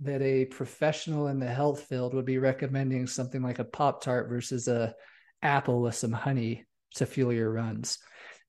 that 0.00 0.22
a 0.22 0.46
professional 0.46 1.28
in 1.28 1.38
the 1.38 1.46
health 1.46 1.84
field 1.84 2.14
would 2.14 2.24
be 2.24 2.38
recommending 2.38 3.06
something 3.06 3.42
like 3.42 3.58
a 3.58 3.64
pop 3.64 4.02
tart 4.02 4.28
versus 4.28 4.66
a 4.68 4.94
apple 5.42 5.80
with 5.80 5.94
some 5.94 6.12
honey 6.12 6.64
to 6.94 7.06
fuel 7.06 7.32
your 7.32 7.52
runs. 7.52 7.98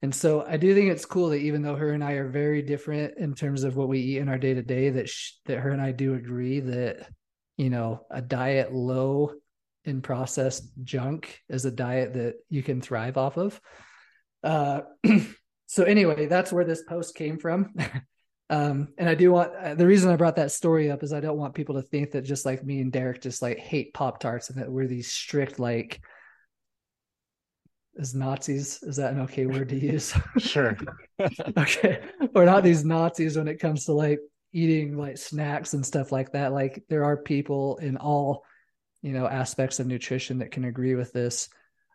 And 0.02 0.14
so 0.14 0.44
I 0.46 0.56
do 0.56 0.74
think 0.74 0.90
it's 0.90 1.06
cool 1.06 1.30
that 1.30 1.40
even 1.40 1.62
though 1.62 1.76
her 1.76 1.92
and 1.92 2.04
I 2.04 2.12
are 2.12 2.28
very 2.28 2.60
different 2.62 3.18
in 3.18 3.34
terms 3.34 3.64
of 3.64 3.76
what 3.76 3.88
we 3.88 4.00
eat 4.00 4.18
in 4.18 4.28
our 4.28 4.38
day 4.38 4.54
to 4.54 4.62
day, 4.62 4.90
that 4.90 5.10
that 5.46 5.60
her 5.60 5.70
and 5.70 5.80
I 5.80 5.92
do 5.92 6.14
agree 6.14 6.60
that 6.60 7.08
you 7.56 7.70
know 7.70 8.06
a 8.10 8.20
diet 8.20 8.72
low 8.72 9.32
in 9.84 10.00
processed 10.00 10.70
junk 10.82 11.40
is 11.48 11.64
a 11.64 11.70
diet 11.70 12.14
that 12.14 12.36
you 12.48 12.62
can 12.62 12.80
thrive 12.80 13.16
off 13.16 13.36
of. 13.36 13.60
Uh, 14.42 14.82
so 15.66 15.84
anyway, 15.84 16.26
that's 16.26 16.52
where 16.52 16.64
this 16.64 16.82
post 16.82 17.14
came 17.14 17.38
from. 17.38 17.74
um, 18.50 18.88
and 18.98 19.08
I 19.08 19.14
do 19.14 19.32
want 19.32 19.52
uh, 19.54 19.74
the 19.74 19.86
reason 19.86 20.10
I 20.10 20.16
brought 20.16 20.36
that 20.36 20.52
story 20.52 20.90
up 20.90 21.02
is 21.02 21.12
I 21.12 21.20
don't 21.20 21.38
want 21.38 21.54
people 21.54 21.76
to 21.76 21.82
think 21.82 22.12
that 22.12 22.22
just 22.22 22.46
like 22.46 22.64
me 22.64 22.80
and 22.80 22.92
Derrick 22.92 23.20
just 23.20 23.42
like 23.42 23.58
hate 23.58 23.94
Pop 23.94 24.20
Tarts 24.20 24.50
and 24.50 24.60
that 24.60 24.70
we're 24.70 24.86
these 24.86 25.12
strict 25.12 25.58
like 25.58 26.00
as 27.98 28.14
Nazis. 28.14 28.82
Is 28.82 28.96
that 28.96 29.12
an 29.12 29.20
okay 29.22 29.46
word 29.46 29.68
to 29.70 29.78
use? 29.78 30.14
Sure. 30.38 30.76
okay. 31.56 32.02
We're 32.32 32.44
not 32.44 32.64
these 32.64 32.84
Nazis 32.84 33.36
when 33.36 33.48
it 33.48 33.60
comes 33.60 33.84
to 33.86 33.92
like 33.92 34.18
eating 34.52 34.96
like 34.96 35.18
snacks 35.18 35.74
and 35.74 35.84
stuff 35.84 36.12
like 36.12 36.32
that. 36.32 36.52
Like 36.52 36.82
there 36.88 37.04
are 37.04 37.16
people 37.16 37.76
in 37.78 37.96
all 37.96 38.44
you 39.04 39.12
know 39.12 39.26
aspects 39.26 39.78
of 39.78 39.86
nutrition 39.86 40.38
that 40.38 40.50
can 40.50 40.64
agree 40.64 40.94
with 40.94 41.12
this 41.12 41.48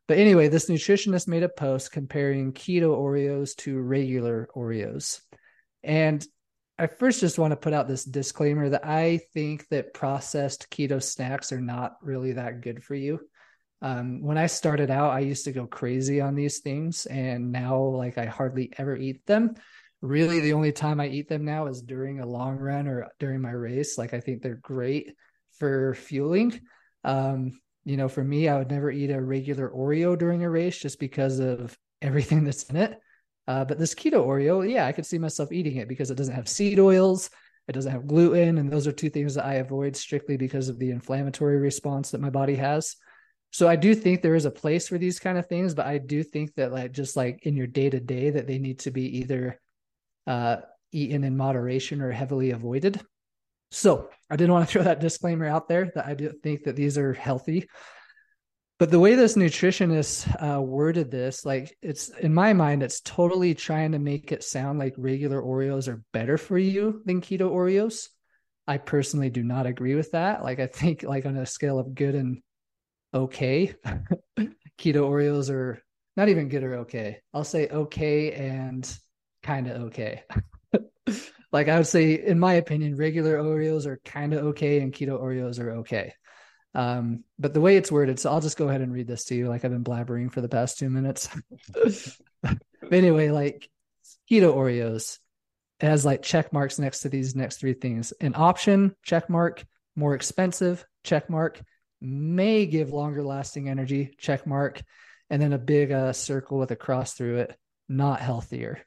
but 0.08 0.18
anyway 0.18 0.48
this 0.48 0.70
nutritionist 0.70 1.28
made 1.28 1.44
a 1.44 1.50
post 1.50 1.92
comparing 1.92 2.54
keto 2.54 2.96
oreos 2.96 3.56
to 3.56 3.80
regular 3.80 4.48
oreos 4.56 5.20
and 5.84 6.26
i 6.78 6.88
first 6.88 7.20
just 7.20 7.40
want 7.40 7.52
to 7.52 7.58
put 7.58 7.74
out 7.74 7.88
this 7.88 8.06
disclaimer 8.06 8.70
that 8.70 8.86
i 8.86 9.20
think 9.34 9.68
that 9.70 9.94
processed 9.94 10.70
keto 10.70 11.02
snacks 11.02 11.52
are 11.52 11.62
not 11.62 11.98
really 12.02 12.34
that 12.34 12.62
good 12.62 12.84
for 12.84 12.96
you 12.96 13.20
Um, 13.82 14.22
when 14.22 14.38
I 14.38 14.48
started 14.48 14.92
out, 14.92 15.12
I 15.12 15.20
used 15.22 15.46
to 15.46 15.54
go 15.54 15.66
crazy 15.66 16.20
on 16.20 16.36
these 16.36 16.60
things, 16.60 17.06
and 17.06 17.52
now 17.52 17.80
like 17.80 18.18
I 18.18 18.26
hardly 18.26 18.72
ever 18.78 18.96
eat 18.98 19.26
them. 19.26 19.56
Really, 20.02 20.42
the 20.42 20.54
only 20.54 20.74
time 20.74 21.00
I 21.00 21.08
eat 21.08 21.30
them 21.30 21.46
now 21.46 21.68
is 21.68 21.82
during 21.82 22.20
a 22.20 22.26
long 22.26 22.58
run 22.58 22.88
or 22.88 23.08
during 23.20 23.42
my 23.42 23.52
race. 23.52 23.98
Like 23.98 24.14
I 24.14 24.20
think 24.20 24.42
they're 24.42 24.56
great 24.62 25.16
for 25.60 25.96
fueling. 25.96 26.60
Um, 27.04 27.60
you 27.86 27.98
know, 27.98 28.08
for 28.08 28.24
me, 28.24 28.48
I 28.48 28.58
would 28.58 28.70
never 28.70 28.92
eat 28.92 29.10
a 29.10 29.22
regular 29.22 29.70
Oreo 29.70 30.18
during 30.18 30.44
a 30.44 30.50
race 30.50 30.78
just 30.78 31.00
because 31.00 31.40
of 31.40 31.78
everything 32.02 32.44
that's 32.44 32.64
in 32.64 32.76
it. 32.76 33.00
Uh, 33.48 33.66
but 33.66 33.80
this 33.80 33.96
keto 33.96 34.26
Oreo, 34.26 34.70
yeah, 34.70 34.86
I 34.86 34.92
could 34.92 35.06
see 35.06 35.18
myself 35.18 35.52
eating 35.52 35.78
it 35.78 35.88
because 35.88 36.12
it 36.12 36.16
doesn't 36.16 36.36
have 36.36 36.48
seed 36.48 36.80
oils, 36.80 37.32
it 37.68 37.72
doesn't 37.72 37.92
have 37.92 38.08
gluten, 38.08 38.60
and 38.60 38.72
those 38.72 38.86
are 38.86 38.92
two 38.92 39.10
things 39.10 39.34
that 39.36 39.46
I 39.46 39.56
avoid 39.56 39.96
strictly 39.96 40.38
because 40.38 40.70
of 40.70 40.78
the 40.78 40.92
inflammatory 40.92 41.58
response 41.58 42.12
that 42.12 42.22
my 42.22 42.30
body 42.30 42.56
has. 42.56 42.96
So 43.52 43.68
I 43.68 43.76
do 43.76 43.96
think 43.96 44.22
there 44.22 44.36
is 44.36 44.46
a 44.46 44.52
place 44.52 44.88
for 44.88 45.00
these 45.00 45.20
kind 45.20 45.38
of 45.38 45.48
things, 45.48 45.74
but 45.74 45.88
I 45.88 45.98
do 45.98 46.22
think 46.22 46.54
that 46.56 46.72
like 46.72 46.92
just 46.92 47.16
like 47.16 47.40
in 47.44 47.56
your 47.56 47.66
day 47.66 47.90
to 47.90 48.00
day, 48.00 48.30
that 48.30 48.46
they 48.46 48.60
need 48.60 48.80
to 48.80 48.92
be 48.92 49.20
either 49.20 49.60
uh, 50.28 50.58
eaten 50.92 51.24
in 51.24 51.36
moderation 51.36 52.02
or 52.02 52.12
heavily 52.12 52.52
avoided. 52.52 53.02
So 53.72 54.10
I 54.30 54.36
didn't 54.36 54.54
want 54.54 54.68
to 54.68 54.72
throw 54.74 54.84
that 54.84 55.00
disclaimer 55.00 55.46
out 55.46 55.68
there 55.68 55.92
that 55.96 56.06
I 56.06 56.14
do 56.14 56.32
think 56.44 56.64
that 56.64 56.76
these 56.76 56.98
are 56.98 57.14
healthy. 57.14 57.68
But 58.80 58.92
the 58.92 59.00
way 59.00 59.16
this 59.16 59.36
nutritionist 59.36 60.26
uh, 60.42 60.62
worded 60.62 61.12
this, 61.12 61.46
like 61.46 61.76
it's 61.82 62.08
in 62.10 62.34
my 62.34 62.54
mind, 62.54 62.82
it's 62.82 63.02
totally 63.02 63.54
trying 63.54 63.92
to 63.92 64.00
make 64.00 64.32
it 64.32 64.42
sound 64.42 64.80
like 64.80 64.94
regular 64.98 65.42
Oreos 65.42 65.90
are 65.90 66.02
better 66.14 66.38
for 66.38 66.58
you 66.58 67.02
than 67.06 67.20
keto 67.20 67.52
Oreos. 67.52 68.08
I 68.68 68.78
personally 68.78 69.30
do 69.30 69.44
not 69.44 69.66
agree 69.66 69.96
with 69.96 70.12
that. 70.12 70.44
Like 70.44 70.60
I 70.62 70.68
think 70.68 71.04
like 71.04 71.26
on 71.26 71.36
a 71.36 71.46
scale 71.46 71.78
of 71.78 71.94
good 71.94 72.16
and 72.16 72.42
okay, 73.14 73.74
keto 74.38 75.04
Oreos 75.04 75.50
are 75.50 75.84
not 76.16 76.30
even 76.30 76.48
good 76.48 76.64
or 76.64 76.76
okay. 76.80 77.20
I'll 77.34 77.44
say 77.44 77.68
okay 77.68 78.32
and 78.32 78.90
kind 79.44 79.68
of 79.68 79.82
okay. 79.88 80.24
like 81.52 81.68
I 81.68 81.78
would 81.78 81.88
say, 81.88 82.14
in 82.14 82.40
my 82.40 82.54
opinion, 82.54 82.96
regular 82.96 83.38
Oreos 83.38 83.86
are 83.86 84.00
kind 84.06 84.34
of 84.34 84.46
okay 84.48 84.80
and 84.80 84.94
keto 84.94 85.20
Oreos 85.20 85.60
are 85.60 85.72
okay. 85.78 86.14
Um, 86.76 87.24
but 87.40 87.54
the 87.54 87.62
way 87.62 87.78
it's 87.78 87.92
worded, 87.92 88.20
so 88.20 88.32
I'll 88.32 88.42
just 88.42 88.58
go 88.58 88.70
ahead 88.70 88.82
and 88.82 88.94
read 88.94 89.08
this 89.08 89.26
to 89.26 89.36
you, 89.36 89.48
like 89.50 89.66
I've 89.66 89.72
been 89.72 89.84
blabbering 89.84 90.32
for 90.32 90.42
the 90.42 90.50
past 90.50 90.78
two 90.78 90.90
minutes. 90.90 91.30
anyway, 92.92 93.30
like 93.30 93.70
keto 94.30 94.54
Oreos 94.54 95.18
has 95.80 96.06
like 96.06 96.22
check 96.22 96.54
marks 96.54 96.78
next 96.78 97.02
to 97.02 97.10
these 97.10 97.36
next 97.36 97.58
three 97.58 97.74
things. 97.74 98.12
An 98.22 98.34
option, 98.36 98.96
check 99.04 99.30
mark, 99.30 99.66
more 99.96 100.14
expensive, 100.14 100.86
check 101.04 101.30
mark, 101.30 101.62
may 102.02 102.66
give 102.66 102.92
longer 102.92 103.24
lasting 103.24 103.70
energy, 103.70 104.14
check 104.18 104.46
mark, 104.46 104.82
and 105.30 105.42
then 105.42 105.54
a 105.54 105.58
big 105.58 105.92
uh, 105.92 106.14
circle 106.14 106.58
with 106.58 106.72
a 106.72 106.76
cross 106.76 107.14
through 107.14 107.40
it, 107.40 107.58
not 107.88 108.20
healthier. 108.20 108.82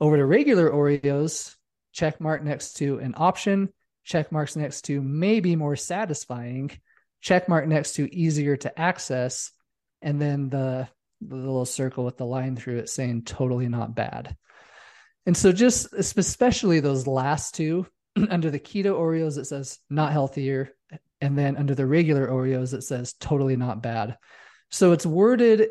Over 0.00 0.16
to 0.16 0.26
regular 0.26 0.70
Oreos, 0.70 1.54
check 1.92 2.20
mark 2.20 2.42
next 2.42 2.74
to 2.74 2.98
an 2.98 3.14
option, 3.16 3.68
check 4.04 4.32
marks 4.32 4.56
next 4.56 4.82
to 4.82 5.00
maybe 5.00 5.56
more 5.56 5.76
satisfying, 5.76 6.70
check 7.20 7.48
mark 7.48 7.66
next 7.66 7.94
to 7.94 8.14
easier 8.14 8.56
to 8.56 8.78
access, 8.78 9.52
and 10.00 10.20
then 10.20 10.48
the, 10.48 10.88
the 11.20 11.36
little 11.36 11.64
circle 11.64 12.04
with 12.04 12.16
the 12.16 12.26
line 12.26 12.56
through 12.56 12.78
it 12.78 12.88
saying 12.88 13.22
totally 13.22 13.68
not 13.68 13.94
bad. 13.94 14.36
And 15.24 15.36
so, 15.36 15.52
just 15.52 15.92
especially 15.92 16.80
those 16.80 17.06
last 17.06 17.54
two, 17.54 17.86
under 18.30 18.50
the 18.50 18.58
keto 18.58 18.94
Oreos, 18.98 19.38
it 19.38 19.46
says 19.46 19.78
not 19.88 20.12
healthier. 20.12 20.70
And 21.20 21.38
then 21.38 21.56
under 21.56 21.74
the 21.74 21.86
regular 21.86 22.26
Oreos, 22.26 22.74
it 22.74 22.82
says 22.82 23.14
totally 23.14 23.56
not 23.56 23.82
bad. 23.82 24.18
So 24.70 24.92
it's 24.92 25.06
worded 25.06 25.68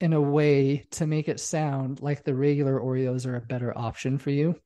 in 0.00 0.12
a 0.12 0.20
way 0.20 0.86
to 0.92 1.06
make 1.06 1.28
it 1.28 1.40
sound 1.40 2.02
like 2.02 2.22
the 2.22 2.34
regular 2.34 2.78
Oreos 2.78 3.26
are 3.26 3.36
a 3.36 3.40
better 3.40 3.76
option 3.76 4.18
for 4.18 4.30
you. 4.30 4.60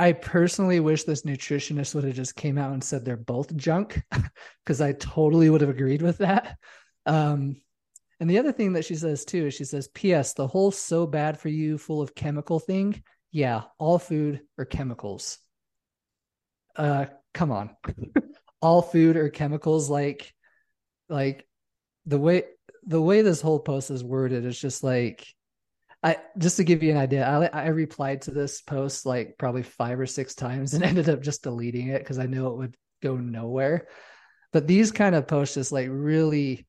I 0.00 0.12
personally 0.12 0.80
wish 0.80 1.04
this 1.04 1.24
nutritionist 1.24 1.94
would 1.94 2.04
have 2.04 2.14
just 2.14 2.34
came 2.34 2.56
out 2.56 2.72
and 2.72 2.82
said 2.82 3.04
they're 3.04 3.18
both 3.18 3.54
junk 3.54 4.00
because 4.64 4.80
I 4.80 4.92
totally 4.92 5.50
would 5.50 5.60
have 5.60 5.68
agreed 5.68 6.00
with 6.00 6.18
that. 6.18 6.56
Um, 7.04 7.56
and 8.18 8.30
the 8.30 8.38
other 8.38 8.50
thing 8.50 8.72
that 8.72 8.86
she 8.86 8.94
says 8.94 9.26
too 9.26 9.48
is 9.48 9.54
she 9.54 9.64
says, 9.64 9.88
P.S. 9.88 10.32
the 10.32 10.46
whole 10.46 10.70
so 10.70 11.06
bad 11.06 11.38
for 11.38 11.50
you, 11.50 11.76
full 11.76 12.00
of 12.00 12.14
chemical 12.14 12.58
thing. 12.58 13.02
Yeah, 13.30 13.64
all 13.76 13.98
food 13.98 14.40
are 14.56 14.64
chemicals. 14.64 15.36
Uh, 16.74 17.04
come 17.34 17.52
on. 17.52 17.76
all 18.62 18.80
food 18.80 19.18
are 19.18 19.28
chemicals. 19.28 19.90
Like, 19.90 20.32
like 21.10 21.46
the 22.06 22.18
way 22.18 22.44
the 22.84 23.02
way 23.02 23.20
this 23.20 23.42
whole 23.42 23.60
post 23.60 23.90
is 23.90 24.02
worded 24.02 24.46
is 24.46 24.58
just 24.58 24.82
like 24.82 25.26
I 26.02 26.16
just 26.38 26.56
to 26.56 26.64
give 26.64 26.82
you 26.82 26.90
an 26.90 26.96
idea, 26.96 27.28
I 27.28 27.46
I 27.46 27.66
replied 27.68 28.22
to 28.22 28.30
this 28.30 28.62
post 28.62 29.04
like 29.04 29.36
probably 29.38 29.62
five 29.62 30.00
or 30.00 30.06
six 30.06 30.34
times 30.34 30.74
and 30.74 30.82
ended 30.84 31.08
up 31.08 31.22
just 31.22 31.42
deleting 31.42 31.88
it 31.88 31.98
because 31.98 32.18
I 32.18 32.26
knew 32.26 32.48
it 32.48 32.56
would 32.56 32.76
go 33.02 33.16
nowhere. 33.16 33.88
But 34.52 34.66
these 34.66 34.90
kind 34.92 35.14
of 35.14 35.28
posts 35.28 35.54
just 35.54 35.72
like 35.72 35.88
really 35.90 36.66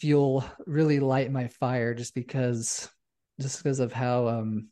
fuel, 0.00 0.44
really 0.66 1.00
light 1.00 1.32
my 1.32 1.48
fire 1.48 1.94
just 1.94 2.14
because 2.14 2.88
just 3.40 3.62
because 3.62 3.80
of 3.80 3.92
how 3.92 4.28
um 4.28 4.68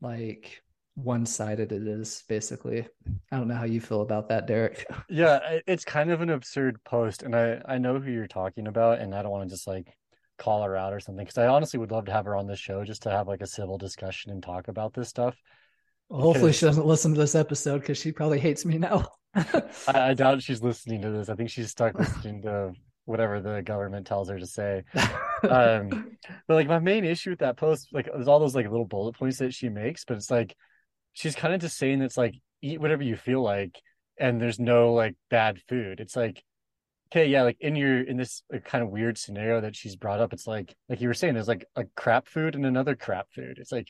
like 0.00 0.62
one-sided 0.94 1.72
it 1.72 1.88
is 1.88 2.22
basically 2.28 2.86
i 3.30 3.36
don't 3.36 3.48
know 3.48 3.54
how 3.54 3.64
you 3.64 3.80
feel 3.80 4.02
about 4.02 4.28
that 4.28 4.46
derrick 4.46 4.84
yeah 5.08 5.58
it's 5.66 5.86
kind 5.86 6.10
of 6.10 6.20
an 6.20 6.28
absurd 6.28 6.76
post 6.84 7.22
and 7.22 7.34
i 7.34 7.60
i 7.66 7.78
know 7.78 7.98
who 7.98 8.10
you're 8.10 8.26
talking 8.26 8.66
about 8.66 8.98
and 8.98 9.14
i 9.14 9.22
don't 9.22 9.32
want 9.32 9.48
to 9.48 9.54
just 9.54 9.66
like 9.66 9.96
call 10.42 10.62
her 10.64 10.76
out 10.76 10.92
or 10.92 11.00
something 11.00 11.24
because 11.24 11.38
I 11.38 11.46
honestly 11.46 11.78
would 11.78 11.92
love 11.92 12.06
to 12.06 12.12
have 12.12 12.24
her 12.24 12.36
on 12.36 12.46
the 12.46 12.56
show 12.56 12.84
just 12.84 13.02
to 13.02 13.10
have 13.10 13.28
like 13.28 13.40
a 13.40 13.46
civil 13.46 13.78
discussion 13.78 14.32
and 14.32 14.42
talk 14.42 14.68
about 14.68 14.92
this 14.92 15.08
stuff. 15.08 15.36
Well, 16.08 16.20
hopefully, 16.20 16.52
she 16.52 16.66
doesn't 16.66 16.84
listen 16.84 17.14
to 17.14 17.20
this 17.20 17.34
episode 17.34 17.80
because 17.80 17.96
she 17.96 18.12
probably 18.12 18.40
hates 18.40 18.64
me 18.64 18.76
now. 18.78 19.06
I, 19.34 19.62
I, 19.94 20.14
doubt 20.14 20.42
she's 20.42 20.62
listening 20.62 21.00
to 21.02 21.10
this. 21.10 21.28
I 21.28 21.34
think 21.36 21.48
she's 21.48 21.70
stuck 21.70 21.98
listening 21.98 22.42
to 22.42 22.72
whatever 23.04 23.40
the 23.40 23.62
government 23.62 24.06
tells 24.06 24.28
her 24.28 24.38
to 24.38 24.46
say. 24.46 24.82
Um, 25.42 26.16
but 26.46 26.54
like 26.54 26.68
my 26.68 26.78
main 26.78 27.04
issue 27.04 27.30
with 27.30 27.40
that 27.40 27.56
post, 27.56 27.88
like 27.92 28.06
there's 28.06 28.28
all 28.28 28.38
those 28.38 28.54
like 28.54 28.70
little 28.70 28.84
bullet 28.84 29.16
points 29.16 29.38
that 29.38 29.54
she 29.54 29.68
makes, 29.68 30.04
but 30.04 30.16
it's 30.16 30.30
like 30.30 30.54
she's 31.14 31.34
kind 31.34 31.54
of 31.54 31.60
just 31.60 31.76
saying 31.76 32.00
it's 32.00 32.16
like 32.16 32.34
eat 32.60 32.80
whatever 32.80 33.02
you 33.02 33.16
feel 33.16 33.42
like, 33.42 33.80
and 34.18 34.40
there's 34.40 34.60
no 34.60 34.92
like 34.92 35.16
bad 35.30 35.60
food. 35.68 35.98
It's 35.98 36.14
like 36.14 36.44
okay, 37.12 37.26
yeah, 37.26 37.42
like 37.42 37.58
in 37.60 37.76
your 37.76 38.00
in 38.02 38.16
this 38.16 38.42
kind 38.64 38.82
of 38.82 38.90
weird 38.90 39.18
scenario 39.18 39.60
that 39.60 39.76
she's 39.76 39.96
brought 39.96 40.20
up, 40.20 40.32
it's 40.32 40.46
like 40.46 40.74
like 40.88 41.00
you 41.00 41.08
were 41.08 41.14
saying, 41.14 41.34
there's 41.34 41.48
like 41.48 41.66
a 41.76 41.84
crap 41.94 42.26
food 42.26 42.54
and 42.54 42.64
another 42.64 42.96
crap 42.96 43.26
food. 43.34 43.58
It's 43.58 43.72
like 43.72 43.88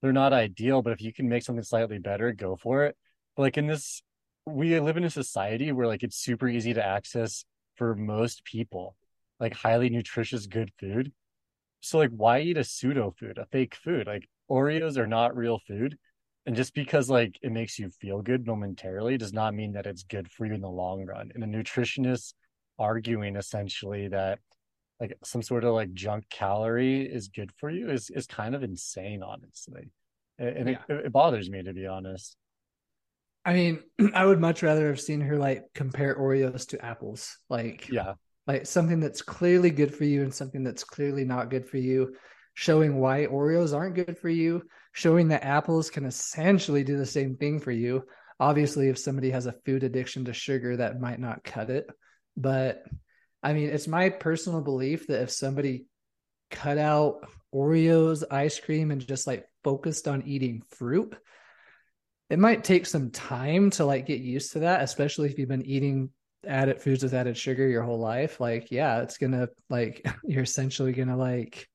they're 0.00 0.12
not 0.12 0.32
ideal, 0.32 0.80
but 0.80 0.92
if 0.92 1.02
you 1.02 1.12
can 1.12 1.28
make 1.28 1.42
something 1.42 1.64
slightly 1.64 1.98
better, 1.98 2.32
go 2.32 2.56
for 2.56 2.84
it. 2.84 2.96
But 3.36 3.42
like 3.42 3.58
in 3.58 3.66
this, 3.66 4.02
we 4.46 4.78
live 4.78 4.96
in 4.96 5.04
a 5.04 5.10
society 5.10 5.72
where 5.72 5.88
like 5.88 6.04
it's 6.04 6.16
super 6.16 6.48
easy 6.48 6.72
to 6.74 6.84
access 6.84 7.44
for 7.76 7.96
most 7.96 8.44
people, 8.44 8.96
like 9.40 9.54
highly 9.54 9.90
nutritious 9.90 10.46
good 10.46 10.70
food. 10.78 11.12
So 11.80 11.98
like 11.98 12.10
why 12.10 12.40
eat 12.40 12.58
a 12.58 12.64
pseudo 12.64 13.12
food, 13.18 13.38
a 13.38 13.46
fake 13.46 13.74
food? 13.74 14.06
Like 14.06 14.28
Oreos 14.48 14.96
are 14.98 15.06
not 15.08 15.36
real 15.36 15.58
food. 15.66 15.98
And 16.46 16.54
just 16.54 16.74
because 16.74 17.10
like 17.10 17.38
it 17.42 17.50
makes 17.50 17.78
you 17.78 17.90
feel 17.90 18.22
good 18.22 18.46
momentarily 18.46 19.18
does 19.18 19.32
not 19.32 19.54
mean 19.54 19.72
that 19.72 19.86
it's 19.86 20.04
good 20.04 20.30
for 20.30 20.46
you 20.46 20.54
in 20.54 20.60
the 20.60 20.68
long 20.68 21.04
run. 21.04 21.32
And 21.34 21.42
a 21.42 21.46
nutritionist 21.46 22.34
arguing 22.78 23.36
essentially 23.36 24.08
that 24.08 24.38
like 25.02 25.18
some 25.24 25.42
sort 25.42 25.64
of 25.64 25.74
like 25.74 25.92
junk 25.94 26.24
calorie 26.30 27.02
is 27.02 27.26
good 27.26 27.50
for 27.56 27.68
you 27.68 27.90
is 27.90 28.08
is 28.10 28.26
kind 28.26 28.54
of 28.54 28.62
insane 28.62 29.22
honestly. 29.22 29.90
And 30.38 30.68
yeah. 30.68 30.78
it, 30.88 31.06
it 31.06 31.12
bothers 31.12 31.50
me 31.50 31.62
to 31.62 31.72
be 31.72 31.86
honest. 31.86 32.36
I 33.44 33.52
mean 33.52 33.80
i 34.14 34.24
would 34.24 34.40
much 34.40 34.62
rather 34.62 34.86
have 34.86 35.00
seen 35.00 35.20
her 35.20 35.36
like 35.36 35.64
compare 35.74 36.14
oreos 36.14 36.68
to 36.68 36.84
apples. 36.84 37.36
Like 37.50 37.88
yeah. 37.88 38.14
like 38.46 38.66
something 38.66 39.00
that's 39.00 39.22
clearly 39.22 39.70
good 39.70 39.92
for 39.92 40.04
you 40.04 40.22
and 40.22 40.32
something 40.32 40.62
that's 40.62 40.84
clearly 40.84 41.24
not 41.24 41.50
good 41.50 41.66
for 41.66 41.78
you. 41.78 42.14
Showing 42.54 43.00
why 43.00 43.26
oreos 43.26 43.76
aren't 43.76 43.96
good 43.96 44.16
for 44.18 44.28
you. 44.28 44.62
Showing 44.92 45.28
that 45.28 45.44
apples 45.44 45.90
can 45.90 46.04
essentially 46.04 46.84
do 46.84 46.96
the 46.96 47.06
same 47.06 47.36
thing 47.36 47.58
for 47.58 47.72
you. 47.72 48.04
Obviously 48.38 48.88
if 48.88 48.98
somebody 48.98 49.30
has 49.30 49.46
a 49.46 49.56
food 49.64 49.82
addiction 49.82 50.26
to 50.26 50.32
sugar 50.32 50.76
that 50.76 51.00
might 51.00 51.18
not 51.18 51.42
cut 51.42 51.70
it 51.70 51.86
but 52.36 52.84
I 53.42 53.52
mean, 53.52 53.70
it's 53.70 53.88
my 53.88 54.08
personal 54.08 54.60
belief 54.60 55.08
that 55.08 55.22
if 55.22 55.30
somebody 55.30 55.86
cut 56.50 56.78
out 56.78 57.28
Oreos, 57.54 58.22
ice 58.30 58.58
cream, 58.60 58.90
and 58.90 59.06
just 59.06 59.26
like 59.26 59.46
focused 59.64 60.08
on 60.08 60.22
eating 60.22 60.62
fruit, 60.70 61.14
it 62.30 62.38
might 62.38 62.64
take 62.64 62.86
some 62.86 63.10
time 63.10 63.70
to 63.70 63.84
like 63.84 64.06
get 64.06 64.20
used 64.20 64.52
to 64.52 64.60
that, 64.60 64.82
especially 64.82 65.28
if 65.28 65.38
you've 65.38 65.48
been 65.48 65.66
eating 65.66 66.10
added 66.46 66.80
foods 66.80 67.02
with 67.02 67.14
added 67.14 67.36
sugar 67.36 67.68
your 67.68 67.82
whole 67.82 67.98
life. 67.98 68.40
Like, 68.40 68.70
yeah, 68.70 69.02
it's 69.02 69.18
gonna 69.18 69.48
like 69.68 70.06
you're 70.24 70.42
essentially 70.42 70.92
gonna 70.92 71.16
like 71.16 71.68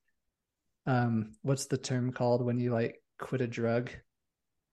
um 0.86 1.34
what's 1.41 1.65
the 1.65 1.77
term 1.77 2.11
called 2.11 2.43
when 2.45 2.57
you 2.57 2.71
like 2.71 3.01
quit 3.19 3.41
a 3.41 3.47
drug? 3.47 3.91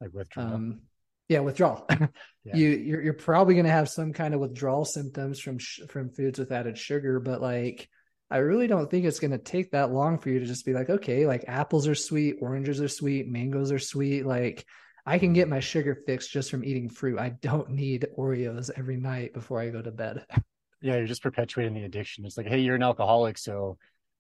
Like 0.01 0.13
withdrawal. 0.13 0.55
Um 0.55 0.81
yeah 1.29 1.41
withdrawal 1.41 1.87
Yeah. 2.47 2.57
you 2.57 2.69
you're, 2.69 3.03
you're 3.03 3.15
probably 3.15 3.55
going 3.55 3.65
to 3.65 3.73
have 3.73 3.89
some 3.89 4.13
kind 4.13 4.35
of 4.35 4.41
withdrawal 4.41 4.85
symptoms 4.85 5.41
from 5.41 5.59
sh- 5.59 5.81
from 5.89 6.11
foods 6.11 6.39
with 6.39 6.53
added 6.53 6.77
sugar 6.77 7.19
but 7.19 7.41
like 7.41 7.89
i 8.31 8.37
really 8.37 8.67
don't 8.67 8.91
think 8.91 9.07
it's 9.07 9.19
going 9.19 9.31
to 9.31 9.39
take 9.39 9.71
that 9.71 9.91
long 9.91 10.19
for 10.19 10.29
you 10.29 10.41
to 10.41 10.45
just 10.45 10.67
be 10.67 10.75
like 10.75 10.91
okay 10.91 11.27
like 11.27 11.47
apples 11.49 11.89
are 11.89 11.95
sweet 11.95 12.37
oranges 12.43 12.83
are 12.83 12.89
sweet 12.89 13.27
mangoes 13.27 13.73
are 13.73 13.79
sweet 13.79 14.27
like 14.27 14.67
i 15.07 15.19
can 15.19 15.33
get 15.33 15.49
my 15.49 15.59
sugar 15.61 16.03
fixed 16.07 16.31
just 16.31 16.51
from 16.51 16.63
eating 16.67 16.91
fruit 16.91 17.19
i 17.19 17.31
don't 17.31 17.71
need 17.71 18.07
oreos 18.19 18.71
every 18.77 18.99
night 18.99 19.33
before 19.33 19.59
i 19.59 19.71
go 19.71 19.81
to 19.81 19.91
bed 19.91 20.27
Yeah, 20.85 20.97
you're 20.97 21.07
just 21.07 21.23
perpetuating 21.23 21.73
the 21.73 21.85
addiction. 21.85 22.27
It's 22.27 22.37
like, 22.37 22.47
hey, 22.47 22.59
you're 22.61 22.75
an 22.75 22.83
alcoholic, 22.83 23.39
so 23.39 23.79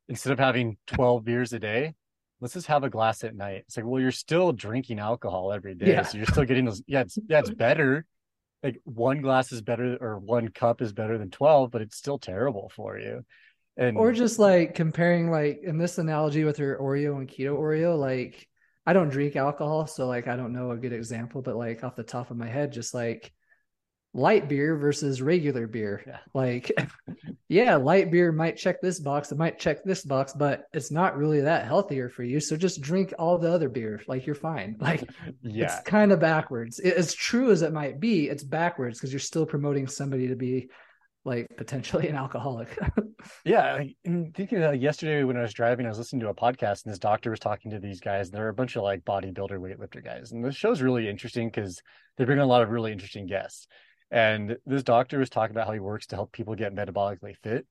instead 0.08 0.32
of 0.32 0.38
having 0.38 0.78
12 0.86 1.22
beers 1.22 1.52
a 1.52 1.58
day, 1.58 1.94
let's 2.44 2.52
just 2.52 2.66
have 2.66 2.84
a 2.84 2.90
glass 2.90 3.24
at 3.24 3.34
night. 3.34 3.64
It's 3.66 3.76
like, 3.78 3.86
well, 3.86 4.02
you're 4.02 4.12
still 4.12 4.52
drinking 4.52 4.98
alcohol 4.98 5.50
every 5.50 5.74
day, 5.74 5.92
Yeah. 5.92 6.02
so 6.02 6.18
you're 6.18 6.26
still 6.26 6.44
getting 6.44 6.66
those. 6.66 6.82
Yeah, 6.86 7.00
it's 7.00 7.16
yeah, 7.26 7.38
it's 7.38 7.48
better. 7.66 8.04
Like 8.62 8.82
one 8.84 9.22
glass 9.22 9.50
is 9.50 9.62
better, 9.62 9.96
or 9.98 10.18
one 10.18 10.48
cup 10.48 10.82
is 10.82 10.92
better 10.92 11.16
than 11.16 11.30
12, 11.30 11.70
but 11.70 11.80
it's 11.80 11.96
still 11.96 12.18
terrible 12.18 12.70
for 12.76 12.98
you. 12.98 13.24
And 13.78 13.96
or 13.96 14.12
just 14.12 14.38
like 14.38 14.74
comparing 14.74 15.30
like 15.30 15.60
in 15.62 15.78
this 15.78 15.96
analogy 15.96 16.44
with 16.44 16.58
your 16.58 16.78
oreo 16.78 17.16
and 17.16 17.26
keto 17.28 17.58
oreo 17.58 17.98
like 17.98 18.46
i 18.86 18.92
don't 18.92 19.08
drink 19.08 19.34
alcohol 19.34 19.86
so 19.88 20.06
like 20.06 20.28
i 20.28 20.36
don't 20.36 20.52
know 20.52 20.70
a 20.70 20.76
good 20.76 20.92
example 20.92 21.42
but 21.42 21.56
like 21.56 21.82
off 21.82 21.96
the 21.96 22.04
top 22.04 22.30
of 22.30 22.36
my 22.36 22.46
head 22.46 22.70
just 22.72 22.94
like 22.94 23.32
light 24.16 24.48
beer 24.48 24.76
versus 24.76 25.20
regular 25.20 25.66
beer 25.66 26.02
Yeah. 26.06 26.18
like 26.32 26.70
yeah 27.48 27.74
light 27.74 28.10
beer 28.12 28.30
might 28.30 28.56
check 28.56 28.80
this 28.80 29.00
box 29.00 29.32
it 29.32 29.38
might 29.38 29.58
check 29.58 29.82
this 29.84 30.04
box 30.04 30.32
but 30.32 30.64
it's 30.72 30.92
not 30.92 31.16
really 31.16 31.40
that 31.40 31.66
healthier 31.66 32.08
for 32.08 32.22
you 32.22 32.38
so 32.38 32.56
just 32.56 32.80
drink 32.80 33.12
all 33.18 33.38
the 33.38 33.52
other 33.52 33.68
beer 33.68 34.00
like 34.06 34.24
you're 34.24 34.36
fine 34.36 34.76
like 34.80 35.04
yeah, 35.42 35.64
it's 35.64 35.80
kind 35.88 36.12
of 36.12 36.20
backwards 36.20 36.78
It- 36.78 36.94
as 36.96 37.12
true 37.12 37.50
as 37.50 37.62
it 37.62 37.72
might 37.72 37.98
be 37.98 38.28
it's 38.28 38.44
backwards 38.44 38.98
because 38.98 39.12
you're 39.12 39.18
still 39.20 39.46
promoting 39.46 39.88
somebody 39.88 40.28
to 40.28 40.36
be 40.36 40.68
like 41.24 41.48
potentially 41.56 42.08
an 42.08 42.14
alcoholic 42.16 42.78
Yeah, 43.46 43.82
and 44.04 44.34
thinking 44.34 44.60
that 44.60 44.80
yesterday 44.80 45.24
when 45.24 45.38
I 45.38 45.42
was 45.42 45.54
driving, 45.54 45.86
I 45.86 45.88
was 45.88 45.96
listening 45.96 46.20
to 46.20 46.28
a 46.28 46.34
podcast 46.34 46.84
and 46.84 46.92
this 46.92 46.98
doctor 46.98 47.30
was 47.30 47.40
talking 47.40 47.70
to 47.70 47.78
these 47.78 47.98
guys. 48.00 48.28
And 48.28 48.36
there 48.36 48.44
are 48.44 48.50
a 48.50 48.54
bunch 48.54 48.76
of 48.76 48.82
like 48.82 49.02
bodybuilder, 49.02 49.52
weightlifter 49.58 50.04
guys. 50.04 50.32
And 50.32 50.44
the 50.44 50.52
show's 50.52 50.82
really 50.82 51.08
interesting 51.08 51.48
because 51.48 51.80
they 52.18 52.26
bring 52.26 52.38
on 52.38 52.44
a 52.44 52.48
lot 52.48 52.60
of 52.60 52.68
really 52.68 52.92
interesting 52.92 53.26
guests. 53.26 53.66
And 54.10 54.56
this 54.66 54.82
doctor 54.82 55.18
was 55.18 55.30
talking 55.30 55.54
about 55.54 55.66
how 55.66 55.72
he 55.72 55.80
works 55.80 56.06
to 56.08 56.16
help 56.16 56.32
people 56.32 56.54
get 56.54 56.74
metabolically 56.74 57.36
fit. 57.42 57.66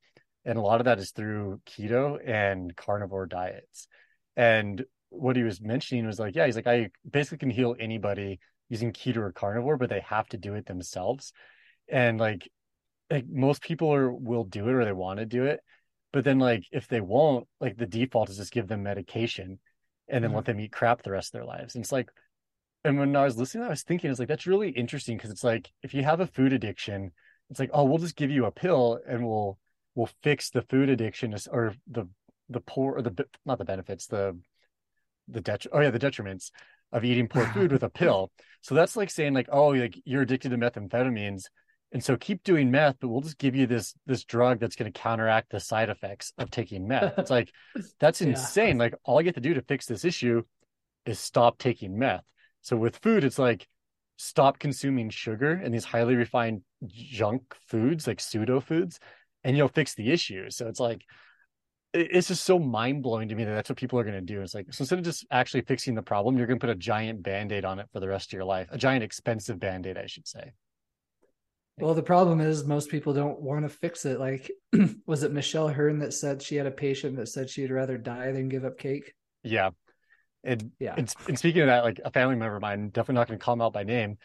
And 0.45 0.57
a 0.57 0.61
lot 0.61 0.81
of 0.81 0.85
that 0.85 0.99
is 0.99 1.11
through 1.11 1.61
keto 1.65 2.19
and 2.27 2.75
carnivore 2.75 3.25
diets. 3.25 3.87
And 4.35 4.83
what 5.09 5.35
he 5.35 5.43
was 5.43 5.61
mentioning 5.61 6.05
was 6.05 6.19
like, 6.19 6.35
yeah, 6.35 6.45
he's 6.45 6.55
like, 6.55 6.67
I 6.67 6.89
basically 7.09 7.37
can 7.37 7.49
heal 7.49 7.75
anybody 7.79 8.39
using 8.69 8.91
keto 8.91 9.17
or 9.17 9.31
carnivore, 9.31 9.77
but 9.77 9.89
they 9.89 10.01
have 10.01 10.27
to 10.29 10.37
do 10.37 10.55
it 10.55 10.65
themselves. 10.65 11.31
And 11.87 12.19
like, 12.19 12.49
like 13.09 13.25
most 13.29 13.61
people 13.61 13.93
are 13.93 14.11
will 14.11 14.43
do 14.43 14.67
it 14.67 14.73
or 14.73 14.85
they 14.85 14.91
want 14.91 15.19
to 15.19 15.25
do 15.25 15.45
it 15.45 15.59
but 16.11 16.23
then 16.23 16.39
like 16.39 16.63
if 16.71 16.87
they 16.87 17.01
won't 17.01 17.47
like 17.59 17.77
the 17.77 17.85
default 17.85 18.29
is 18.29 18.37
just 18.37 18.53
give 18.53 18.67
them 18.67 18.83
medication 18.83 19.59
and 20.07 20.23
then 20.23 20.31
Mhm. 20.31 20.35
let 20.35 20.45
them 20.45 20.59
eat 20.59 20.71
crap 20.71 21.03
the 21.03 21.11
rest 21.11 21.33
of 21.33 21.39
their 21.39 21.45
lives 21.45 21.75
and 21.75 21.83
it's 21.83 21.91
like 21.91 22.09
and 22.83 22.97
when 22.99 23.15
i 23.15 23.23
was 23.23 23.37
listening 23.37 23.63
i 23.63 23.69
was 23.69 23.83
thinking 23.83 24.09
it's 24.09 24.19
like 24.19 24.27
that's 24.27 24.47
really 24.47 24.69
interesting 24.69 25.17
because 25.17 25.29
it's 25.31 25.43
like 25.43 25.71
if 25.83 25.93
you 25.93 26.03
have 26.03 26.19
a 26.19 26.27
food 26.27 26.53
addiction 26.53 27.11
it's 27.49 27.59
like 27.59 27.69
oh 27.73 27.83
we'll 27.83 27.97
just 27.97 28.15
give 28.15 28.31
you 28.31 28.45
a 28.45 28.51
pill 28.51 28.99
and 29.07 29.25
we'll 29.25 29.57
we'll 29.95 30.09
fix 30.23 30.49
the 30.49 30.61
food 30.63 30.89
addiction 30.89 31.35
or 31.51 31.75
the 31.89 32.07
the 32.49 32.59
poor 32.61 32.93
or 32.97 33.01
the 33.01 33.25
not 33.45 33.57
the 33.57 33.65
benefits 33.65 34.07
the 34.07 34.37
the 35.27 35.41
detri- 35.41 35.67
oh 35.71 35.79
yeah 35.79 35.89
the 35.91 35.99
detriments 35.99 36.51
of 36.91 37.03
eating 37.03 37.27
poor 37.27 37.45
food 37.45 37.71
with 37.71 37.81
a 37.83 37.89
pill. 38.01 38.31
So 38.61 38.75
that's 38.75 38.95
like 38.95 39.09
saying 39.09 39.33
like 39.33 39.47
oh 39.51 39.69
like 39.69 39.99
you're 40.05 40.21
addicted 40.23 40.49
to 40.49 40.57
methamphetamines 40.57 41.45
and 41.91 42.03
so 42.03 42.17
keep 42.17 42.43
doing 42.43 42.69
meth 42.69 42.97
but 42.99 43.07
we'll 43.07 43.21
just 43.21 43.37
give 43.37 43.55
you 43.55 43.65
this 43.65 43.93
this 44.05 44.23
drug 44.25 44.59
that's 44.59 44.75
going 44.75 44.91
to 44.91 44.99
counteract 44.99 45.49
the 45.49 45.59
side 45.59 45.89
effects 45.89 46.33
of 46.37 46.51
taking 46.51 46.87
meth. 46.87 47.17
It's 47.17 47.31
like 47.31 47.51
that's 47.99 48.21
Yeah. 48.21 48.29
insane. 48.29 48.77
Like 48.77 48.93
all 49.05 49.21
you 49.21 49.27
have 49.27 49.35
to 49.35 49.41
do 49.41 49.53
to 49.53 49.61
fix 49.61 49.85
this 49.85 50.05
issue 50.05 50.43
is 51.05 51.19
stop 51.19 51.57
taking 51.57 51.97
meth 51.97 52.23
so 52.63 52.75
with 52.75 52.97
food 52.97 53.23
it's 53.23 53.37
like 53.37 53.67
stop 54.17 54.59
consuming 54.59 55.09
sugar 55.09 55.51
and 55.51 55.73
these 55.73 55.85
highly 55.85 56.15
refined 56.15 56.61
junk 56.85 57.55
foods 57.67 58.07
like 58.07 58.19
pseudo 58.19 58.59
foods 58.59 58.99
and 59.43 59.57
you'll 59.57 59.67
fix 59.67 59.93
the 59.95 60.11
issue. 60.11 60.49
So 60.49 60.67
it's 60.67 60.79
like 60.79 61.03
it's 61.93 62.29
just 62.29 62.43
so 62.43 62.57
mind-blowing 62.57 63.29
to 63.29 63.35
me 63.35 63.43
that 63.43 63.53
that's 63.53 63.69
what 63.69 63.77
people 63.77 63.99
are 63.99 64.03
going 64.03 64.15
to 64.15 64.21
do. 64.21 64.41
It's 64.41 64.55
like 64.55 64.73
so 64.73 64.81
instead 64.81 64.99
of 64.99 65.05
just 65.05 65.27
actually 65.29 65.61
fixing 65.61 65.93
the 65.93 66.01
problem 66.01 66.37
you're 66.37 66.47
going 66.47 66.59
to 66.59 66.65
put 66.65 66.75
a 66.75 66.79
giant 66.79 67.21
band-aid 67.21 67.65
on 67.65 67.79
it 67.79 67.87
for 67.91 67.99
the 67.99 68.07
rest 68.07 68.29
of 68.29 68.33
your 68.33 68.45
life. 68.45 68.67
A 68.71 68.77
giant 68.77 69.03
expensive 69.03 69.59
band-aid 69.59 69.97
i 69.97 70.05
should 70.05 70.27
say. 70.27 70.53
Well, 71.79 71.95
the 71.95 72.03
problem 72.03 72.39
is 72.39 72.65
most 72.65 72.89
people 72.89 73.13
don't 73.13 73.41
want 73.41 73.63
to 73.63 73.69
fix 73.69 74.05
it. 74.05 74.19
Like, 74.19 74.51
was 75.07 75.23
it 75.23 75.31
Michelle 75.31 75.69
Hurn 75.69 75.97
that 75.99 76.13
said 76.13 76.39
she 76.39 76.55
had 76.55 76.67
a 76.67 76.71
patient 76.71 77.17
that 77.17 77.29
said 77.29 77.49
she'd 77.49 77.71
rather 77.71 77.97
die 77.97 78.31
than 78.31 78.47
give 78.47 78.63
up 78.63 78.77
cake? 78.77 79.13
yeah 79.43 79.71
and, 80.43 80.71
Yeah. 80.79 80.95
and, 80.97 81.13
and 81.27 81.37
speaking 81.37 81.61
of 81.61 81.67
that 81.67 81.83
like 81.83 81.99
a 82.03 82.11
family 82.11 82.35
member 82.35 82.55
of 82.55 82.61
mine 82.61 82.89
definitely 82.89 83.15
not 83.15 83.27
going 83.27 83.39
to 83.39 83.43
call 83.43 83.55
them 83.55 83.61
out 83.61 83.73
by 83.73 83.83
name 83.83 84.17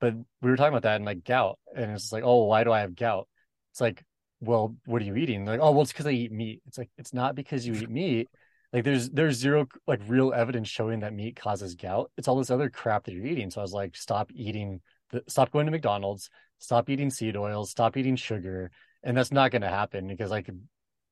but 0.00 0.14
we 0.42 0.50
were 0.50 0.56
talking 0.56 0.72
about 0.72 0.82
that 0.82 0.96
and 0.96 1.04
like 1.04 1.24
gout. 1.24 1.58
And 1.74 1.90
it's 1.92 2.12
like 2.12 2.24
oh 2.24 2.44
why 2.44 2.64
do 2.64 2.72
i 2.72 2.80
have 2.80 2.94
gout? 2.94 3.28
It's 3.72 3.80
like 3.80 4.04
well 4.40 4.76
what 4.84 5.00
are 5.02 5.04
you 5.04 5.16
eating? 5.16 5.44
They're 5.44 5.54
like 5.56 5.66
oh 5.66 5.72
well 5.72 5.82
it's 5.82 5.92
because 5.92 6.06
i 6.06 6.10
eat 6.10 6.32
meat. 6.32 6.62
It's 6.66 6.78
like 6.78 6.90
it's 6.98 7.14
not 7.14 7.34
because 7.34 7.66
you 7.66 7.74
eat 7.74 7.90
meat. 7.90 8.28
Like 8.72 8.84
there's 8.84 9.08
there's 9.10 9.36
zero 9.36 9.66
like 9.86 10.00
real 10.06 10.32
evidence 10.34 10.68
showing 10.68 11.00
that 11.00 11.14
meat 11.14 11.36
causes 11.36 11.74
gout. 11.74 12.10
It's 12.16 12.28
all 12.28 12.36
this 12.36 12.50
other 12.50 12.68
crap 12.68 13.04
that 13.04 13.12
you're 13.12 13.26
eating. 13.26 13.50
So 13.50 13.60
i 13.60 13.62
was 13.62 13.72
like 13.72 13.96
stop 13.96 14.30
eating 14.34 14.80
the, 15.10 15.22
stop 15.28 15.50
going 15.50 15.66
to 15.66 15.72
mcdonald's. 15.72 16.30
Stop 16.58 16.88
eating 16.88 17.10
seed 17.10 17.36
oils 17.36 17.70
stop 17.70 17.96
eating 17.96 18.16
sugar. 18.16 18.70
And 19.02 19.16
that's 19.16 19.32
not 19.32 19.50
going 19.50 19.62
to 19.62 19.68
happen 19.68 20.08
because 20.08 20.30
like 20.30 20.50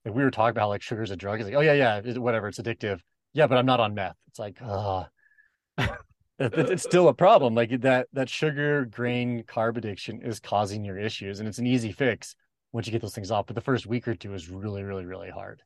like 0.05 0.15
we 0.15 0.23
were 0.23 0.31
talking 0.31 0.51
about 0.51 0.69
like 0.69 0.83
sugar 0.83 1.03
is 1.03 1.11
a 1.11 1.17
drug 1.17 1.41
it's 1.41 1.47
like 1.49 1.57
oh 1.57 1.61
yeah 1.61 1.73
yeah 1.73 2.19
whatever 2.19 2.49
it's 2.49 2.59
addictive 2.59 3.01
yeah 3.35 3.47
but 3.47 3.59
i'm 3.59 3.66
not 3.66 3.80
on 3.80 3.95
meth 3.95 4.16
it's 4.28 4.39
like 4.39 4.59
uh 4.62 5.05
it's 6.39 6.82
still 6.82 7.09
a 7.09 7.14
problem 7.14 7.55
like 7.55 7.80
that 7.82 8.09
that 8.12 8.28
sugar 8.28 8.87
grain 8.87 9.45
carb 9.45 9.76
addiction 9.76 10.22
is 10.22 10.41
causing 10.41 10.85
your 10.85 10.99
issues 10.99 11.39
and 11.39 11.49
it's 11.49 11.59
an 11.59 11.66
easy 11.66 11.93
fix 11.93 12.35
once 12.72 12.87
you 12.87 12.91
get 12.93 13.03
those 13.03 13.14
things 13.14 13.30
off 13.30 13.47
but 13.47 13.55
the 13.55 13.61
first 13.61 13.87
week 13.87 14.09
or 14.09 14.14
two 14.14 14.32
is 14.35 14.49
really 14.49 14.82
really 14.82 15.05
really 15.05 15.30
hard 15.30 15.62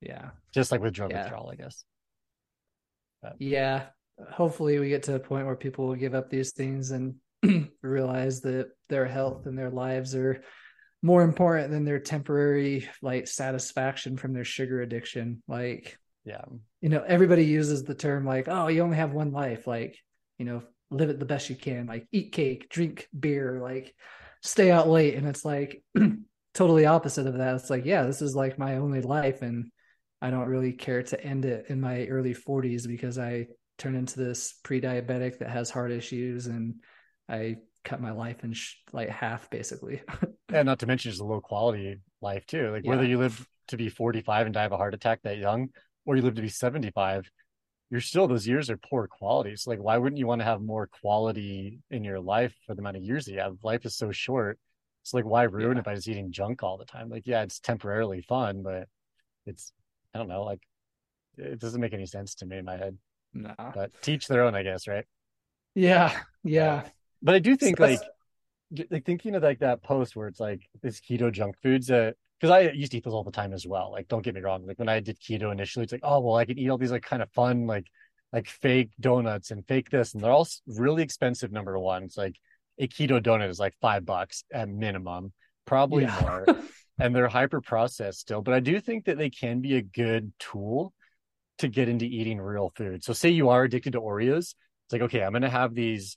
Yeah. 0.00 0.30
just 0.52 0.72
like 0.72 0.80
with 0.80 0.92
drug 0.92 1.12
Yeah. 1.12 1.22
withdrawal 1.22 1.50
i 1.50 1.54
guess 1.54 1.84
Yeah. 3.38 3.86
Hopefully, 4.32 4.78
we 4.78 4.88
get 4.88 5.02
to 5.04 5.14
a 5.16 5.18
point 5.18 5.46
where 5.46 5.56
people 5.56 5.86
will 5.88 5.94
give 5.94 6.14
up 6.14 6.30
these 6.30 6.52
things 6.52 6.90
and 6.90 7.16
realize 7.82 8.40
that 8.42 8.68
their 8.88 9.04
health 9.04 9.46
and 9.46 9.58
their 9.58 9.70
lives 9.70 10.14
are 10.14 10.42
more 11.02 11.22
important 11.22 11.70
than 11.70 11.84
their 11.84 11.98
temporary 11.98 12.88
like 13.02 13.26
satisfaction 13.26 14.16
from 14.16 14.32
their 14.32 14.44
sugar 14.44 14.80
addiction. 14.80 15.42
Like, 15.48 15.98
yeah 16.26 16.44
you 16.80 16.90
know, 16.90 17.02
everybody 17.06 17.44
uses 17.44 17.82
the 17.82 17.96
term 17.96 18.24
like, 18.24 18.46
oh, 18.48 18.68
you 18.68 18.80
only 18.82 18.96
have 18.96 19.12
one 19.12 19.32
life. 19.32 19.66
Like, 19.66 19.98
you 20.38 20.44
know, 20.44 20.62
live 20.90 21.10
it 21.10 21.18
the 21.18 21.24
best 21.24 21.50
you 21.50 21.56
can. 21.56 21.86
Like, 21.86 22.06
eat 22.12 22.30
cake, 22.30 22.68
drink 22.68 23.08
beer, 23.18 23.58
like, 23.60 23.94
stay 24.42 24.70
out 24.70 24.88
late. 24.88 25.14
And 25.14 25.26
it's 25.26 25.44
like 25.44 25.82
totally 26.54 26.86
opposite 26.86 27.26
of 27.26 27.38
that. 27.38 27.56
It's 27.56 27.70
like, 27.70 27.84
yeah, 27.84 28.04
this 28.04 28.22
is 28.22 28.36
like 28.36 28.56
my 28.56 28.76
only 28.76 29.00
life. 29.00 29.42
And 29.42 29.70
I 30.22 30.30
don't 30.30 30.48
really 30.48 30.72
care 30.72 31.02
to 31.02 31.20
end 31.20 31.44
it 31.44 31.66
in 31.70 31.80
my 31.80 32.06
early 32.06 32.34
40s 32.34 32.86
because 32.86 33.18
I 33.18 33.48
turn 33.78 33.96
into 33.96 34.18
this 34.20 34.54
pre 34.62 34.80
diabetic 34.80 35.38
that 35.38 35.50
has 35.50 35.70
heart 35.70 35.90
issues 35.90 36.46
and 36.46 36.76
I 37.28 37.56
cut 37.84 38.00
my 38.00 38.12
life 38.12 38.44
in 38.44 38.52
sh- 38.52 38.76
like 38.92 39.08
half 39.08 39.50
basically. 39.50 40.02
and 40.52 40.66
not 40.66 40.78
to 40.78 40.86
mention 40.86 41.10
just 41.10 41.20
a 41.20 41.24
low 41.24 41.40
quality 41.40 41.98
life 42.22 42.46
too 42.46 42.70
like 42.70 42.86
whether 42.86 43.04
you 43.04 43.18
live 43.18 43.46
to 43.68 43.76
be 43.76 43.88
45 43.88 44.46
and 44.46 44.54
die 44.54 44.64
of 44.64 44.72
a 44.72 44.76
heart 44.76 44.94
attack 44.94 45.20
that 45.22 45.36
young 45.36 45.68
or 46.06 46.16
you 46.16 46.22
live 46.22 46.34
to 46.36 46.42
be 46.42 46.48
75 46.48 47.28
you're 47.90 48.00
still 48.00 48.26
those 48.26 48.46
years 48.48 48.68
are 48.70 48.76
poor 48.78 49.06
quality 49.06 49.54
so 49.56 49.70
like 49.70 49.80
why 49.80 49.96
wouldn't 49.98 50.18
you 50.18 50.26
want 50.26 50.40
to 50.40 50.44
have 50.44 50.60
more 50.62 50.86
quality 50.86 51.80
in 51.90 52.02
your 52.04 52.18
life 52.20 52.54
for 52.66 52.74
the 52.74 52.80
amount 52.80 52.96
of 52.96 53.02
years 53.02 53.24
that 53.26 53.32
you 53.32 53.38
have 53.40 53.56
life 53.62 53.84
is 53.86 53.96
so 53.96 54.10
short 54.10 54.58
so 55.02 55.16
like 55.16 55.26
why 55.26 55.42
ruin 55.44 55.76
Yeah. 55.76 55.80
it 55.80 55.84
by 55.84 55.94
just 55.94 56.08
eating 56.08 56.32
junk 56.32 56.62
all 56.62 56.78
the 56.78 56.84
time 56.84 57.08
like 57.10 57.26
yeah 57.26 57.42
it's 57.42 57.60
temporarily 57.60 58.22
fun 58.22 58.62
but 58.62 58.88
it's 59.44 59.72
i 60.14 60.18
don't 60.18 60.28
know 60.28 60.42
like 60.44 60.62
it 61.38 61.58
doesn't 61.60 61.80
make 61.80 61.92
any 61.92 62.06
sense 62.06 62.34
to 62.36 62.46
me 62.46 62.56
in 62.58 62.64
my 62.64 62.76
head 62.76 62.96
nah. 63.34 63.54
but 63.74 63.90
teach 64.02 64.26
their 64.26 64.42
own 64.44 64.54
i 64.54 64.62
guess 64.62 64.88
right 64.88 65.04
Yeah. 65.74 66.18
Yeah. 66.42 66.88
but 67.22 67.34
I 67.34 67.38
do 67.38 67.56
think 67.56 67.76
So 67.78 67.84
like 67.84 68.00
like 68.90 69.04
thinking 69.04 69.34
of 69.36 69.42
like 69.44 69.60
that 69.60 69.82
post 69.82 70.16
where 70.16 70.26
it's 70.26 70.40
like 70.40 70.62
this 70.82 71.00
keto 71.00 71.30
junk 71.30 71.54
foods 71.62 71.86
that 71.86 72.16
because 72.40 72.50
I 72.52 72.70
used 72.70 72.92
to 72.92 72.98
eat 72.98 73.04
those 73.04 73.14
all 73.14 73.24
the 73.24 73.30
time 73.30 73.52
as 73.52 73.66
well. 73.66 73.92
Like 73.92 74.08
don't 74.08 74.22
get 74.22 74.34
me 74.34 74.40
wrong, 74.40 74.66
like 74.66 74.78
when 74.78 74.88
I 74.88 75.00
did 75.00 75.20
keto 75.20 75.52
initially, 75.52 75.84
it's 75.84 75.92
like 75.92 76.02
oh 76.04 76.20
well 76.20 76.36
I 76.36 76.44
could 76.44 76.58
eat 76.58 76.68
all 76.70 76.78
these 76.78 76.92
like 76.92 77.02
kind 77.04 77.22
of 77.22 77.30
fun 77.32 77.66
like 77.66 77.86
like 78.32 78.48
fake 78.48 78.90
donuts 79.00 79.50
and 79.50 79.66
fake 79.66 79.90
this, 79.90 80.14
and 80.14 80.22
they're 80.22 80.30
all 80.32 80.48
really 80.66 81.02
expensive. 81.02 81.52
Number 81.52 81.78
one, 81.78 82.02
it's 82.04 82.16
like 82.16 82.36
a 82.78 82.88
keto 82.88 83.20
donut 83.22 83.48
is 83.48 83.58
like 83.60 83.74
five 83.80 84.04
bucks 84.04 84.44
at 84.52 84.68
minimum, 84.68 85.32
probably 85.64 86.02
Yeah. 86.02 86.18
more, 86.22 86.46
and 86.98 87.14
they're 87.14 87.28
hyper 87.28 87.60
processed 87.60 88.20
still. 88.20 88.42
But 88.42 88.54
I 88.54 88.60
do 88.60 88.80
think 88.80 89.06
that 89.06 89.16
they 89.18 89.30
can 89.30 89.60
be 89.60 89.76
a 89.76 89.82
good 89.82 90.32
tool 90.38 90.92
to 91.58 91.68
get 91.68 91.88
into 91.88 92.04
eating 92.04 92.38
real 92.38 92.70
food. 92.76 93.02
So 93.02 93.12
say 93.12 93.30
you 93.30 93.48
are 93.48 93.64
addicted 93.64 93.92
to 93.92 94.00
Oreos, 94.00 94.38
it's 94.84 94.92
like 94.92 95.02
okay, 95.02 95.22
I'm 95.22 95.32
gonna 95.32 95.48
have 95.48 95.74
these 95.74 96.16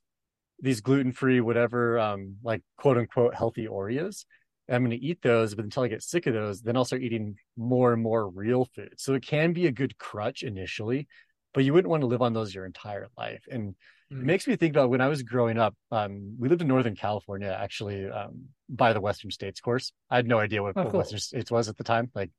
these 0.61 0.81
gluten-free, 0.81 1.39
whatever, 1.41 1.97
um, 1.99 2.35
like 2.43 2.61
quote 2.77 2.97
unquote 2.97 3.33
healthy 3.35 3.67
Oreos. 3.67 4.25
I'm 4.71 4.83
going 4.83 4.97
to 4.97 5.05
eat 5.05 5.21
those, 5.21 5.55
but 5.55 5.65
until 5.65 5.83
I 5.83 5.87
get 5.87 6.03
sick 6.03 6.27
of 6.27 6.33
those, 6.33 6.61
then 6.61 6.77
I'll 6.77 6.85
start 6.85 7.01
eating 7.01 7.35
more 7.57 7.93
and 7.93 8.01
more 8.01 8.27
real 8.29 8.65
food. 8.75 8.93
So 8.97 9.13
it 9.13 9.23
can 9.23 9.53
be 9.53 9.67
a 9.67 9.71
good 9.71 9.97
crutch 9.97 10.43
initially, 10.43 11.07
but 11.53 11.63
you 11.63 11.73
wouldn't 11.73 11.89
want 11.89 12.01
to 12.01 12.07
live 12.07 12.21
on 12.21 12.33
those 12.33 12.53
your 12.53 12.65
entire 12.65 13.07
life. 13.17 13.43
And 13.49 13.75
mm. 14.13 14.19
it 14.19 14.25
makes 14.25 14.47
me 14.47 14.55
think 14.55 14.73
about 14.73 14.89
when 14.89 15.01
I 15.01 15.07
was 15.07 15.23
growing 15.23 15.57
up. 15.57 15.75
Um, 15.91 16.35
we 16.39 16.49
lived 16.49 16.61
in 16.61 16.67
Northern 16.67 16.95
California, 16.95 17.55
actually, 17.59 18.09
um, 18.09 18.45
by 18.69 18.93
the 18.93 19.01
Western 19.01 19.31
States 19.31 19.59
course. 19.59 19.91
I 20.09 20.17
had 20.17 20.27
no 20.27 20.39
idea 20.39 20.61
what, 20.61 20.73
oh, 20.75 20.83
what 20.83 20.91
cool. 20.91 20.99
Western 20.99 21.19
States 21.19 21.49
was 21.49 21.67
at 21.69 21.77
the 21.77 21.83
time. 21.83 22.11
Like, 22.13 22.31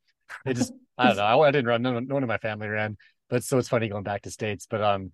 it 0.47 0.55
just, 0.55 0.72
I 0.99 1.09
don't 1.09 1.16
know. 1.16 1.24
I, 1.24 1.49
I 1.49 1.51
didn't 1.51 1.66
run. 1.66 1.83
No, 1.83 1.99
no 1.99 2.14
one 2.14 2.22
in 2.22 2.28
my 2.28 2.39
family 2.39 2.68
ran. 2.68 2.97
But 3.28 3.45
so 3.45 3.59
it's 3.59 3.68
funny 3.68 3.89
going 3.89 4.03
back 4.03 4.22
to 4.22 4.31
states. 4.31 4.66
But 4.68 4.83
um, 4.83 5.11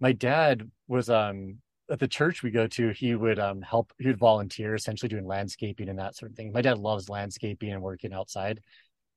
my 0.00 0.12
dad 0.12 0.68
was 0.88 1.08
um 1.08 1.58
at 1.90 1.98
the 1.98 2.08
church 2.08 2.42
we 2.42 2.50
go 2.50 2.66
to, 2.68 2.90
he 2.90 3.14
would 3.14 3.38
um 3.38 3.62
help. 3.62 3.92
He 3.98 4.06
would 4.06 4.18
volunteer, 4.18 4.74
essentially 4.74 5.08
doing 5.08 5.26
landscaping 5.26 5.88
and 5.88 5.98
that 5.98 6.16
sort 6.16 6.30
of 6.30 6.36
thing. 6.36 6.52
My 6.52 6.62
dad 6.62 6.78
loves 6.78 7.08
landscaping 7.08 7.72
and 7.72 7.82
working 7.82 8.12
outside. 8.12 8.60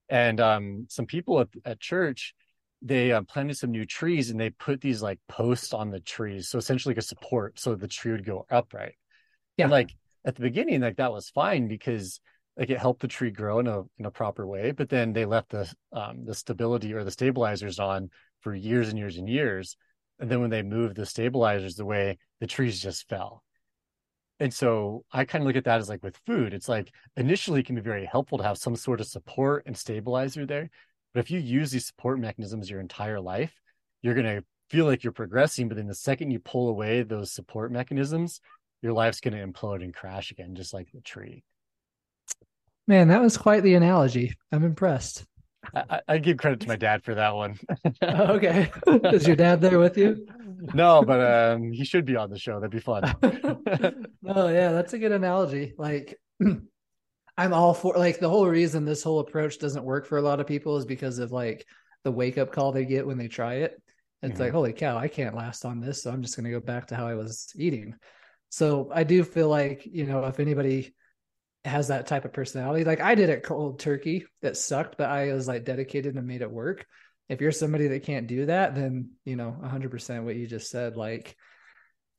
And 0.10 0.40
um, 0.40 0.86
some 0.90 1.06
people 1.06 1.40
at, 1.40 1.48
at 1.66 1.80
church, 1.80 2.36
they 2.82 3.12
uh, 3.12 3.22
planted 3.22 3.58
some 3.58 3.72
new 3.72 3.86
trees 3.86 4.30
and 4.30 4.40
they 4.40 4.50
put 4.50 4.82
these 4.82 5.02
like 5.02 5.20
posts 5.30 5.74
on 5.74 5.90
the 5.90 6.02
trees, 6.02 6.50
so 6.50 6.58
essentially 6.58 6.94
like 6.94 7.00
a 7.00 7.08
support, 7.08 7.58
so 7.60 7.76
the 7.76 7.88
tree 7.88 8.12
would 8.12 8.26
go 8.26 8.46
upright. 8.50 8.96
Yeah. 9.58 9.66
And 9.66 9.72
like 9.72 9.96
at 10.26 10.36
the 10.36 10.42
beginning, 10.42 10.82
like 10.82 10.98
that 10.98 11.14
was 11.14 11.30
fine 11.30 11.68
because 11.68 12.20
like 12.58 12.70
it 12.70 12.78
helped 12.80 13.02
the 13.02 13.08
tree 13.08 13.32
grow 13.32 13.60
in 13.60 13.68
a 13.68 13.84
in 13.98 14.06
a 14.06 14.12
proper 14.12 14.46
way. 14.46 14.72
But 14.72 14.90
then 14.90 15.14
they 15.14 15.26
left 15.26 15.50
the 15.50 15.72
um 15.94 16.26
the 16.26 16.36
stability 16.36 16.94
or 16.94 17.04
the 17.04 17.12
stabilizers 17.12 17.80
on 17.80 18.10
for 18.42 18.54
years 18.54 18.90
and 18.90 18.98
years 18.98 19.18
and 19.18 19.30
years 19.30 19.78
and 20.20 20.30
then 20.30 20.42
when 20.42 20.50
they 20.50 20.62
moved 20.62 20.96
the 20.96 21.06
stabilizers 21.06 21.80
away, 21.80 22.18
the 22.40 22.48
trees 22.48 22.80
just 22.80 23.08
fell. 23.10 23.44
And 24.40 24.54
so 24.54 25.06
I 25.12 25.26
kind 25.26 25.44
of 25.44 25.48
look 25.48 25.56
at 25.56 25.66
that 25.66 25.80
as 25.80 25.90
like 25.90 26.04
with 26.04 26.20
food. 26.26 26.54
It's 26.54 26.70
like 26.70 26.92
initially 27.16 27.62
it 27.62 27.66
can 27.66 27.76
be 27.76 27.82
very 27.82 28.06
helpful 28.06 28.38
to 28.38 28.44
have 28.44 28.58
some 28.58 28.76
sort 28.76 29.00
of 29.00 29.08
support 29.08 29.64
and 29.66 29.78
stabilizer 29.78 30.46
there. 30.46 30.70
But 31.14 31.22
if 31.22 31.32
you 31.32 31.40
use 31.40 31.72
these 31.72 31.86
support 31.86 32.20
mechanisms 32.20 32.70
your 32.70 32.80
entire 32.80 33.22
life, 33.22 33.54
you're 34.02 34.16
going 34.16 34.26
to 34.26 34.44
feel 34.70 34.86
like 34.86 35.04
you're 35.04 35.14
progressing. 35.14 35.68
But 35.68 35.78
then 35.78 35.88
the 35.88 35.96
second 35.96 36.32
you 36.32 36.40
pull 36.40 36.70
away 36.70 37.04
those 37.04 37.32
support 37.32 37.72
mechanisms, 37.72 38.42
your 38.82 38.94
life's 38.94 39.22
going 39.22 39.36
to 39.36 39.46
implode 39.46 39.84
and 39.84 39.94
crash 39.94 40.32
again, 40.32 40.56
just 40.56 40.74
like 40.74 40.90
the 40.92 41.02
tree. 41.02 41.44
Man, 42.88 43.08
that 43.10 43.22
was 43.22 43.38
quite 43.38 43.64
the 43.64 43.76
analogy. 43.76 44.34
I'm 44.52 44.66
impressed. 44.66 45.26
I, 45.76 46.02
I 46.08 46.18
give 46.18 46.38
credit 46.38 46.60
to 46.62 46.68
my 46.68 46.76
dad 46.76 47.04
for 47.04 47.16
that 47.16 47.36
one. 47.36 47.58
okay. 48.04 48.72
Is 48.88 49.28
your 49.28 49.36
dad 49.36 49.62
there 49.62 49.80
with 49.80 49.98
you? 49.98 50.28
No, 50.74 51.04
but 51.04 51.20
um, 51.20 51.72
he 51.72 51.84
should 51.84 52.06
be 52.06 52.16
on 52.16 52.30
the 52.30 52.40
show. 52.40 52.60
That'd 52.60 52.72
be 52.72 52.80
fun. 52.80 53.04
oh 54.28 54.48
yeah, 54.48 54.72
that's 54.72 54.94
a 54.94 55.00
good 55.00 55.12
analogy. 55.12 55.74
Like 55.78 56.20
I'm 57.38 57.54
all 57.54 57.74
for 57.74 57.96
like 57.98 58.20
the 58.20 58.30
whole 58.30 58.48
reason 58.48 58.86
this 58.86 59.04
whole 59.04 59.20
approach 59.20 59.60
doesn't 59.60 59.84
work 59.84 60.06
for 60.06 60.18
a 60.18 60.22
lot 60.22 60.40
of 60.40 60.48
people 60.48 60.78
is 60.78 60.86
because 60.86 61.20
of 61.20 61.32
like 61.32 61.66
the 62.04 62.12
wake 62.12 62.38
up 62.38 62.52
call 62.52 62.72
they 62.72 62.86
get 62.86 63.06
when 63.06 63.18
they 63.18 63.28
try 63.28 63.56
it. 63.56 63.82
It's 64.22 64.34
mm-hmm. 64.34 64.44
like, 64.44 64.54
holy 64.54 64.74
cow, 64.74 64.98
I 64.98 65.10
can't 65.10 65.36
last 65.36 65.66
on 65.66 65.82
this. 65.82 66.04
So 66.04 66.12
I'm 66.12 66.22
just 66.22 66.36
gonna 66.36 66.52
go 66.52 66.60
back 66.60 66.88
to 66.88 66.96
how 66.96 67.08
I 67.08 67.16
was 67.16 67.52
eating. 67.56 67.96
So 68.50 68.90
I 68.94 69.04
do 69.04 69.24
feel 69.24 69.50
like, 69.50 69.86
you 69.86 70.06
know, 70.06 70.24
if 70.26 70.40
anybody 70.40 70.94
has 71.66 71.88
that 71.88 72.08
type 72.08 72.26
of 72.26 72.34
personality. 72.34 72.84
Like 72.84 73.00
I 73.00 73.16
did 73.16 73.30
it 73.30 73.44
cold 73.44 73.80
turkey. 73.80 74.26
That 74.42 74.58
sucked, 74.58 74.98
but 74.98 75.10
I 75.10 75.34
was 75.34 75.48
like 75.48 75.66
dedicated 75.66 76.16
and 76.16 76.28
made 76.28 76.42
it 76.42 76.52
work. 76.52 76.86
If 77.30 77.40
you're 77.40 77.52
somebody 77.52 77.88
that 77.88 78.04
can't 78.04 78.28
do 78.28 78.48
that, 78.48 78.76
then 78.76 79.12
you 79.26 79.36
know, 79.36 79.56
100% 79.64 80.24
what 80.24 80.36
you 80.36 80.46
just 80.46 80.70
said. 80.70 80.98
Like 80.98 81.36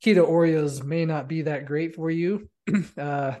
keto 0.03 0.27
Oreos 0.27 0.83
may 0.83 1.05
not 1.05 1.27
be 1.27 1.43
that 1.43 1.65
great 1.65 1.95
for 1.95 2.09
you. 2.09 2.49
uh, 2.97 3.35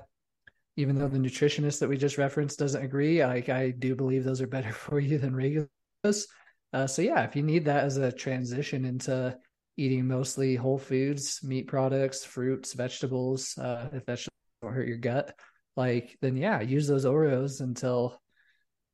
even 0.77 0.97
though 0.97 1.07
the 1.07 1.17
nutritionist 1.17 1.79
that 1.79 1.89
we 1.89 1.97
just 1.97 2.17
referenced 2.17 2.59
doesn't 2.59 2.83
agree, 2.83 3.23
like 3.25 3.49
I 3.49 3.71
do 3.71 3.95
believe 3.95 4.23
those 4.23 4.41
are 4.41 4.47
better 4.47 4.71
for 4.73 4.99
you 4.99 5.17
than 5.17 5.35
regulars. 5.35 6.27
Uh, 6.73 6.85
so 6.85 7.01
yeah, 7.01 7.23
if 7.23 7.35
you 7.35 7.41
need 7.41 7.65
that 7.65 7.85
as 7.85 7.97
a 7.97 8.11
transition 8.11 8.85
into 8.85 9.35
eating 9.77 10.07
mostly 10.07 10.55
whole 10.55 10.77
foods, 10.77 11.39
meat 11.43 11.67
products, 11.67 12.23
fruits, 12.23 12.73
vegetables, 12.73 13.57
uh, 13.57 13.89
if 13.93 14.05
that 14.05 14.25
don't 14.61 14.73
hurt 14.73 14.87
your 14.87 14.97
gut, 14.97 15.33
like 15.75 16.17
then 16.21 16.35
yeah, 16.37 16.61
use 16.61 16.87
those 16.87 17.05
Oreos 17.05 17.61
until 17.61 18.19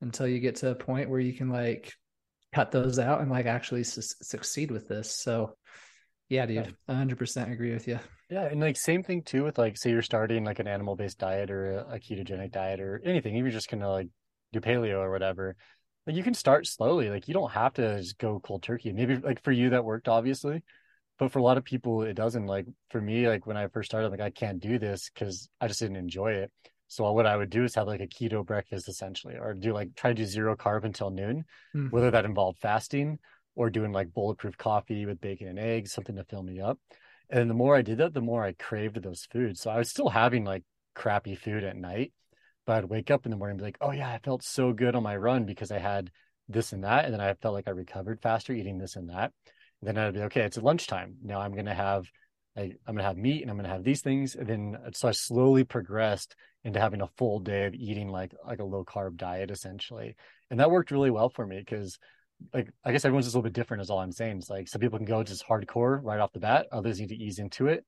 until 0.00 0.26
you 0.26 0.40
get 0.40 0.56
to 0.56 0.70
a 0.70 0.74
point 0.74 1.08
where 1.08 1.20
you 1.20 1.32
can 1.32 1.48
like 1.48 1.92
cut 2.52 2.70
those 2.70 2.98
out 2.98 3.20
and 3.20 3.30
like 3.30 3.46
actually 3.46 3.84
su- 3.84 4.02
succeed 4.02 4.70
with 4.70 4.88
this. 4.88 5.16
So 5.16 5.56
yeah, 6.28 6.46
dude, 6.46 6.74
hundred 6.88 7.18
percent 7.18 7.52
agree 7.52 7.72
with 7.72 7.86
you. 7.86 7.98
Yeah, 8.30 8.44
and 8.44 8.60
like 8.60 8.76
same 8.76 9.02
thing 9.02 9.22
too 9.22 9.44
with 9.44 9.58
like 9.58 9.76
say 9.76 9.90
you're 9.90 10.02
starting 10.02 10.44
like 10.44 10.58
an 10.58 10.66
animal 10.66 10.96
based 10.96 11.18
diet 11.18 11.50
or 11.50 11.72
a, 11.72 11.96
a 11.96 12.00
ketogenic 12.00 12.52
diet 12.52 12.80
or 12.80 13.02
anything, 13.04 13.36
even 13.36 13.50
just 13.50 13.70
gonna 13.70 13.90
like 13.90 14.08
do 14.52 14.60
paleo 14.60 14.98
or 14.98 15.10
whatever. 15.10 15.56
Like 16.06 16.16
you 16.16 16.22
can 16.22 16.34
start 16.34 16.66
slowly. 16.66 17.10
Like 17.10 17.28
you 17.28 17.34
don't 17.34 17.52
have 17.52 17.74
to 17.74 17.98
just 17.98 18.18
go 18.18 18.40
cold 18.40 18.62
turkey. 18.62 18.92
Maybe 18.92 19.16
like 19.16 19.42
for 19.42 19.52
you 19.52 19.70
that 19.70 19.84
worked 19.84 20.08
obviously, 20.08 20.62
but 21.18 21.30
for 21.30 21.38
a 21.38 21.42
lot 21.42 21.58
of 21.58 21.64
people 21.64 22.02
it 22.02 22.14
doesn't. 22.14 22.46
Like 22.46 22.66
for 22.90 23.00
me, 23.00 23.28
like 23.28 23.46
when 23.46 23.56
I 23.56 23.68
first 23.68 23.90
started, 23.90 24.08
like 24.08 24.20
I 24.20 24.30
can't 24.30 24.60
do 24.60 24.78
this 24.78 25.10
because 25.12 25.48
I 25.60 25.68
just 25.68 25.80
didn't 25.80 25.96
enjoy 25.96 26.32
it. 26.32 26.50
So 26.92 27.10
what 27.10 27.26
I 27.26 27.38
would 27.38 27.48
do 27.48 27.64
is 27.64 27.74
have 27.76 27.86
like 27.86 28.02
a 28.02 28.06
keto 28.06 28.44
breakfast 28.44 28.86
essentially, 28.86 29.36
or 29.36 29.54
do 29.54 29.72
like 29.72 29.94
try 29.96 30.10
to 30.10 30.14
do 30.14 30.26
zero 30.26 30.54
carb 30.54 30.84
until 30.84 31.08
noon, 31.08 31.44
mm-hmm. 31.74 31.88
whether 31.88 32.10
that 32.10 32.26
involved 32.26 32.58
fasting 32.58 33.18
or 33.54 33.70
doing 33.70 33.92
like 33.92 34.12
bulletproof 34.12 34.58
coffee 34.58 35.06
with 35.06 35.18
bacon 35.18 35.48
and 35.48 35.58
eggs, 35.58 35.90
something 35.90 36.16
to 36.16 36.24
fill 36.24 36.42
me 36.42 36.60
up. 36.60 36.78
And 37.30 37.48
the 37.48 37.54
more 37.54 37.74
I 37.74 37.80
did 37.80 37.96
that, 37.96 38.12
the 38.12 38.20
more 38.20 38.44
I 38.44 38.52
craved 38.52 39.02
those 39.02 39.26
foods. 39.32 39.62
So 39.62 39.70
I 39.70 39.78
was 39.78 39.88
still 39.88 40.10
having 40.10 40.44
like 40.44 40.64
crappy 40.94 41.34
food 41.34 41.64
at 41.64 41.76
night, 41.76 42.12
but 42.66 42.76
I'd 42.76 42.84
wake 42.84 43.10
up 43.10 43.24
in 43.24 43.30
the 43.30 43.38
morning 43.38 43.52
and 43.54 43.60
be 43.60 43.64
like, 43.64 43.78
oh 43.80 43.92
yeah, 43.92 44.10
I 44.10 44.18
felt 44.18 44.42
so 44.42 44.74
good 44.74 44.94
on 44.94 45.02
my 45.02 45.16
run 45.16 45.46
because 45.46 45.72
I 45.72 45.78
had 45.78 46.10
this 46.46 46.74
and 46.74 46.84
that. 46.84 47.06
And 47.06 47.14
then 47.14 47.22
I 47.22 47.32
felt 47.40 47.54
like 47.54 47.68
I 47.68 47.70
recovered 47.70 48.20
faster 48.20 48.52
eating 48.52 48.76
this 48.76 48.96
and 48.96 49.08
that. 49.08 49.32
And 49.80 49.88
then 49.88 49.96
I'd 49.96 50.12
be 50.12 50.20
okay, 50.24 50.42
it's 50.42 50.58
lunchtime. 50.58 51.16
Now 51.22 51.40
I'm 51.40 51.56
gonna 51.56 51.72
have 51.72 52.04
I, 52.56 52.60
am 52.86 52.94
gonna 52.94 53.02
have 53.02 53.16
meat 53.16 53.42
and 53.42 53.50
I'm 53.50 53.56
gonna 53.56 53.68
have 53.68 53.84
these 53.84 54.02
things. 54.02 54.34
And 54.34 54.46
then 54.46 54.76
uh, 54.86 54.90
so 54.92 55.08
I 55.08 55.12
slowly 55.12 55.64
progressed 55.64 56.36
into 56.64 56.80
having 56.80 57.00
a 57.00 57.08
full 57.16 57.40
day 57.40 57.66
of 57.66 57.74
eating 57.74 58.08
like 58.08 58.34
like 58.46 58.60
a 58.60 58.64
low 58.64 58.84
carb 58.84 59.16
diet 59.16 59.50
essentially. 59.50 60.16
And 60.50 60.60
that 60.60 60.70
worked 60.70 60.90
really 60.90 61.10
well 61.10 61.28
for 61.28 61.46
me 61.46 61.58
because 61.58 61.98
like 62.52 62.68
i 62.84 62.90
guess 62.90 63.04
everyone's 63.04 63.26
just 63.26 63.36
a 63.36 63.38
little 63.38 63.48
bit 63.48 63.52
different 63.52 63.82
is 63.82 63.90
all 63.90 64.00
i'm 64.00 64.12
saying. 64.12 64.38
It's 64.38 64.50
like 64.50 64.68
some 64.68 64.80
people 64.80 64.98
can 64.98 65.06
go 65.06 65.22
just 65.22 65.46
hardcore 65.46 66.00
right 66.02 66.20
off 66.20 66.32
the 66.32 66.40
bat 66.40 66.66
others 66.72 67.00
need 67.00 67.08
to 67.08 67.16
ease 67.16 67.38
into 67.38 67.68
it. 67.68 67.84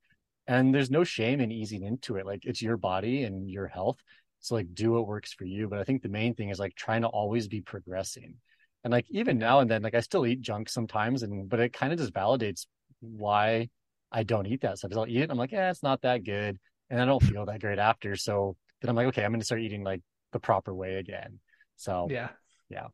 And 0.46 0.74
there's 0.74 0.90
no 0.90 1.04
shame 1.04 1.40
in 1.40 1.50
easing 1.52 1.84
into 1.84 2.16
it. 2.16 2.26
Like 2.26 2.44
it's 2.44 2.62
your 2.62 2.76
body 2.76 3.24
and 3.24 3.48
your 3.50 3.66
health. 3.66 3.98
So 4.40 4.54
like 4.54 4.74
do 4.74 4.92
what 4.92 5.06
works 5.06 5.32
for 5.32 5.44
you. 5.44 5.68
But 5.68 5.78
i 5.78 5.84
think 5.84 6.02
the 6.02 6.08
main 6.08 6.34
thing 6.34 6.48
is 6.48 6.58
like 6.58 6.74
trying 6.74 7.02
to 7.02 7.08
always 7.08 7.48
be 7.48 7.60
progressing. 7.60 8.36
And 8.82 8.92
like 8.92 9.06
even 9.10 9.38
now 9.38 9.60
and 9.60 9.70
then 9.70 9.82
like 9.82 9.94
i 9.94 10.00
still 10.00 10.26
eat 10.26 10.40
junk 10.40 10.68
sometimes 10.68 11.22
and 11.22 11.48
but 11.48 11.60
it 11.60 11.72
kind 11.72 11.92
of 11.92 11.98
just 11.98 12.12
validates 12.12 12.66
why 13.00 13.68
i 14.12 14.22
don't 14.22 14.46
eat 14.46 14.60
that 14.62 14.78
stuff 14.78 14.92
i'll 14.96 15.06
eat 15.06 15.22
it 15.22 15.30
i'm 15.30 15.38
like 15.38 15.52
yeah 15.52 15.70
it's 15.70 15.82
not 15.82 16.00
that 16.02 16.24
good 16.24 16.58
and 16.90 17.00
i 17.00 17.04
don't 17.04 17.22
feel 17.22 17.46
that 17.46 17.60
great 17.60 17.78
after 17.78 18.16
so 18.16 18.56
then 18.84 18.90
I'm 18.90 18.96
like, 18.96 19.06
okay, 19.06 19.24
I'm 19.24 19.30
going 19.30 19.40
to 19.40 19.46
start 19.46 19.62
eating 19.62 19.82
like 19.82 20.02
the 20.32 20.38
proper 20.38 20.74
way 20.74 20.96
again. 20.96 21.40
So 21.76 22.06
yeah, 22.10 22.28
yeah, 22.68 22.88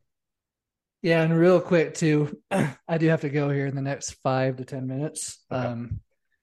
yeah. 1.02 1.22
And 1.22 1.36
real 1.36 1.60
quick 1.60 1.94
too, 1.94 2.38
I 2.50 2.98
do 2.98 3.08
have 3.08 3.22
to 3.22 3.28
go 3.28 3.50
here 3.50 3.66
in 3.66 3.74
the 3.74 3.82
next 3.82 4.12
five 4.22 4.58
to 4.58 4.64
ten 4.64 4.86
minutes. 4.86 5.44
Okay. 5.50 5.66
Um, 5.66 6.00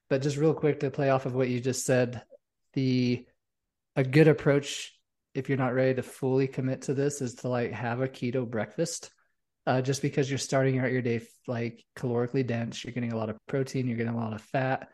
but 0.09 0.21
just 0.21 0.35
real 0.35 0.53
quick 0.53 0.81
to 0.81 0.91
play 0.91 1.09
off 1.09 1.25
of 1.25 1.33
what 1.33 1.47
you 1.47 1.61
just 1.61 1.85
said, 1.85 2.23
the 2.73 3.25
a 3.95 4.03
good 4.03 4.27
approach 4.27 4.93
if 5.33 5.47
you're 5.47 5.57
not 5.57 5.73
ready 5.73 5.93
to 5.93 6.03
fully 6.03 6.47
commit 6.47 6.83
to 6.83 6.93
this 6.93 7.21
is 7.21 7.35
to 7.35 7.47
like 7.47 7.71
have 7.71 8.01
a 8.01 8.07
keto 8.09 8.45
breakfast. 8.45 9.11
Uh, 9.67 9.81
just 9.81 10.01
because 10.01 10.29
you're 10.29 10.39
starting 10.39 10.79
out 10.79 10.93
your 10.93 11.01
day 11.01 11.21
like 11.45 11.83
calorically 11.97 12.47
dense, 12.47 12.85
you're 12.85 12.93
getting 12.93 13.11
a 13.11 13.17
lot 13.17 13.29
of 13.29 13.35
protein, 13.47 13.85
you're 13.85 13.97
getting 13.97 14.13
a 14.13 14.17
lot 14.17 14.31
of 14.31 14.41
fat. 14.41 14.87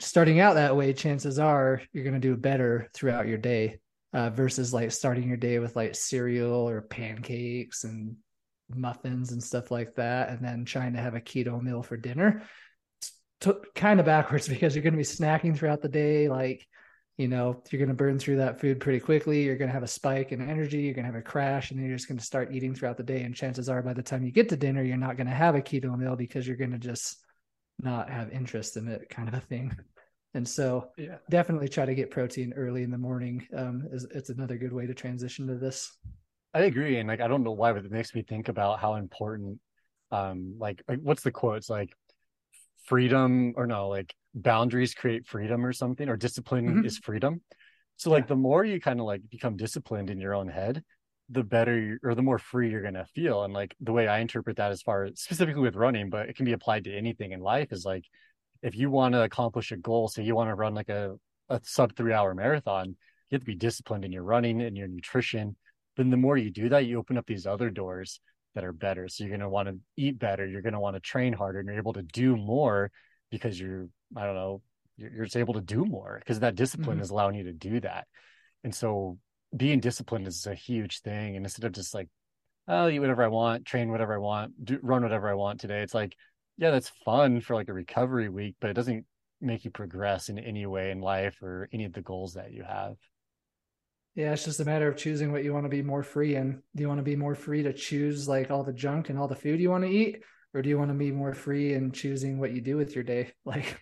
Starting 0.00 0.38
out 0.38 0.54
that 0.54 0.76
way, 0.76 0.92
chances 0.92 1.38
are 1.38 1.80
you're 1.94 2.04
going 2.04 2.12
to 2.12 2.20
do 2.20 2.36
better 2.36 2.90
throughout 2.92 3.26
your 3.26 3.38
day 3.38 3.78
uh, 4.12 4.28
versus 4.28 4.74
like 4.74 4.92
starting 4.92 5.26
your 5.26 5.38
day 5.38 5.58
with 5.58 5.74
like 5.76 5.94
cereal 5.94 6.68
or 6.68 6.82
pancakes 6.82 7.84
and 7.84 8.16
muffins 8.68 9.32
and 9.32 9.42
stuff 9.42 9.70
like 9.70 9.94
that, 9.94 10.28
and 10.28 10.44
then 10.44 10.66
trying 10.66 10.92
to 10.92 11.00
have 11.00 11.14
a 11.14 11.20
keto 11.20 11.60
meal 11.60 11.82
for 11.82 11.96
dinner. 11.96 12.42
It's 12.98 13.12
t- 13.40 13.52
kind 13.74 13.98
of 13.98 14.04
backwards 14.04 14.46
because 14.48 14.74
you're 14.74 14.82
going 14.82 14.92
to 14.92 14.98
be 14.98 15.04
snacking 15.04 15.56
throughout 15.56 15.80
the 15.80 15.88
day. 15.88 16.28
Like, 16.28 16.66
you 17.18 17.28
know, 17.28 17.62
you're 17.70 17.78
going 17.78 17.88
to 17.88 17.94
burn 17.94 18.18
through 18.18 18.36
that 18.36 18.60
food 18.60 18.80
pretty 18.80 19.00
quickly. 19.00 19.42
You're 19.42 19.56
going 19.56 19.68
to 19.68 19.74
have 19.74 19.82
a 19.82 19.88
spike 19.88 20.32
in 20.32 20.48
energy. 20.48 20.78
You're 20.78 20.94
going 20.94 21.04
to 21.04 21.12
have 21.12 21.20
a 21.20 21.22
crash, 21.22 21.70
and 21.70 21.78
then 21.78 21.86
you're 21.86 21.96
just 21.96 22.08
going 22.08 22.18
to 22.18 22.24
start 22.24 22.52
eating 22.52 22.74
throughout 22.74 22.96
the 22.96 23.02
day. 23.02 23.22
And 23.22 23.34
chances 23.34 23.68
are, 23.68 23.82
by 23.82 23.92
the 23.92 24.02
time 24.02 24.24
you 24.24 24.32
get 24.32 24.48
to 24.48 24.56
dinner, 24.56 24.82
you're 24.82 24.96
not 24.96 25.16
going 25.16 25.26
to 25.26 25.34
have 25.34 25.54
a 25.54 25.60
keto 25.60 25.96
meal 25.96 26.16
because 26.16 26.46
you're 26.46 26.56
going 26.56 26.72
to 26.72 26.78
just 26.78 27.22
not 27.80 28.08
have 28.10 28.30
interest 28.30 28.76
in 28.76 28.88
it, 28.88 29.08
kind 29.10 29.28
of 29.28 29.34
a 29.34 29.40
thing. 29.40 29.76
And 30.34 30.48
so 30.48 30.88
yeah. 30.96 31.16
definitely 31.28 31.68
try 31.68 31.84
to 31.84 31.94
get 31.94 32.10
protein 32.10 32.54
early 32.56 32.82
in 32.82 32.90
the 32.90 32.98
morning. 32.98 33.46
Um, 33.54 33.86
is, 33.92 34.06
it's 34.14 34.30
another 34.30 34.56
good 34.56 34.72
way 34.72 34.86
to 34.86 34.94
transition 34.94 35.46
to 35.48 35.56
this. 35.56 35.94
I 36.54 36.60
agree. 36.60 36.98
And 36.98 37.08
like, 37.08 37.20
I 37.20 37.28
don't 37.28 37.42
know 37.42 37.52
why, 37.52 37.72
but 37.72 37.84
it 37.84 37.90
makes 37.90 38.14
me 38.14 38.22
think 38.22 38.48
about 38.48 38.78
how 38.78 38.94
important, 38.94 39.58
um, 40.10 40.54
like, 40.58 40.82
like 40.88 41.00
what's 41.02 41.22
the 41.22 41.30
quote? 41.30 41.58
It's 41.58 41.68
like 41.68 41.94
freedom 42.84 43.52
or 43.56 43.66
no, 43.66 43.88
like 43.88 44.14
boundaries 44.34 44.94
create 44.94 45.26
freedom 45.26 45.64
or 45.64 45.72
something, 45.72 46.08
or 46.08 46.16
discipline 46.16 46.82
Mhm. 46.82 46.84
is 46.84 46.98
freedom. 46.98 47.42
So 47.96 48.10
like 48.10 48.24
Yeah. 48.24 48.28
the 48.28 48.36
more 48.36 48.64
you 48.64 48.80
kind 48.80 49.00
of 49.00 49.06
like 49.06 49.28
become 49.28 49.56
disciplined 49.56 50.10
in 50.10 50.18
your 50.18 50.34
own 50.34 50.48
head, 50.48 50.82
the 51.28 51.44
better 51.44 51.98
or 52.02 52.14
the 52.14 52.22
more 52.22 52.38
free 52.38 52.70
you're 52.70 52.82
gonna 52.82 53.06
feel. 53.14 53.44
And 53.44 53.54
like 53.54 53.74
the 53.80 53.92
way 53.92 54.08
I 54.08 54.18
interpret 54.18 54.56
that 54.56 54.72
as 54.72 54.82
far 54.82 55.04
as 55.04 55.20
specifically 55.20 55.62
with 55.62 55.76
running, 55.76 56.10
but 56.10 56.28
it 56.28 56.36
can 56.36 56.44
be 56.44 56.52
applied 56.52 56.84
to 56.84 56.96
anything 56.96 57.32
in 57.32 57.40
life 57.40 57.72
is 57.72 57.84
like 57.84 58.04
if 58.62 58.76
you 58.76 58.90
want 58.90 59.12
to 59.14 59.22
accomplish 59.22 59.72
a 59.72 59.76
goal, 59.76 60.08
say 60.08 60.22
you 60.22 60.36
want 60.36 60.48
to 60.48 60.54
run 60.54 60.74
like 60.74 60.88
a, 60.88 61.16
a 61.48 61.60
sub 61.64 61.96
three 61.96 62.12
hour 62.12 62.34
marathon, 62.34 62.88
you 63.28 63.36
have 63.36 63.40
to 63.40 63.46
be 63.46 63.54
disciplined 63.56 64.04
in 64.04 64.12
your 64.12 64.22
running 64.22 64.62
and 64.62 64.76
your 64.76 64.88
nutrition. 64.88 65.56
Then 65.96 66.10
the 66.10 66.16
more 66.16 66.36
you 66.36 66.50
do 66.50 66.68
that, 66.68 66.86
you 66.86 66.98
open 66.98 67.18
up 67.18 67.26
these 67.26 67.46
other 67.46 67.70
doors 67.70 68.20
that 68.54 68.64
are 68.64 68.72
better. 68.72 69.08
So 69.08 69.24
you're 69.24 69.30
going 69.30 69.40
to 69.40 69.48
want 69.48 69.68
to 69.68 69.78
eat 69.96 70.18
better. 70.18 70.46
You're 70.46 70.62
going 70.62 70.74
to 70.74 70.80
want 70.80 70.94
to 70.94 71.00
train 71.00 71.32
harder 71.32 71.58
and 71.58 71.68
you're 71.68 71.78
able 71.78 71.94
to 71.94 72.02
do 72.02 72.36
more 72.36 72.90
because 73.30 73.58
you're, 73.58 73.88
I 74.16 74.24
don't 74.24 74.34
know, 74.34 74.62
you're, 74.96 75.10
you're 75.12 75.24
just 75.24 75.36
able 75.36 75.54
to 75.54 75.60
do 75.60 75.84
more 75.84 76.18
because 76.18 76.40
that 76.40 76.54
discipline 76.54 76.98
Mhm. 76.98 77.02
is 77.02 77.10
allowing 77.10 77.34
you 77.34 77.44
to 77.44 77.52
do 77.52 77.80
that. 77.80 78.06
And 78.64 78.74
so 78.74 79.18
being 79.56 79.80
disciplined 79.80 80.26
is 80.26 80.46
a 80.46 80.54
huge 80.54 81.00
thing. 81.00 81.36
And 81.36 81.44
instead 81.44 81.64
of 81.64 81.72
just 81.72 81.94
like, 81.94 82.08
oh, 82.68 82.88
eat 82.88 83.00
whatever 83.00 83.22
I 83.22 83.28
want, 83.28 83.66
train 83.66 83.90
whatever 83.90 84.14
I 84.14 84.18
want, 84.18 84.64
do, 84.64 84.78
run 84.82 85.02
whatever 85.02 85.28
I 85.28 85.34
want 85.34 85.60
today, 85.60 85.82
it's 85.82 85.94
like, 85.94 86.16
yeah, 86.58 86.70
that's 86.70 86.90
fun 87.04 87.40
for 87.40 87.54
like 87.54 87.68
a 87.68 87.72
recovery 87.72 88.28
week, 88.28 88.56
but 88.60 88.70
it 88.70 88.74
doesn't 88.74 89.04
make 89.40 89.64
you 89.64 89.70
progress 89.70 90.28
in 90.28 90.38
any 90.38 90.64
way 90.66 90.90
in 90.90 91.00
life 91.00 91.42
or 91.42 91.68
any 91.72 91.84
of 91.84 91.92
the 91.92 92.02
goals 92.02 92.34
that 92.34 92.52
you 92.52 92.62
have. 92.62 92.94
Yeah, 94.14 94.32
it's 94.32 94.44
just 94.44 94.60
a 94.60 94.64
matter 94.64 94.88
of 94.88 94.96
choosing 94.96 95.32
what 95.32 95.42
you 95.42 95.54
want 95.54 95.64
to 95.64 95.70
be 95.70 95.82
more 95.82 96.02
free 96.02 96.36
in. 96.36 96.62
Do 96.76 96.82
you 96.82 96.88
want 96.88 96.98
to 96.98 97.04
be 97.04 97.16
more 97.16 97.34
free 97.34 97.62
to 97.62 97.72
choose 97.72 98.28
like 98.28 98.50
all 98.50 98.62
the 98.62 98.72
junk 98.72 99.08
and 99.08 99.18
all 99.18 99.26
the 99.26 99.34
food 99.34 99.58
you 99.58 99.70
want 99.70 99.84
to 99.84 99.90
eat? 99.90 100.22
Or 100.54 100.62
do 100.62 100.68
you 100.68 100.78
want 100.78 100.90
to 100.90 100.96
be 100.96 101.10
more 101.10 101.34
free 101.34 101.72
in 101.74 101.92
choosing 101.92 102.38
what 102.38 102.52
you 102.52 102.60
do 102.60 102.76
with 102.76 102.94
your 102.94 103.04
day? 103.04 103.32
Like 103.44 103.80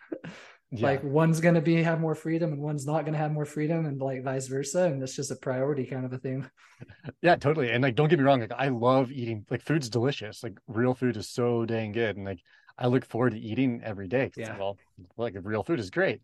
Yeah. 0.72 0.84
like 0.84 1.02
one's 1.02 1.40
gonna 1.40 1.60
be 1.60 1.82
have 1.82 2.00
more 2.00 2.14
freedom 2.14 2.52
and 2.52 2.62
one's 2.62 2.86
not 2.86 3.04
gonna 3.04 3.18
have 3.18 3.32
more 3.32 3.44
freedom 3.44 3.86
and 3.86 4.00
like 4.00 4.22
vice 4.22 4.46
versa. 4.46 4.84
And 4.84 5.02
it's 5.02 5.16
just 5.16 5.32
a 5.32 5.36
priority 5.36 5.84
kind 5.86 6.04
of 6.04 6.12
a 6.12 6.18
thing. 6.18 6.48
Yeah, 7.22 7.36
totally. 7.36 7.70
And 7.70 7.82
like, 7.82 7.94
don't 7.94 8.08
get 8.08 8.18
me 8.18 8.24
wrong, 8.24 8.40
like 8.40 8.52
I 8.52 8.68
love 8.68 9.10
eating. 9.10 9.44
Like, 9.50 9.62
food's 9.62 9.88
delicious. 9.88 10.42
Like, 10.42 10.58
real 10.66 10.94
food 10.94 11.16
is 11.16 11.28
so 11.28 11.64
dang 11.66 11.92
good, 11.92 12.16
and 12.16 12.24
like 12.24 12.40
I 12.78 12.86
look 12.86 13.04
forward 13.04 13.32
to 13.32 13.38
eating 13.38 13.82
every 13.84 14.08
day. 14.08 14.30
Yeah. 14.36 14.56
Well, 14.58 14.78
like 15.16 15.34
real 15.42 15.62
food 15.62 15.80
is 15.80 15.90
great. 15.90 16.20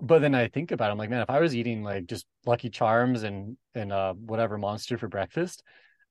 But 0.00 0.20
then 0.20 0.34
I 0.34 0.48
think 0.48 0.72
about 0.72 0.88
it, 0.88 0.92
I'm 0.92 0.98
like, 0.98 1.10
man, 1.10 1.22
if 1.22 1.30
I 1.30 1.40
was 1.40 1.54
eating 1.54 1.82
like 1.82 2.06
just 2.06 2.26
Lucky 2.46 2.68
Charms 2.70 3.22
and 3.22 3.56
and 3.74 3.92
uh 3.92 4.14
whatever 4.14 4.58
monster 4.58 4.98
for 4.98 5.08
breakfast, 5.08 5.62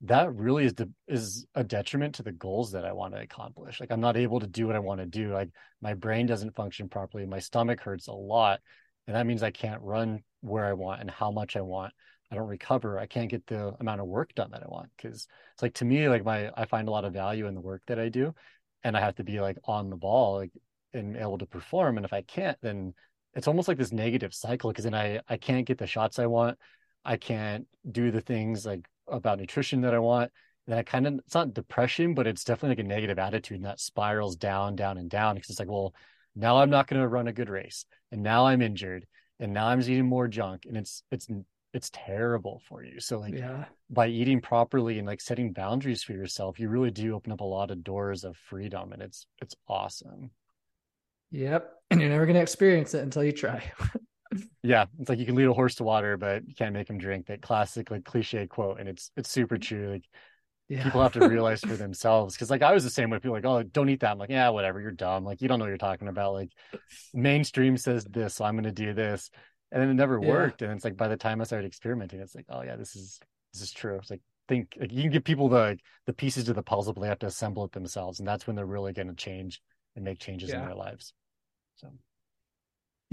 that 0.01 0.33
really 0.33 0.65
is 0.65 0.73
the 0.73 0.91
is 1.07 1.45
a 1.55 1.63
detriment 1.63 2.15
to 2.15 2.23
the 2.23 2.31
goals 2.31 2.71
that 2.73 2.85
I 2.85 2.91
want 2.91 3.13
to 3.13 3.21
accomplish. 3.21 3.79
Like, 3.79 3.91
I'm 3.91 4.01
not 4.01 4.17
able 4.17 4.39
to 4.39 4.47
do 4.47 4.67
what 4.67 4.75
I 4.75 4.79
want 4.79 4.99
to 4.99 5.05
do. 5.05 5.33
Like, 5.33 5.49
my 5.81 5.93
brain 5.93 6.25
doesn't 6.25 6.55
function 6.55 6.89
properly. 6.89 7.25
My 7.25 7.39
stomach 7.39 7.79
hurts 7.79 8.07
a 8.07 8.13
lot, 8.13 8.59
and 9.07 9.15
that 9.15 9.25
means 9.25 9.43
I 9.43 9.51
can't 9.51 9.81
run 9.81 10.23
where 10.41 10.65
I 10.65 10.73
want 10.73 11.01
and 11.01 11.09
how 11.09 11.31
much 11.31 11.55
I 11.55 11.61
want. 11.61 11.93
I 12.31 12.35
don't 12.35 12.47
recover. 12.47 12.99
I 12.99 13.05
can't 13.05 13.29
get 13.29 13.45
the 13.47 13.75
amount 13.79 14.01
of 14.01 14.07
work 14.07 14.33
done 14.33 14.51
that 14.51 14.63
I 14.63 14.67
want 14.67 14.89
because 14.97 15.27
it's 15.53 15.61
like 15.61 15.75
to 15.75 15.85
me, 15.85 16.09
like 16.09 16.25
my 16.25 16.51
I 16.55 16.65
find 16.65 16.87
a 16.87 16.91
lot 16.91 17.05
of 17.05 17.13
value 17.13 17.47
in 17.47 17.53
the 17.53 17.61
work 17.61 17.83
that 17.87 17.99
I 17.99 18.09
do, 18.09 18.33
and 18.83 18.97
I 18.97 19.01
have 19.01 19.15
to 19.15 19.23
be 19.23 19.39
like 19.39 19.57
on 19.65 19.89
the 19.89 19.95
ball, 19.95 20.37
like 20.37 20.51
and 20.93 21.15
able 21.15 21.37
to 21.37 21.45
perform. 21.45 21.97
And 21.97 22.05
if 22.05 22.13
I 22.13 22.21
can't, 22.23 22.57
then 22.61 22.93
it's 23.35 23.47
almost 23.47 23.67
like 23.67 23.77
this 23.77 23.91
negative 23.91 24.33
cycle 24.33 24.71
because 24.71 24.83
then 24.83 24.95
I 24.95 25.21
I 25.29 25.37
can't 25.37 25.67
get 25.67 25.77
the 25.77 25.87
shots 25.87 26.19
I 26.19 26.25
want. 26.25 26.57
I 27.05 27.17
can't 27.17 27.67
do 27.89 28.11
the 28.11 28.21
things 28.21 28.65
like 28.65 28.87
about 29.07 29.39
nutrition 29.39 29.81
that 29.81 29.93
I 29.93 29.99
want. 29.99 30.31
Then 30.67 30.77
I 30.77 30.83
kind 30.83 31.05
of 31.07 31.15
it's 31.25 31.35
not 31.35 31.53
depression, 31.53 32.13
but 32.13 32.27
it's 32.27 32.43
definitely 32.43 32.77
like 32.77 32.85
a 32.85 32.87
negative 32.87 33.19
attitude, 33.19 33.57
and 33.57 33.65
that 33.65 33.79
spirals 33.79 34.35
down, 34.35 34.75
down, 34.75 34.97
and 34.97 35.09
down 35.09 35.35
because 35.35 35.49
it's 35.49 35.59
like, 35.59 35.69
well, 35.69 35.93
now 36.35 36.57
I'm 36.57 36.69
not 36.69 36.87
going 36.87 37.01
to 37.01 37.07
run 37.07 37.27
a 37.27 37.33
good 37.33 37.49
race, 37.49 37.85
and 38.11 38.23
now 38.23 38.45
I'm 38.47 38.61
injured, 38.61 39.05
and 39.39 39.53
now 39.53 39.67
I'm 39.67 39.79
just 39.79 39.89
eating 39.89 40.05
more 40.05 40.27
junk, 40.27 40.65
and 40.67 40.77
it's 40.77 41.03
it's 41.11 41.27
it's 41.73 41.89
terrible 41.91 42.61
for 42.69 42.83
you. 42.83 42.99
So 42.99 43.19
like 43.19 43.33
Yeah. 43.33 43.65
by 43.89 44.07
eating 44.07 44.41
properly 44.41 44.99
and 44.99 45.07
like 45.07 45.21
setting 45.21 45.53
boundaries 45.53 46.03
for 46.03 46.13
yourself, 46.13 46.59
you 46.59 46.69
really 46.69 46.91
do 46.91 47.13
open 47.15 47.31
up 47.31 47.41
a 47.41 47.43
lot 47.43 47.71
of 47.71 47.83
doors 47.83 48.23
of 48.23 48.37
freedom, 48.37 48.93
and 48.93 49.01
it's 49.01 49.25
it's 49.41 49.55
awesome. 49.67 50.31
Yep. 51.31 51.71
And 51.91 51.99
you're 51.99 52.09
never 52.09 52.25
gonna 52.25 52.39
experience 52.39 52.93
it 52.93 53.03
until 53.03 53.23
you 53.23 53.31
try. 53.31 53.71
Yeah, 54.63 54.85
it's 54.99 55.09
like 55.09 55.19
you 55.19 55.25
can 55.25 55.35
lead 55.35 55.47
a 55.47 55.53
horse 55.53 55.75
to 55.75 55.83
water, 55.83 56.17
but 56.17 56.47
you 56.47 56.55
can't 56.55 56.73
make 56.73 56.89
him 56.89 56.97
drink. 56.97 57.27
That 57.27 57.41
classic 57.41 57.91
like 57.91 58.05
cliche 58.05 58.47
quote, 58.47 58.79
and 58.79 58.87
it's 58.87 59.11
it's 59.17 59.29
super 59.29 59.57
mm. 59.57 59.61
true. 59.61 59.91
Like 59.91 60.03
Yeah. 60.69 60.83
people 60.83 61.01
have 61.01 61.13
to 61.13 61.21
realize 61.27 61.61
for 61.61 61.75
themselves 61.75 62.35
because 62.35 62.49
like 62.49 62.61
I 62.61 62.73
was 62.73 62.83
the 62.83 62.89
same 62.89 63.09
way. 63.09 63.19
People 63.19 63.33
like, 63.33 63.45
oh, 63.45 63.63
don't 63.63 63.89
eat 63.89 63.99
that. 64.01 64.11
I'm 64.11 64.17
like, 64.17 64.29
yeah, 64.29 64.49
whatever. 64.49 64.79
You're 64.79 64.91
dumb. 64.91 65.25
Like 65.25 65.41
you 65.41 65.47
don't 65.47 65.59
know 65.59 65.65
what 65.65 65.69
you're 65.69 65.77
talking 65.77 66.07
about. 66.07 66.33
Like 66.33 66.51
mainstream 67.13 67.77
says 67.77 68.05
this, 68.05 68.35
so 68.35 68.45
I'm 68.45 68.55
going 68.55 68.63
to 68.65 68.71
do 68.71 68.93
this, 68.93 69.29
and 69.71 69.81
then 69.81 69.89
it 69.89 69.95
never 69.95 70.19
Yeah. 70.19 70.27
worked. 70.27 70.61
And 70.61 70.71
it's 70.71 70.83
like 70.85 70.97
by 70.97 71.07
the 71.07 71.17
time 71.17 71.41
I 71.41 71.45
started 71.45 71.67
experimenting, 71.67 72.19
it's 72.21 72.35
like, 72.35 72.45
oh 72.49 72.61
yeah, 72.63 72.75
this 72.75 72.95
is 72.95 73.19
this 73.53 73.61
is 73.61 73.71
true. 73.71 73.95
It's 73.97 74.09
like 74.09 74.21
think 74.47 74.75
like 74.79 74.91
you 74.91 75.01
can 75.01 75.11
give 75.11 75.23
people 75.23 75.49
the 75.49 75.77
the 76.05 76.13
pieces 76.13 76.45
to 76.45 76.53
the 76.53 76.63
puzzle, 76.63 76.93
but 76.93 77.01
they 77.01 77.07
have 77.07 77.19
to 77.19 77.27
assemble 77.27 77.65
it 77.65 77.71
themselves, 77.71 78.19
and 78.19 78.27
that's 78.27 78.47
when 78.47 78.55
they're 78.55 78.65
really 78.65 78.93
going 78.93 79.07
to 79.09 79.15
change 79.15 79.61
and 79.95 80.05
make 80.05 80.19
changes 80.19 80.53
in 80.53 80.61
their 80.61 80.75
lives. 80.75 81.13
So 81.75 81.89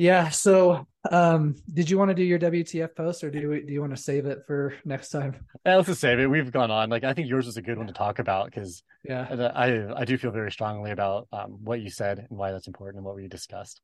Yeah. 0.00 0.30
So, 0.30 0.86
um, 1.10 1.56
did 1.72 1.90
you 1.90 1.98
want 1.98 2.08
to 2.08 2.14
do 2.14 2.22
your 2.22 2.38
WTF 2.38 2.96
post, 2.96 3.22
or 3.22 3.30
do 3.30 3.38
you, 3.38 3.66
do 3.66 3.70
you 3.72 3.80
want 3.82 3.94
to 3.94 4.02
save 4.02 4.24
it 4.24 4.38
for 4.46 4.72
next 4.86 5.10
time? 5.10 5.36
yeah, 5.66 5.76
let's 5.76 5.88
just 5.88 6.00
save 6.00 6.18
it. 6.18 6.26
We've 6.26 6.50
gone 6.50 6.70
on. 6.70 6.88
Like 6.88 7.04
I 7.04 7.12
think 7.12 7.28
yours 7.28 7.44
was 7.44 7.58
a 7.58 7.62
good 7.62 7.76
one 7.76 7.86
to 7.86 7.92
talk 7.92 8.18
about 8.18 8.46
because 8.46 8.82
Yeah. 9.04 9.26
I 9.54 10.00
I 10.00 10.04
do 10.06 10.16
feel 10.16 10.30
very 10.30 10.50
strongly 10.50 10.90
about 10.90 11.28
um, 11.32 11.58
what 11.62 11.80
you 11.82 11.90
said 11.90 12.18
and 12.18 12.38
why 12.38 12.50
that's 12.50 12.66
important 12.66 12.96
and 12.96 13.04
what 13.04 13.14
we 13.14 13.28
discussed. 13.28 13.82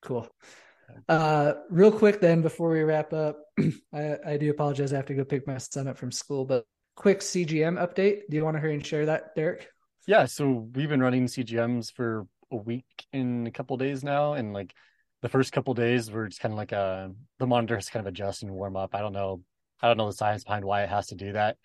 Cool. 0.00 0.28
Uh, 1.08 1.54
real 1.70 1.90
quick 1.90 2.20
then, 2.20 2.40
before 2.42 2.70
we 2.70 2.82
wrap 2.82 3.12
up, 3.12 3.40
I, 3.92 4.16
I 4.24 4.36
do 4.36 4.48
apologize. 4.50 4.92
I 4.92 4.96
have 4.96 5.06
to 5.06 5.14
go 5.14 5.24
pick 5.24 5.46
my 5.48 5.58
son 5.58 5.88
up 5.88 5.98
from 5.98 6.12
school, 6.12 6.44
but 6.44 6.66
quick 6.94 7.20
CGM 7.20 7.78
update. 7.84 8.20
Do 8.30 8.36
you 8.36 8.44
want 8.44 8.56
to 8.56 8.60
hurry 8.60 8.74
and 8.74 8.86
share 8.86 9.06
that, 9.06 9.34
Derrick? 9.34 9.68
Yeah, 10.06 10.26
so 10.26 10.68
we've 10.74 10.88
been 10.88 11.02
running 11.02 11.26
CGMs 11.26 11.92
for 11.92 12.26
a 12.52 12.56
week 12.56 12.84
in 13.12 13.46
a 13.46 13.50
couple 13.50 13.76
days 13.76 14.04
now, 14.04 14.34
and 14.34 14.52
like 14.52 14.72
the 15.22 15.28
first 15.28 15.52
couple 15.52 15.72
days 15.74 16.10
we're 16.10 16.28
just 16.28 16.40
kind 16.40 16.52
of 16.52 16.58
like 16.58 16.72
uh 16.72 17.08
the 17.38 17.46
monitor 17.46 17.76
has 17.76 17.88
kind 17.88 18.06
of 18.06 18.10
adjust 18.10 18.42
and 18.42 18.52
warm 18.52 18.76
up. 18.76 18.94
I 18.94 19.00
don't 19.00 19.12
know, 19.12 19.40
I 19.80 19.88
don't 19.88 19.96
know 19.96 20.06
the 20.06 20.12
science 20.12 20.44
behind 20.44 20.64
why 20.64 20.82
it 20.82 20.88
has 20.88 21.06
to 21.08 21.14
do 21.14 21.32
that, 21.32 21.56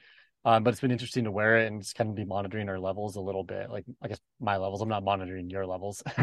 um, 0.45 0.64
but 0.64 0.72
it's 0.72 0.82
been 0.82 0.91
interesting 0.91 1.26
to 1.26 1.32
wear 1.32 1.58
it 1.58 1.68
and 1.68 1.82
just 1.82 1.95
kind 1.95 2.10
of 2.10 2.16
be 2.16 2.26
monitoring 2.26 2.70
our 2.70 2.80
levels 2.80 3.16
a 3.16 3.22
little 3.22 3.43
bit. 3.43 3.70
Like 3.70 3.86
I 4.01 4.08
guess 4.08 4.20
my 4.39 4.58
levels, 4.58 4.82
I'm 4.82 4.89
not 4.89 5.03
monitoring 5.03 5.49
your 5.49 5.66
levels, 5.66 6.01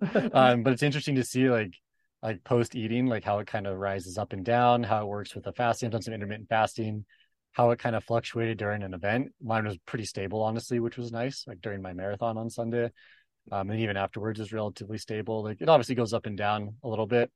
um, 0.32 0.62
but 0.62 0.72
it's 0.72 0.82
interesting 0.82 1.16
to 1.16 1.24
see 1.24 1.50
like 1.50 1.74
like 2.22 2.44
post 2.44 2.74
eating, 2.74 3.06
like 3.06 3.24
how 3.24 3.38
it 3.38 3.46
kind 3.46 3.66
of 3.66 3.78
rises 3.78 4.18
up 4.18 4.32
and 4.32 4.44
down, 4.44 4.82
how 4.82 5.02
it 5.02 5.08
works 5.08 5.34
with 5.34 5.44
the 5.44 5.52
fasting. 5.52 5.86
I've 5.86 5.92
done 5.92 6.02
some 6.02 6.14
intermittent 6.14 6.48
fasting 6.48 7.04
how 7.52 7.70
it 7.70 7.78
kind 7.80 7.96
of 7.96 8.04
fluctuated 8.04 8.56
during 8.56 8.84
an 8.84 8.94
event. 8.94 9.32
Mine 9.42 9.64
was 9.66 9.76
pretty 9.78 10.04
stable, 10.04 10.42
honestly, 10.42 10.78
which 10.78 10.96
was 10.96 11.10
nice. 11.10 11.44
Like 11.44 11.60
during 11.60 11.82
my 11.82 11.92
marathon 11.92 12.38
on 12.38 12.50
Sunday, 12.50 12.90
um, 13.52 13.70
and 13.70 13.80
even 13.80 13.96
afterwards 13.96 14.40
is 14.40 14.52
relatively 14.52 14.98
stable. 14.98 15.42
Like 15.42 15.60
it 15.60 15.68
obviously 15.68 15.94
goes 15.94 16.12
up 16.12 16.26
and 16.26 16.36
down 16.36 16.74
a 16.82 16.88
little 16.88 17.06
bit, 17.06 17.30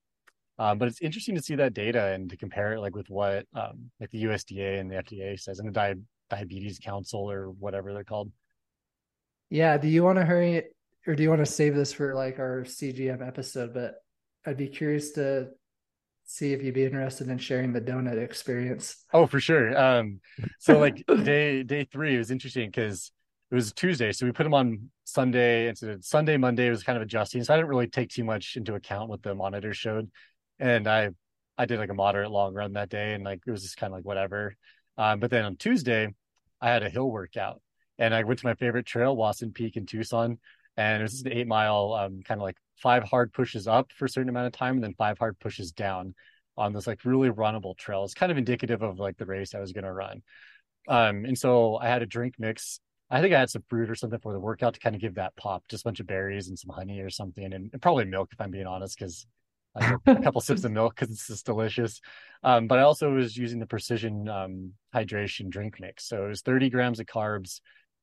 um, 0.59 0.79
but 0.79 0.89
it's 0.89 1.01
interesting 1.01 1.35
to 1.35 1.43
see 1.43 1.55
that 1.57 1.75
data 1.75 2.13
and 2.13 2.29
to 2.31 2.37
compare 2.37 2.75
it 2.75 2.81
like 2.81 2.95
with 2.95 3.09
what 3.09 3.47
um, 3.55 3.91
like 4.01 4.11
the 4.11 4.25
USDA 4.25 4.81
and 4.81 4.91
the 4.91 4.97
FDA 4.97 5.39
says 5.41 5.59
and 5.59 5.69
the 5.69 5.73
Di- 5.73 5.95
Diabetes 6.31 6.79
Council 6.79 7.31
or 7.31 7.51
whatever 7.51 7.93
they're 7.93 8.05
called. 8.05 8.31
Yeah. 9.51 9.77
Do 9.77 9.89
you 9.89 10.03
want 10.03 10.19
to 10.19 10.25
hurry 10.25 10.55
it, 10.55 10.77
or 11.07 11.15
do 11.15 11.23
you 11.23 11.29
want 11.29 11.45
to 11.45 11.51
save 11.51 11.75
this 11.75 11.93
for 11.93 12.15
like 12.15 12.39
our 12.39 12.65
CGM 12.65 13.27
episode? 13.27 13.75
But 13.75 13.97
I'd 14.47 14.57
be 14.57 14.69
curious 14.69 15.13
to 15.13 15.49
see 16.25 16.53
if 16.53 16.63
you'd 16.63 16.75
be 16.75 16.85
interested 16.85 17.29
in 17.29 17.39
sharing 17.39 17.73
the 17.73 17.81
donut 17.81 18.23
experience. 18.23 18.97
Oh, 19.13 19.27
for 19.27 19.41
sure. 19.41 19.77
Um, 19.77 20.21
so 20.59 20.79
like 20.79 21.05
day 21.25 21.63
day 21.63 21.85
three 21.85 22.17
was 22.17 22.31
interesting 22.31 22.69
because 22.69 23.11
it 23.53 23.55
was 23.55 23.71
Tuesday, 23.75 24.13
so 24.13 24.25
we 24.25 24.33
put 24.33 24.45
them 24.45 24.55
on 24.55 24.91
Sunday, 25.05 25.69
and 25.69 26.03
Sunday, 26.03 26.39
Monday 26.39 26.71
was 26.71 26.83
kind 26.83 26.97
of 26.97 27.03
adjusting. 27.03 27.45
So 27.45 27.53
I 27.53 27.59
didn't 27.59 27.69
really 27.69 27.87
take 27.87 28.09
too 28.09 28.25
much 28.25 28.57
into 28.57 28.75
account 28.75 29.11
what 29.11 29.23
the 29.23 29.35
monitor 29.35 29.75
showed, 29.75 30.11
and 30.59 30.89
I 30.89 31.11
I 31.59 31.67
did 31.67 31.79
like 31.79 31.91
a 31.91 31.95
moderate 31.95 32.31
long 32.31 32.55
run 32.55 32.73
that 32.73 32.89
day, 32.89 33.13
and 33.13 33.25
like 33.25 33.43
it 33.47 33.51
was 33.51 33.63
just 33.63 33.77
kind 33.77 33.93
of 33.93 33.99
like 33.99 34.07
whatever. 34.07 34.57
Um, 34.97 35.21
but 35.21 35.31
then 35.31 35.45
on 35.45 35.57
Tuesday, 35.57 36.09
I 36.63 36.71
had 36.71 36.83
a 36.83 36.89
hill 36.89 37.11
workout, 37.11 37.61
and 37.99 38.15
I 38.15 38.25
went 38.25 38.41
to 38.41 38.47
my 38.47 38.55
favorite 38.55 38.87
trail, 38.87 39.15
Wasson 39.15 39.53
Peak 39.53 39.77
in 39.77 39.85
Tucson, 39.85 40.39
and 40.79 41.01
it 41.01 41.03
was 41.03 41.13
just 41.13 41.27
an 41.27 41.33
eight 41.33 41.47
mile, 41.47 41.93
um, 41.93 42.23
kind 42.23 42.41
of 42.41 42.45
like 42.45 42.57
five 42.77 43.05
hard 43.05 43.35
pushes 43.35 43.69
up 43.69 43.93
for 43.93 44.07
a 44.07 44.09
certain 44.09 44.31
amount 44.31 44.47
of 44.47 44.55
time, 44.55 44.77
and 44.77 44.85
then 44.85 44.95
five 44.95 45.19
hard 45.19 45.39
pushes 45.39 45.73
down 45.73 46.15
on 46.57 46.73
this 46.73 46.87
like 46.87 47.05
really 47.05 47.29
runnable 47.29 47.77
trail. 47.77 48.05
It's 48.05 48.15
kind 48.15 48.33
of 48.33 48.39
indicative 48.39 48.81
of 48.81 48.99
like 48.99 49.19
the 49.19 49.27
race 49.27 49.55
I 49.55 49.61
was 49.61 49.73
going 49.73 49.85
to 49.85 49.93
run. 49.93 50.23
Um, 50.89 51.27
and 51.27 51.37
so 51.37 51.77
I 51.77 51.89
had 51.89 52.01
a 52.01 52.07
drink 52.07 52.37
mix. 52.39 52.81
I 53.13 53.21
think 53.21 53.35
I 53.35 53.39
had 53.39 53.51
some 53.51 53.63
fruit 53.69 53.91
or 53.91 53.95
something 53.95 54.19
for 54.21 54.33
the 54.33 54.41
workout 54.41 54.73
to 54.73 54.81
kind 54.81 54.95
of 54.95 55.01
give 55.03 55.17
that 55.17 55.37
pop, 55.37 55.65
just 55.69 55.85
a 55.85 55.87
bunch 55.87 56.01
of 56.01 56.07
berries 56.07 56.49
and 56.49 56.59
some 56.59 56.71
honey 56.71 57.01
or 57.01 57.11
something, 57.11 57.45
and, 57.45 57.69
and 57.71 57.83
probably 57.83 58.07
milk 58.07 58.31
if 58.33 58.41
I'm 58.41 58.51
being 58.51 58.67
honest, 58.67 58.99
because 58.99 59.27
I 59.77 59.91
took 59.91 60.01
a 60.07 60.23
couple 60.23 60.41
sips 60.41 60.65
of 60.65 60.73
milk 60.73 60.95
because 60.97 61.13
it's 61.13 61.27
just 61.27 61.45
delicious. 61.45 62.01
Um, 62.43 62.69
but 62.69 62.79
I 62.79 62.83
also 62.83 63.13
was 63.13 63.37
using 63.37 63.61
the 63.61 63.67
precision 63.67 64.31
um, 64.31 64.73
hydration 64.95 65.51
drink 65.51 65.77
mix, 65.79 66.09
so 66.09 66.25
it 66.25 66.29
was 66.29 66.41
30 66.41 66.71
grams 66.71 67.01
of 67.01 67.07
carbs 67.07 67.61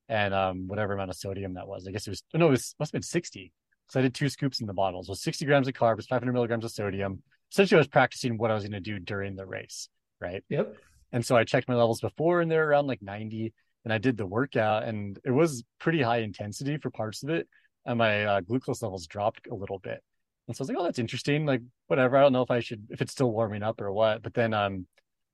and 0.10 0.32
um, 0.32 0.68
whatever 0.68 0.94
amount 0.94 1.10
of 1.10 1.16
sodium 1.16 1.56
that 1.56 1.68
was. 1.68 1.88
I 1.88 1.92
guess 1.92 2.06
it 2.06 2.12
was 2.12 2.24
no, 2.36 2.46
it 2.48 2.52
was 2.52 2.76
must 2.80 2.90
have 2.90 3.00
been 3.00 3.02
60 3.02 3.52
So 3.88 4.00
I 4.00 4.04
did 4.04 4.14
two 4.14 4.30
scoops 4.30 4.62
in 4.62 4.68
the 4.68 4.74
bottle. 4.74 5.02
So 5.04 5.16
60 5.16 5.44
grams 5.46 5.68
of 5.68 5.74
carbs, 5.74 6.08
500 6.08 6.32
milligrams 6.34 6.66
of 6.66 6.72
sodium. 6.72 7.24
Essentially, 7.52 7.78
I 7.78 7.82
was 7.82 7.88
practicing 7.88 8.38
what 8.38 8.52
I 8.52 8.54
was 8.54 8.64
going 8.64 8.74
to 8.74 8.80
do 8.80 9.00
during 9.00 9.36
the 9.36 9.46
race, 9.48 9.90
right? 10.22 10.44
Yep. 10.50 10.76
And 11.12 11.26
so 11.26 11.36
I 11.36 11.46
checked 11.46 11.68
my 11.68 11.74
levels 11.74 12.00
before 12.00 12.42
and 12.42 12.52
they're 12.52 12.70
around 12.70 12.86
like 12.86 13.02
90. 13.02 13.54
And 13.90 13.94
I 13.96 13.98
did 13.98 14.18
the 14.18 14.26
workout 14.28 14.84
and 14.84 15.18
it 15.26 15.32
was 15.32 15.64
pretty 15.80 16.00
high 16.00 16.20
intensity 16.20 16.78
for 16.78 16.92
parts 16.92 17.24
of 17.24 17.30
it. 17.30 17.48
And 17.88 17.98
my 17.98 18.24
uh, 18.24 18.42
glucose 18.42 18.84
levels 18.84 19.08
dropped 19.08 19.48
a 19.48 19.56
little 19.56 19.80
bit. 19.80 20.04
And 20.48 20.56
so 20.56 20.62
I 20.62 20.64
was 20.64 20.70
like, 20.70 20.78
oh, 20.78 20.84
that's 20.84 21.00
interesting. 21.00 21.48
Like, 21.48 21.62
whatever. 21.88 22.16
I 22.16 22.22
don't 22.22 22.34
know 22.34 22.44
if 22.44 22.52
I 22.52 22.60
should, 22.60 22.86
if 22.92 23.02
it's 23.02 23.14
still 23.14 23.32
warming 23.32 23.64
up 23.64 23.82
or 23.82 23.92
what. 23.92 24.22
But 24.22 24.36
then 24.36 24.54
um, 24.54 24.86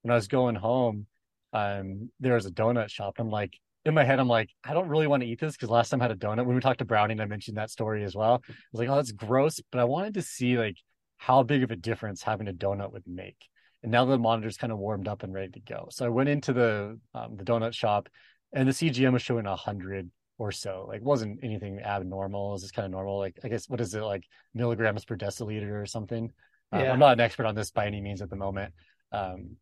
when 0.04 0.14
I 0.14 0.16
was 0.16 0.30
going 0.30 0.56
home, 0.56 1.06
um, 1.52 2.10
there 2.22 2.36
was 2.36 2.46
a 2.46 2.50
donut 2.50 2.90
shop. 2.90 3.16
I'm 3.20 3.30
like, 3.30 3.60
in 3.84 3.94
my 3.94 4.06
head, 4.06 4.22
I'm 4.22 4.30
like, 4.30 4.52
I 4.64 4.74
don't 4.74 4.88
really 4.88 5.08
want 5.08 5.22
to 5.22 5.28
eat 5.28 5.42
this 5.42 5.58
because 5.58 5.70
last 5.70 5.90
time 5.90 6.00
I 6.00 6.06
had 6.06 6.12
a 6.12 6.16
donut 6.16 6.46
when 6.46 6.56
we 6.56 6.62
talked 6.62 6.80
to 6.80 6.86
Browning, 6.86 7.20
I 7.20 7.26
mentioned 7.26 7.58
that 7.58 7.72
story 7.72 8.06
as 8.06 8.16
well. 8.16 8.42
I 8.48 8.54
was 8.72 8.80
like, 8.80 8.88
oh, 8.88 8.96
that's 8.96 9.12
gross, 9.12 9.60
but 9.70 9.82
I 9.82 9.84
wanted 9.84 10.14
to 10.14 10.22
see 10.22 10.58
like 10.58 10.78
how 11.18 11.44
big 11.44 11.62
of 11.62 11.72
a 11.72 11.76
difference 11.76 12.24
having 12.24 12.48
a 12.48 12.54
donut 12.54 12.94
would 12.94 13.04
make. 13.06 13.50
And 13.84 13.92
now 13.92 14.06
the 14.06 14.18
monitor's 14.18 14.56
kind 14.56 14.72
of 14.72 14.80
warmed 14.80 15.10
up 15.10 15.24
and 15.24 15.34
ready 15.34 15.52
to 15.52 15.60
go. 15.60 15.90
So 15.92 16.06
I 16.06 16.10
went 16.10 16.30
into 16.30 16.54
the 16.54 17.00
um, 17.14 17.36
the 17.36 17.44
donut 17.44 17.74
shop, 17.74 18.10
and 18.56 18.68
the 18.68 18.72
CGM 18.72 19.14
was 19.14 19.22
showing 19.22 19.46
a 19.46 19.56
hundred 19.56 20.10
or 20.38 20.52
so. 20.52 20.86
Like 20.88 21.02
wasn't 21.02 21.40
anything 21.44 21.80
abnormal. 21.80 22.50
It 22.50 22.52
was 22.54 22.62
just 22.64 22.74
kind 22.74 22.86
of 22.86 22.92
normal. 22.92 23.20
Like 23.20 23.38
I 23.44 23.50
guess 23.50 23.70
what 23.70 23.82
is 23.82 23.94
it 23.94 24.02
like 24.02 24.24
milligrams 24.54 25.06
per 25.06 25.16
deciliter 25.16 25.82
or 25.82 25.86
something. 25.86 26.32
Um. 26.72 26.82
I'm 26.82 27.00
not 27.00 27.14
an 27.14 27.20
expert 27.20 27.46
on 27.46 27.54
this 27.54 27.72
by 27.72 27.86
any 27.86 28.02
means 28.02 28.22
at 28.22 28.30
the 28.30 28.36
moment. 28.36 28.74
Um, 29.12 29.58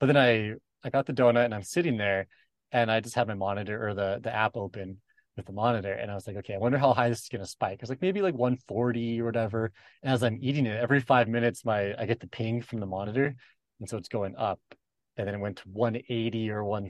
but 0.00 0.06
then 0.06 0.16
I 0.16 0.54
I 0.82 0.90
got 0.90 1.06
the 1.06 1.12
donut 1.12 1.44
and 1.44 1.54
I'm 1.54 1.62
sitting 1.62 1.96
there 1.96 2.26
and 2.72 2.90
I 2.90 3.00
just 3.00 3.14
had 3.14 3.28
my 3.28 3.34
monitor 3.34 3.86
or 3.88 3.94
the 3.94 4.18
the 4.22 4.34
app 4.34 4.56
open 4.56 5.00
with 5.36 5.46
the 5.46 5.52
monitor, 5.52 5.92
and 5.92 6.10
I 6.10 6.14
was 6.14 6.26
like, 6.26 6.36
okay, 6.36 6.54
I 6.54 6.58
wonder 6.58 6.76
how 6.76 6.92
high 6.92 7.08
this 7.08 7.22
is 7.22 7.28
gonna 7.28 7.46
spike. 7.46 7.78
I 7.80 7.82
was 7.82 7.90
like, 7.90 8.02
maybe 8.02 8.20
like 8.20 8.34
140 8.34 9.20
or 9.20 9.24
whatever. 9.24 9.72
And 10.02 10.12
as 10.12 10.22
I'm 10.22 10.38
eating 10.40 10.66
it, 10.66 10.76
every 10.76 11.00
five 11.00 11.28
minutes, 11.28 11.64
my 11.64 11.94
I 11.98 12.06
get 12.06 12.20
the 12.20 12.26
ping 12.26 12.62
from 12.62 12.80
the 12.80 12.86
monitor, 12.86 13.34
and 13.78 13.88
so 13.88 13.96
it's 13.96 14.08
going 14.08 14.36
up, 14.36 14.60
and 15.16 15.26
then 15.26 15.34
it 15.34 15.40
went 15.40 15.58
to 15.58 15.68
180 15.68 16.50
or 16.50 16.62
uh, 16.62 16.80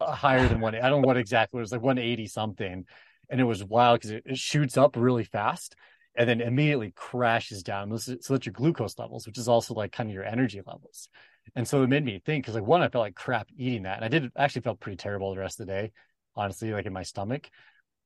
Uh, 0.00 0.12
higher 0.12 0.48
than 0.48 0.60
one. 0.60 0.74
I 0.74 0.88
don't 0.88 1.02
know 1.02 1.06
what 1.08 1.18
exactly 1.18 1.58
it 1.58 1.60
was 1.60 1.72
like 1.72 1.82
180 1.82 2.26
something, 2.26 2.86
and 3.28 3.40
it 3.40 3.44
was 3.44 3.62
wild 3.62 4.00
because 4.00 4.12
it, 4.12 4.22
it 4.24 4.38
shoots 4.38 4.78
up 4.78 4.96
really 4.96 5.24
fast 5.24 5.76
and 6.16 6.28
then 6.28 6.40
immediately 6.40 6.92
crashes 6.96 7.62
down. 7.62 7.96
So 7.98 8.14
that's 8.28 8.46
your 8.46 8.52
glucose 8.52 8.98
levels, 8.98 9.26
which 9.26 9.38
is 9.38 9.46
also 9.48 9.74
like 9.74 9.92
kind 9.92 10.08
of 10.08 10.14
your 10.14 10.24
energy 10.24 10.60
levels. 10.66 11.08
And 11.54 11.68
so 11.68 11.82
it 11.82 11.88
made 11.88 12.04
me 12.04 12.20
think 12.24 12.44
because 12.44 12.54
like 12.54 12.66
one, 12.66 12.82
I 12.82 12.88
felt 12.88 13.02
like 13.02 13.14
crap 13.14 13.48
eating 13.56 13.82
that. 13.82 13.96
And 13.96 14.04
I 14.04 14.08
did 14.08 14.30
actually 14.36 14.62
felt 14.62 14.80
pretty 14.80 14.96
terrible 14.96 15.32
the 15.34 15.40
rest 15.40 15.60
of 15.60 15.66
the 15.66 15.72
day, 15.72 15.92
honestly, 16.34 16.72
like 16.72 16.86
in 16.86 16.92
my 16.92 17.02
stomach. 17.02 17.48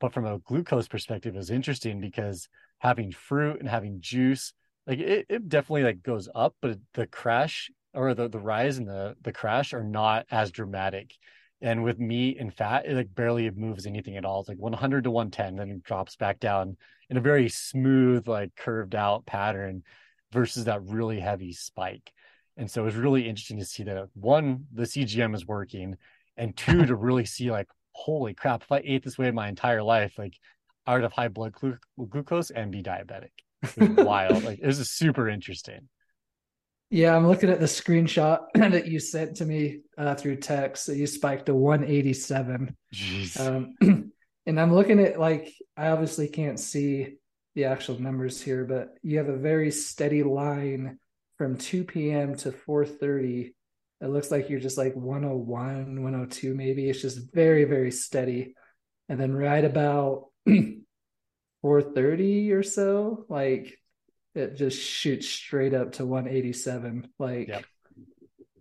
But 0.01 0.13
from 0.13 0.27
a 0.27 0.39
glucose 0.41 0.89
perspective, 0.89 1.35
it 1.35 1.39
was 1.39 1.51
interesting 1.51 2.01
because 2.01 2.49
having 2.79 3.13
fruit 3.13 3.61
and 3.61 3.69
having 3.69 4.01
juice, 4.01 4.53
like 4.87 4.99
it, 4.99 5.27
it 5.29 5.49
definitely 5.49 5.85
like 5.85 6.03
goes 6.03 6.29
up, 6.35 6.55
but 6.61 6.79
the 6.95 7.07
crash 7.07 7.71
or 7.95 8.15
the, 8.15 8.29
the 8.29 8.41
rise 8.41 8.79
and 8.79 8.89
the 8.89 9.15
the 9.23 9.33
crash 9.33 9.73
are 9.73 9.85
not 9.85 10.27
as 10.31 10.51
dramatic. 10.51 11.13
And 11.65 11.83
with 11.83 11.99
meat 11.99 12.37
and 12.39 12.53
fat, 12.53 12.85
it 12.85 12.95
like 12.95 13.15
barely 13.15 13.51
moves 13.51 13.87
anything 13.87 14.19
at 14.19 14.27
all. 14.27 14.41
It's 14.41 14.51
like 14.51 14.59
100 14.59 15.05
to 15.05 15.11
110, 15.11 15.57
then 15.57 15.71
it 15.71 15.83
drops 15.83 16.15
back 16.15 16.39
down 16.39 16.77
in 17.09 17.17
a 17.17 17.23
very 17.23 17.49
smooth, 17.49 18.29
like 18.29 18.55
curved 18.55 18.95
out 18.95 19.25
pattern 19.25 19.83
versus 20.31 20.67
that 20.67 20.85
really 20.85 21.21
heavy 21.21 21.55
spike. 21.55 22.13
And 22.59 22.71
so 22.71 22.83
it 22.83 22.85
was 22.85 22.97
really 22.97 23.27
interesting 23.27 23.59
to 23.61 23.65
see 23.65 23.83
that 23.85 24.09
one, 24.13 24.67
the 24.75 24.83
CGM 24.83 25.35
is 25.35 25.47
working, 25.47 25.97
and 26.37 26.55
two, 26.57 26.85
to 26.85 26.95
really 26.95 27.25
see 27.25 27.51
like, 27.51 27.69
holy 27.93 28.35
crap, 28.35 28.63
if 28.63 28.71
I 28.71 28.83
ate 28.85 29.03
this 29.03 29.17
way 29.17 29.31
my 29.31 29.49
entire 29.49 29.83
life, 29.83 30.19
like 30.19 30.35
I 30.87 30.93
would 30.93 31.03
have 31.03 31.13
high 31.13 31.29
blood 31.29 31.53
glu- 31.53 31.79
glucose 32.11 32.51
and 32.51 32.71
be 32.73 32.83
diabetic. 32.83 33.31
Wild. 33.79 34.45
Like 34.45 34.59
it 34.59 34.67
was 34.67 34.91
super 34.91 35.31
interesting. 35.31 35.89
Yeah, 36.95 37.15
I'm 37.17 37.27
looking 37.27 37.51
at 37.51 37.59
the 37.59 37.67
screenshot 37.67 38.47
that 38.55 38.87
you 38.87 39.01
sent 39.01 39.39
to 39.39 39.45
me 39.45 39.81
uh, 39.99 40.15
through 40.15 40.37
text. 40.37 40.87
That 40.87 40.97
you 40.97 41.09
spiked 41.09 41.47
to 41.47 41.55
187. 41.55 42.77
Jeez. 42.95 43.41
Um, 43.41 44.13
and 44.47 44.61
I'm 44.61 44.73
looking 44.73 45.01
at 45.01 45.19
like 45.19 45.53
I 45.77 45.89
obviously 45.89 46.29
can't 46.29 46.61
see 46.61 47.17
the 47.57 47.65
actual 47.65 48.01
numbers 48.01 48.41
here, 48.41 48.65
but 48.65 48.91
you 49.03 49.19
have 49.19 49.29
a 49.29 49.37
very 49.37 49.73
steady 49.73 50.23
line 50.23 51.01
from 51.37 51.57
2 51.57 51.83
p.m. 51.83 52.37
to 52.37 52.53
4:30 52.53 53.55
it 54.01 54.07
looks 54.07 54.31
like 54.31 54.49
you're 54.49 54.61
just 54.61 54.79
like 54.79 54.95
101 54.95 56.01
102 56.01 56.55
maybe 56.55 56.89
it's 56.89 57.03
just 57.03 57.33
very 57.33 57.65
very 57.65 57.91
steady 57.91 58.55
and 59.09 59.19
then 59.19 59.35
right 59.35 59.65
about 59.65 60.27
4:30 60.49 62.53
or 62.53 62.63
so 62.63 63.27
like 63.29 63.81
it 64.35 64.57
just 64.57 64.81
shoots 64.81 65.29
straight 65.29 65.75
up 65.75 65.93
to 65.93 66.07
187 66.07 67.09
like 67.19 67.49
yep. 67.49 67.65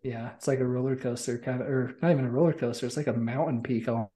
yeah 0.04 0.32
it's 0.36 0.48
like 0.48 0.60
a 0.60 0.66
roller 0.66 0.96
coaster 0.96 1.38
kind 1.38 1.62
of 1.62 1.68
or 1.68 1.96
not 2.02 2.12
even 2.12 2.26
a 2.26 2.32
roller 2.32 2.54
coaster 2.54 2.86
it's 2.86 2.98
like 2.98 3.08
a 3.08 3.14
mountain 3.14 3.62
peak 3.62 3.88
almost 3.88 4.10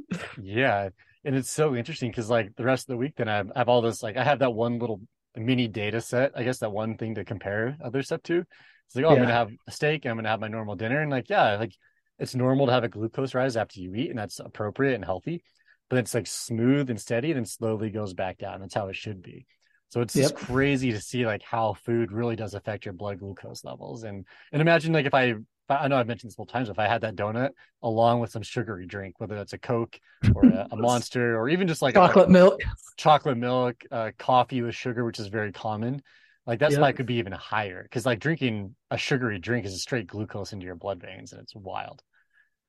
yeah 0.42 0.88
and 1.24 1.36
it's 1.36 1.50
so 1.50 1.74
interesting 1.74 2.10
because 2.10 2.30
like 2.30 2.54
the 2.56 2.64
rest 2.64 2.84
of 2.84 2.94
the 2.94 2.96
week 2.96 3.14
then 3.16 3.28
I 3.28 3.36
have, 3.36 3.52
I 3.54 3.58
have 3.60 3.68
all 3.68 3.82
this 3.82 4.02
like 4.02 4.16
I 4.16 4.24
have 4.24 4.40
that 4.40 4.54
one 4.54 4.78
little 4.78 5.00
mini 5.36 5.68
data 5.68 6.00
set. 6.00 6.32
I 6.36 6.42
guess 6.42 6.58
that 6.58 6.72
one 6.72 6.96
thing 6.96 7.14
to 7.14 7.24
compare 7.24 7.76
other 7.82 8.02
stuff 8.02 8.22
to. 8.24 8.44
It's 8.86 8.96
like, 8.96 9.04
oh, 9.04 9.10
yeah. 9.10 9.14
I'm 9.14 9.22
gonna 9.22 9.34
have 9.34 9.50
a 9.66 9.72
steak. 9.72 10.06
I'm 10.06 10.16
gonna 10.16 10.28
have 10.28 10.40
my 10.40 10.48
normal 10.48 10.76
dinner, 10.76 11.00
and 11.00 11.10
like, 11.10 11.30
yeah, 11.30 11.56
like 11.56 11.74
it's 12.18 12.34
normal 12.34 12.66
to 12.66 12.72
have 12.72 12.84
a 12.84 12.88
glucose 12.88 13.34
rise 13.34 13.56
after 13.56 13.80
you 13.80 13.94
eat, 13.94 14.10
and 14.10 14.18
that's 14.18 14.38
appropriate 14.38 14.94
and 14.94 15.04
healthy. 15.04 15.42
But 15.88 15.98
it's 15.98 16.14
like 16.14 16.26
smooth 16.26 16.90
and 16.90 17.00
steady, 17.00 17.30
and 17.30 17.38
then 17.38 17.46
slowly 17.46 17.90
goes 17.90 18.14
back 18.14 18.38
down. 18.38 18.60
That's 18.60 18.74
how 18.74 18.88
it 18.88 18.96
should 18.96 19.22
be. 19.22 19.46
So 19.92 20.00
it's 20.00 20.16
yep. 20.16 20.30
just 20.30 20.46
crazy 20.46 20.90
to 20.90 21.00
see 21.02 21.26
like 21.26 21.42
how 21.42 21.74
food 21.74 22.12
really 22.12 22.34
does 22.34 22.54
affect 22.54 22.86
your 22.86 22.94
blood 22.94 23.18
glucose 23.18 23.62
levels. 23.62 24.04
And 24.04 24.24
and 24.50 24.62
imagine 24.62 24.94
like 24.94 25.04
if 25.04 25.12
I 25.12 25.34
I 25.68 25.86
know 25.86 25.98
I've 25.98 26.06
mentioned 26.06 26.30
this 26.30 26.38
multiple 26.38 26.58
times. 26.58 26.70
If 26.70 26.78
I 26.78 26.88
had 26.88 27.02
that 27.02 27.14
donut 27.14 27.50
along 27.82 28.20
with 28.20 28.30
some 28.30 28.40
sugary 28.42 28.86
drink, 28.86 29.20
whether 29.20 29.34
that's 29.34 29.52
a 29.52 29.58
Coke 29.58 30.00
or 30.34 30.46
a, 30.46 30.66
a 30.70 30.76
Monster 30.78 31.38
or 31.38 31.50
even 31.50 31.68
just 31.68 31.82
like 31.82 31.92
chocolate 31.92 32.30
a, 32.30 32.32
milk, 32.32 32.62
chocolate 32.96 33.36
milk, 33.36 33.84
uh, 33.90 34.12
coffee 34.18 34.62
with 34.62 34.74
sugar, 34.74 35.04
which 35.04 35.20
is 35.20 35.26
very 35.26 35.52
common, 35.52 36.00
like 36.46 36.58
that's 36.58 36.72
yep. 36.72 36.78
spike 36.78 36.96
could 36.96 37.04
be 37.04 37.16
even 37.16 37.32
higher 37.32 37.82
because 37.82 38.06
like 38.06 38.18
drinking 38.18 38.74
a 38.90 38.96
sugary 38.96 39.38
drink 39.38 39.66
is 39.66 39.74
a 39.74 39.78
straight 39.78 40.06
glucose 40.06 40.54
into 40.54 40.64
your 40.64 40.74
blood 40.74 41.02
veins, 41.02 41.32
and 41.32 41.42
it's 41.42 41.54
wild. 41.54 42.02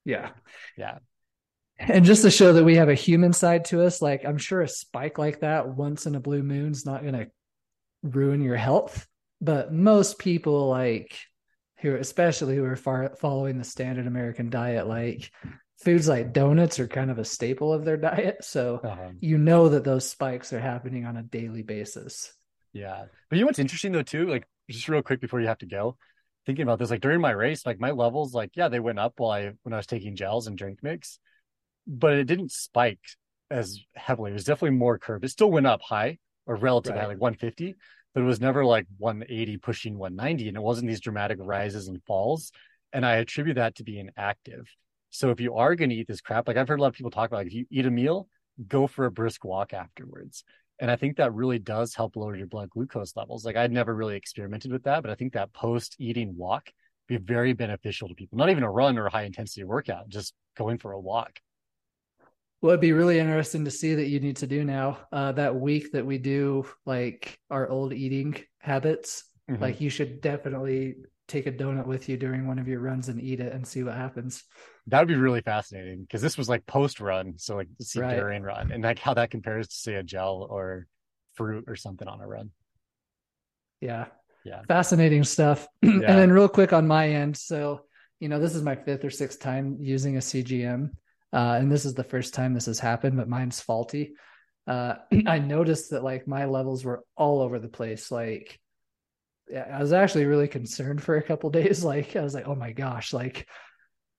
Yeah, 0.04 0.28
yeah. 0.76 0.98
And 1.78 2.04
just 2.04 2.22
to 2.22 2.30
show 2.30 2.52
that 2.52 2.64
we 2.64 2.76
have 2.76 2.88
a 2.88 2.94
human 2.94 3.32
side 3.32 3.64
to 3.66 3.82
us, 3.82 4.00
like 4.00 4.24
I'm 4.24 4.38
sure 4.38 4.62
a 4.62 4.68
spike 4.68 5.18
like 5.18 5.40
that 5.40 5.68
once 5.68 6.06
in 6.06 6.14
a 6.14 6.20
blue 6.20 6.42
moon's 6.42 6.86
not 6.86 7.02
going 7.02 7.14
to 7.14 7.30
ruin 8.02 8.42
your 8.42 8.56
health, 8.56 9.06
but 9.40 9.72
most 9.72 10.18
people 10.18 10.68
like 10.68 11.18
who 11.78 11.96
especially 11.96 12.56
who 12.56 12.64
are 12.64 12.76
far, 12.76 13.14
following 13.16 13.58
the 13.58 13.64
standard 13.64 14.06
American 14.06 14.50
diet, 14.50 14.86
like 14.86 15.30
foods 15.82 16.08
like 16.08 16.32
donuts 16.32 16.78
are 16.78 16.88
kind 16.88 17.10
of 17.10 17.18
a 17.18 17.24
staple 17.24 17.72
of 17.72 17.84
their 17.84 17.96
diet. 17.96 18.36
So 18.42 18.80
uh-huh. 18.82 19.10
you 19.20 19.36
know 19.36 19.68
that 19.68 19.84
those 19.84 20.08
spikes 20.08 20.52
are 20.52 20.60
happening 20.60 21.04
on 21.04 21.16
a 21.16 21.22
daily 21.22 21.62
basis. 21.62 22.32
Yeah. 22.72 23.04
But 23.28 23.36
you 23.36 23.42
know 23.42 23.46
what's 23.46 23.58
interesting 23.58 23.92
though 23.92 24.02
too? 24.02 24.28
Like 24.28 24.46
just 24.70 24.88
real 24.88 25.02
quick 25.02 25.20
before 25.20 25.40
you 25.40 25.48
have 25.48 25.58
to 25.58 25.66
go, 25.66 25.96
thinking 26.46 26.62
about 26.62 26.78
this, 26.78 26.90
like 26.90 27.00
during 27.00 27.20
my 27.20 27.30
race, 27.32 27.66
like 27.66 27.80
my 27.80 27.90
levels, 27.90 28.34
like 28.34 28.52
yeah, 28.54 28.68
they 28.68 28.80
went 28.80 28.98
up 28.98 29.14
while 29.16 29.32
I 29.32 29.52
when 29.62 29.72
I 29.72 29.76
was 29.76 29.86
taking 29.86 30.16
gels 30.16 30.46
and 30.46 30.56
drink 30.56 30.78
mix, 30.82 31.18
but 31.86 32.14
it 32.14 32.24
didn't 32.24 32.52
spike 32.52 33.00
as 33.50 33.80
heavily. 33.94 34.30
It 34.30 34.34
was 34.34 34.44
definitely 34.44 34.78
more 34.78 34.98
curved. 34.98 35.24
It 35.24 35.30
still 35.30 35.50
went 35.50 35.66
up 35.66 35.82
high 35.82 36.18
or 36.46 36.56
relatively 36.56 36.98
right. 36.98 37.02
high, 37.02 37.08
like 37.08 37.20
150, 37.20 37.74
but 38.14 38.22
it 38.22 38.26
was 38.26 38.40
never 38.40 38.64
like 38.64 38.86
180 38.98 39.56
pushing 39.58 39.98
190 39.98 40.48
and 40.48 40.56
it 40.56 40.62
wasn't 40.62 40.88
these 40.88 41.00
dramatic 41.00 41.38
rises 41.40 41.88
and 41.88 42.02
falls 42.06 42.52
and 42.92 43.04
i 43.04 43.16
attribute 43.16 43.56
that 43.56 43.74
to 43.74 43.84
being 43.84 44.08
active 44.16 44.66
so 45.10 45.30
if 45.30 45.40
you 45.40 45.54
are 45.54 45.74
going 45.74 45.90
to 45.90 45.96
eat 45.96 46.08
this 46.08 46.20
crap 46.20 46.48
like 46.48 46.56
i've 46.56 46.68
heard 46.68 46.78
a 46.78 46.82
lot 46.82 46.88
of 46.88 46.94
people 46.94 47.10
talk 47.10 47.28
about 47.28 47.38
like, 47.38 47.48
if 47.48 47.54
you 47.54 47.66
eat 47.70 47.86
a 47.86 47.90
meal 47.90 48.28
go 48.68 48.86
for 48.86 49.04
a 49.04 49.10
brisk 49.10 49.44
walk 49.44 49.74
afterwards 49.74 50.44
and 50.80 50.90
i 50.90 50.96
think 50.96 51.16
that 51.16 51.34
really 51.34 51.58
does 51.58 51.94
help 51.94 52.16
lower 52.16 52.36
your 52.36 52.46
blood 52.46 52.70
glucose 52.70 53.16
levels 53.16 53.44
like 53.44 53.56
i'd 53.56 53.72
never 53.72 53.94
really 53.94 54.16
experimented 54.16 54.72
with 54.72 54.84
that 54.84 55.02
but 55.02 55.10
i 55.10 55.14
think 55.14 55.32
that 55.32 55.52
post 55.52 55.96
eating 55.98 56.34
walk 56.36 56.70
be 57.06 57.16
very 57.18 57.52
beneficial 57.52 58.08
to 58.08 58.14
people 58.14 58.38
not 58.38 58.48
even 58.48 58.62
a 58.62 58.70
run 58.70 58.96
or 58.96 59.06
a 59.06 59.10
high 59.10 59.24
intensity 59.24 59.64
workout 59.64 60.08
just 60.08 60.32
going 60.56 60.78
for 60.78 60.92
a 60.92 61.00
walk 61.00 61.40
well, 62.64 62.70
it'd 62.70 62.80
be 62.80 62.92
really 62.92 63.18
interesting 63.18 63.66
to 63.66 63.70
see 63.70 63.94
that 63.94 64.06
you 64.06 64.20
need 64.20 64.36
to 64.36 64.46
do 64.46 64.64
now. 64.64 64.96
Uh, 65.12 65.32
that 65.32 65.54
week 65.54 65.92
that 65.92 66.06
we 66.06 66.16
do 66.16 66.64
like 66.86 67.38
our 67.50 67.68
old 67.68 67.92
eating 67.92 68.42
habits, 68.58 69.24
mm-hmm. 69.50 69.60
like 69.60 69.82
you 69.82 69.90
should 69.90 70.22
definitely 70.22 70.94
take 71.28 71.46
a 71.46 71.52
donut 71.52 71.86
with 71.86 72.08
you 72.08 72.16
during 72.16 72.48
one 72.48 72.58
of 72.58 72.66
your 72.66 72.80
runs 72.80 73.10
and 73.10 73.20
eat 73.20 73.40
it 73.40 73.52
and 73.52 73.66
see 73.66 73.82
what 73.82 73.94
happens. 73.94 74.44
That 74.86 74.98
would 75.00 75.08
be 75.08 75.14
really 75.14 75.42
fascinating 75.42 76.04
because 76.04 76.22
this 76.22 76.38
was 76.38 76.48
like 76.48 76.64
post 76.64 77.00
run, 77.00 77.34
so 77.36 77.56
like 77.56 77.68
see 77.82 78.00
right. 78.00 78.16
during 78.16 78.42
run 78.42 78.72
and 78.72 78.82
like 78.82 78.98
how 78.98 79.12
that 79.12 79.30
compares 79.30 79.68
to 79.68 79.76
say 79.76 79.96
a 79.96 80.02
gel 80.02 80.46
or 80.48 80.86
fruit 81.34 81.64
or 81.66 81.76
something 81.76 82.08
on 82.08 82.22
a 82.22 82.26
run. 82.26 82.50
Yeah, 83.82 84.06
yeah, 84.42 84.62
fascinating 84.66 85.24
stuff. 85.24 85.68
Yeah. 85.82 85.90
and 85.90 86.02
then 86.02 86.32
real 86.32 86.48
quick 86.48 86.72
on 86.72 86.86
my 86.86 87.10
end, 87.10 87.36
so 87.36 87.82
you 88.20 88.30
know 88.30 88.40
this 88.40 88.54
is 88.54 88.62
my 88.62 88.74
fifth 88.74 89.04
or 89.04 89.10
sixth 89.10 89.38
time 89.38 89.76
using 89.82 90.16
a 90.16 90.20
CGM. 90.20 90.92
Uh, 91.34 91.56
and 91.58 91.70
this 91.70 91.84
is 91.84 91.94
the 91.94 92.04
first 92.04 92.32
time 92.32 92.54
this 92.54 92.66
has 92.66 92.78
happened, 92.78 93.16
but 93.16 93.28
mine's 93.28 93.60
faulty. 93.60 94.14
uh, 94.68 94.94
I 95.26 95.40
noticed 95.40 95.90
that 95.90 96.04
like 96.04 96.28
my 96.28 96.44
levels 96.44 96.84
were 96.84 97.02
all 97.16 97.42
over 97.42 97.58
the 97.58 97.68
place. 97.68 98.12
Like, 98.12 98.60
I 99.54 99.80
was 99.80 99.92
actually 99.92 100.26
really 100.26 100.48
concerned 100.48 101.02
for 101.02 101.16
a 101.16 101.22
couple 101.22 101.50
days. 101.60 101.84
Like, 101.84 102.14
I 102.14 102.22
was 102.22 102.34
like, 102.34 102.46
oh 102.46 102.54
my 102.54 102.70
gosh, 102.70 103.12
like, 103.12 103.48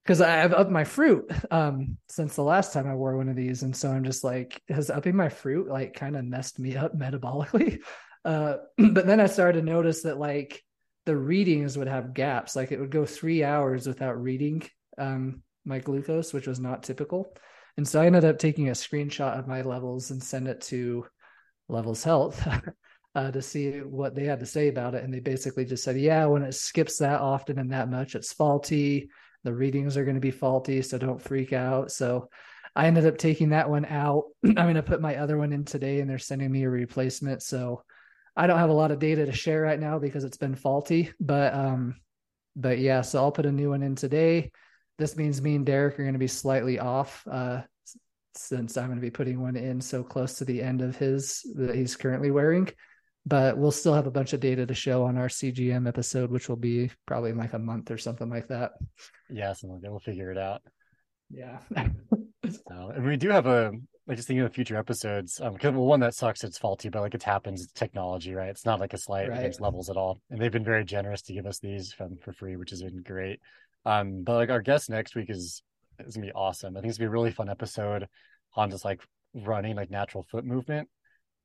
because 0.04 0.22
I've 0.22 0.54
upped 0.54 0.70
my 0.70 0.84
fruit 0.84 1.32
um, 1.50 1.98
since 2.10 2.36
the 2.36 2.44
last 2.44 2.74
time 2.74 2.88
I 2.88 2.94
wore 2.94 3.18
one 3.18 3.30
of 3.30 3.36
these, 3.36 3.64
and 3.64 3.76
so 3.76 3.90
I'm 3.90 4.04
just 4.04 4.24
like, 4.24 4.62
has 4.70 4.90
upping 4.92 5.16
my 5.16 5.30
fruit 5.30 5.68
like 5.68 5.96
kind 5.96 6.16
of 6.16 6.26
messed 6.26 6.60
me 6.60 6.76
up 6.76 6.96
metabolically? 6.98 7.80
Uh, 8.26 8.58
but 8.78 9.08
then 9.08 9.22
I 9.22 9.28
started 9.28 9.62
to 9.62 9.66
notice 9.66 10.04
that 10.04 10.20
like 10.20 10.62
the 11.06 11.16
readings 11.16 11.78
would 11.78 11.88
have 11.88 12.14
gaps, 12.14 12.58
like 12.58 12.74
it 12.74 12.80
would 12.80 12.92
go 12.92 13.06
three 13.06 13.44
hours 13.44 13.88
without 13.88 14.22
reading 14.22 14.64
um, 14.98 15.42
my 15.66 15.80
glucose, 15.80 16.34
which 16.34 16.48
was 16.48 16.60
not 16.60 16.84
typical. 16.84 17.34
And 17.78 17.88
so 17.88 18.02
I 18.02 18.06
ended 18.06 18.24
up 18.24 18.38
taking 18.38 18.70
a 18.70 18.74
screenshot 18.74 19.38
of 19.38 19.48
my 19.48 19.62
levels 19.62 20.12
and 20.12 20.24
send 20.24 20.48
it 20.48 20.62
to 20.62 21.06
Levels 21.68 22.04
Health 22.04 22.48
uh, 23.16 23.32
to 23.32 23.42
see 23.42 23.80
what 23.80 24.16
they 24.16 24.26
had 24.26 24.40
to 24.40 24.46
say 24.46 24.70
about 24.70 24.96
it. 24.96 25.04
And 25.04 25.14
they 25.14 25.20
basically 25.20 25.66
just 25.66 25.84
said, 25.84 25.98
yeah, 25.98 26.26
when 26.26 26.44
it 26.44 26.54
skips 26.54 26.98
that 27.00 27.20
often 27.20 27.60
and 27.60 27.72
that 27.72 27.90
much, 27.90 28.16
it's 28.16 28.32
faulty. 28.32 29.10
The 29.44 29.54
readings 29.54 29.98
are 29.98 30.06
going 30.06 30.16
to 30.16 30.22
be 30.22 30.32
faulty. 30.32 30.82
So 30.82 30.98
don't 30.98 31.22
freak 31.22 31.52
out. 31.52 31.92
So 31.92 32.30
I 32.76 32.88
ended 32.88 33.06
up 33.06 33.18
taking 33.18 33.50
that 33.50 33.70
one 33.70 33.86
out. 33.86 34.26
I'm 34.46 34.54
going 34.54 34.76
to 34.76 34.84
put 34.84 35.02
my 35.02 35.18
other 35.18 35.38
one 35.38 35.52
in 35.52 35.66
today 35.66 36.00
and 36.00 36.10
they're 36.10 36.18
sending 36.18 36.52
me 36.52 36.64
a 36.64 36.70
replacement. 36.70 37.42
So 37.42 37.84
I 38.38 38.48
don't 38.48 38.60
have 38.60 38.70
a 38.70 38.74
lot 38.74 38.92
of 38.92 39.00
data 39.00 39.26
to 39.26 39.32
share 39.34 39.62
right 39.62 39.80
now 39.80 40.00
because 40.00 40.24
it's 40.24 40.38
been 40.38 40.56
faulty, 40.56 41.12
but, 41.22 41.54
um, 41.54 41.96
but 42.56 42.80
yeah, 42.80 43.02
so 43.02 43.20
I'll 43.20 43.32
put 43.32 43.46
a 43.46 43.52
new 43.52 43.70
one 43.70 43.82
in 43.82 43.96
today 43.96 44.52
this 44.98 45.16
means 45.16 45.42
me 45.42 45.56
and 45.56 45.66
Derrick 45.66 46.00
are 46.00 46.04
going 46.04 46.14
to 46.14 46.20
be 46.20 46.28
slightly 46.28 46.80
off 46.80 47.26
uh, 47.30 47.62
since 48.36 48.78
I'm 48.78 48.88
going 48.88 48.98
to 48.98 49.02
be 49.02 49.12
putting 49.12 49.42
one 49.42 49.56
in 49.56 49.82
so 49.82 50.04
close 50.04 50.36
to 50.36 50.46
the 50.46 50.62
end 50.62 50.82
of 50.82 50.96
his 50.96 51.42
that 51.56 51.76
he's 51.76 51.96
currently 51.96 52.32
wearing. 52.32 52.70
But 53.28 53.58
we'll 53.58 53.72
still 53.72 53.94
have 53.96 54.06
a 54.06 54.12
bunch 54.12 54.34
of 54.34 54.40
data 54.40 54.68
to 54.68 54.74
show 54.76 55.04
on 55.04 55.18
our 55.18 55.28
CGM 55.28 55.88
episode, 55.88 56.30
which 56.30 56.48
will 56.48 56.58
be 56.58 56.92
probably 57.08 57.32
in 57.32 57.38
like 57.38 57.54
a 57.54 57.60
month 57.60 57.90
or 57.90 57.98
something 57.98 58.30
like 58.30 58.50
that. 58.50 58.74
Yeah, 59.30 59.52
something 59.54 59.74
like 59.74 59.82
that. 59.82 59.90
We'll 59.90 60.00
figure 60.00 60.32
it 60.32 60.38
out. 60.38 60.62
Yeah. 61.32 61.58
so, 61.74 62.92
and 62.94 63.04
we 63.04 63.18
do 63.18 63.30
have 63.30 63.48
a 63.48 63.72
like 64.08 64.18
just 64.18 64.28
thinking 64.28 64.44
of 64.44 64.52
the 64.52 64.54
future 64.54 64.78
episodes. 64.78 65.42
Um, 65.42 65.54
because 65.54 65.74
well, 65.74 65.86
one 65.86 66.02
that 66.02 66.14
sucks, 66.14 66.44
it's 66.44 66.60
faulty, 66.60 66.90
but 66.90 67.02
like 67.02 67.16
it 67.16 67.24
happens, 67.24 67.64
it's 67.64 67.72
technology, 67.72 68.36
right? 68.36 68.50
It's 68.50 68.66
not 68.66 68.80
like 68.80 68.94
a 68.94 68.98
slight 68.98 69.30
right. 69.30 69.40
against 69.40 69.62
levels 69.62 69.90
at 69.90 69.98
all. 69.98 70.22
And 70.30 70.40
they've 70.40 70.52
been 70.52 70.64
very 70.64 70.86
generous 70.86 71.24
to 71.24 71.34
give 71.34 71.48
us 71.48 71.60
these 71.60 71.92
from 71.92 72.18
for 72.18 72.32
free, 72.32 72.56
which 72.56 72.70
has 72.70 72.84
been 72.84 73.02
great. 73.02 73.40
Um, 73.86 74.24
but 74.24 74.36
like 74.36 74.50
our 74.50 74.62
guest 74.62 74.90
next 74.90 75.16
week 75.16 75.30
is 75.30 75.62
is 76.00 76.16
gonna 76.16 76.28
be 76.28 76.34
awesome. 76.34 76.76
I 76.76 76.82
think 76.82 76.90
it's 76.90 76.98
gonna 76.98 77.10
be 77.10 77.12
a 77.12 77.18
really 77.18 77.32
fun 77.32 77.50
episode 77.50 78.08
on 78.56 78.72
just 78.72 78.86
like 78.86 79.02
running 79.34 79.76
like 79.76 79.90
natural 79.90 80.24
foot 80.24 80.46
movement 80.46 80.90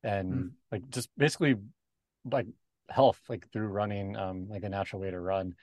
and 0.03 0.33
mm. 0.33 0.51
like 0.71 0.89
just 0.89 1.09
basically 1.17 1.55
like 2.29 2.47
health 2.89 3.19
like 3.29 3.49
through 3.51 3.67
running 3.67 4.15
um 4.15 4.47
like 4.49 4.63
a 4.63 4.69
natural 4.69 5.01
way 5.01 5.11
to 5.11 5.19
run. 5.19 5.55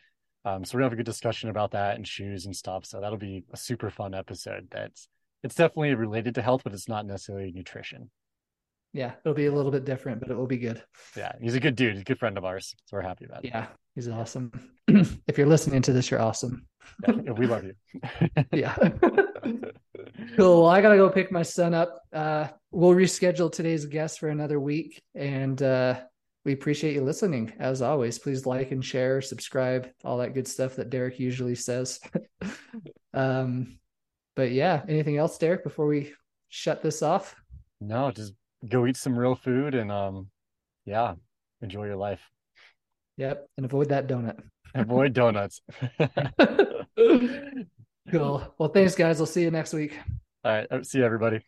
Um, 0.44 0.64
so 0.64 0.78
we 0.78 0.84
have 0.84 0.92
a 0.92 0.96
good 0.96 1.04
discussion 1.06 1.50
about 1.50 1.72
that 1.72 1.96
and 1.96 2.06
shoes 2.06 2.46
and 2.46 2.54
stuff. 2.54 2.86
So 2.86 3.00
that'll 3.00 3.18
be 3.18 3.44
a 3.52 3.56
super 3.56 3.90
fun 3.90 4.14
episode. 4.14 4.68
That's 4.70 5.08
it's 5.42 5.54
definitely 5.54 5.94
related 5.94 6.34
to 6.36 6.42
health, 6.42 6.62
but 6.64 6.72
it's 6.72 6.88
not 6.88 7.06
necessarily 7.06 7.52
nutrition. 7.52 8.10
Yeah, 8.92 9.12
it'll 9.24 9.34
be 9.34 9.46
a 9.46 9.52
little 9.52 9.70
bit 9.70 9.84
different, 9.84 10.20
but 10.20 10.30
it 10.30 10.36
will 10.36 10.46
be 10.46 10.56
good. 10.56 10.82
Yeah, 11.16 11.32
he's 11.40 11.54
a 11.54 11.60
good 11.60 11.76
dude. 11.76 11.92
He's 11.92 12.00
a 12.00 12.04
good 12.04 12.18
friend 12.18 12.38
of 12.38 12.44
ours. 12.44 12.74
So 12.86 12.96
we're 12.96 13.02
happy 13.02 13.26
about 13.26 13.44
it. 13.44 13.48
Yeah, 13.48 13.66
he's 13.94 14.08
awesome. 14.08 14.50
if 14.88 15.36
you're 15.36 15.46
listening 15.46 15.82
to 15.82 15.92
this, 15.92 16.10
you're 16.10 16.22
awesome. 16.22 16.66
yeah, 17.06 17.32
we 17.32 17.46
love 17.46 17.64
you. 17.64 17.74
yeah. 18.52 18.74
cool. 20.36 20.62
Well, 20.62 20.66
I 20.66 20.80
gotta 20.80 20.96
go 20.96 21.10
pick 21.10 21.30
my 21.30 21.42
son 21.42 21.74
up. 21.74 22.00
Uh, 22.12 22.48
we'll 22.70 22.94
reschedule 22.94 23.52
today's 23.52 23.84
guest 23.84 24.20
for 24.20 24.30
another 24.30 24.58
week, 24.58 25.02
and 25.14 25.60
uh, 25.62 26.00
we 26.44 26.54
appreciate 26.54 26.94
you 26.94 27.02
listening. 27.02 27.52
As 27.58 27.82
always, 27.82 28.18
please 28.18 28.46
like 28.46 28.70
and 28.70 28.82
share, 28.82 29.20
subscribe, 29.20 29.90
all 30.02 30.16
that 30.18 30.32
good 30.32 30.48
stuff 30.48 30.76
that 30.76 30.88
Derrick 30.88 31.20
usually 31.20 31.54
says. 31.54 32.00
um, 33.14 33.78
but 34.34 34.50
yeah, 34.50 34.82
anything 34.88 35.18
else, 35.18 35.36
Derrick, 35.36 35.62
before 35.62 35.86
we 35.86 36.14
shut 36.48 36.82
this 36.82 37.02
off? 37.02 37.36
No, 37.80 38.10
just 38.10 38.32
go 38.66 38.86
eat 38.86 38.96
some 38.96 39.18
real 39.18 39.34
food 39.34 39.74
and 39.74 39.92
um 39.92 40.28
yeah, 40.84 41.14
enjoy 41.60 41.84
your 41.84 41.96
life. 41.96 42.20
Yep. 43.16 43.48
And 43.56 43.66
avoid 43.66 43.88
that 43.90 44.06
donut. 44.06 44.40
avoid 44.74 45.12
donuts. 45.12 45.60
cool. 48.10 48.54
Well, 48.58 48.68
thanks 48.70 48.94
guys. 48.94 49.20
I'll 49.20 49.26
see 49.26 49.42
you 49.42 49.50
next 49.50 49.72
week. 49.72 49.98
All 50.44 50.52
right. 50.52 50.86
See 50.86 50.98
you 50.98 51.04
everybody. 51.04 51.40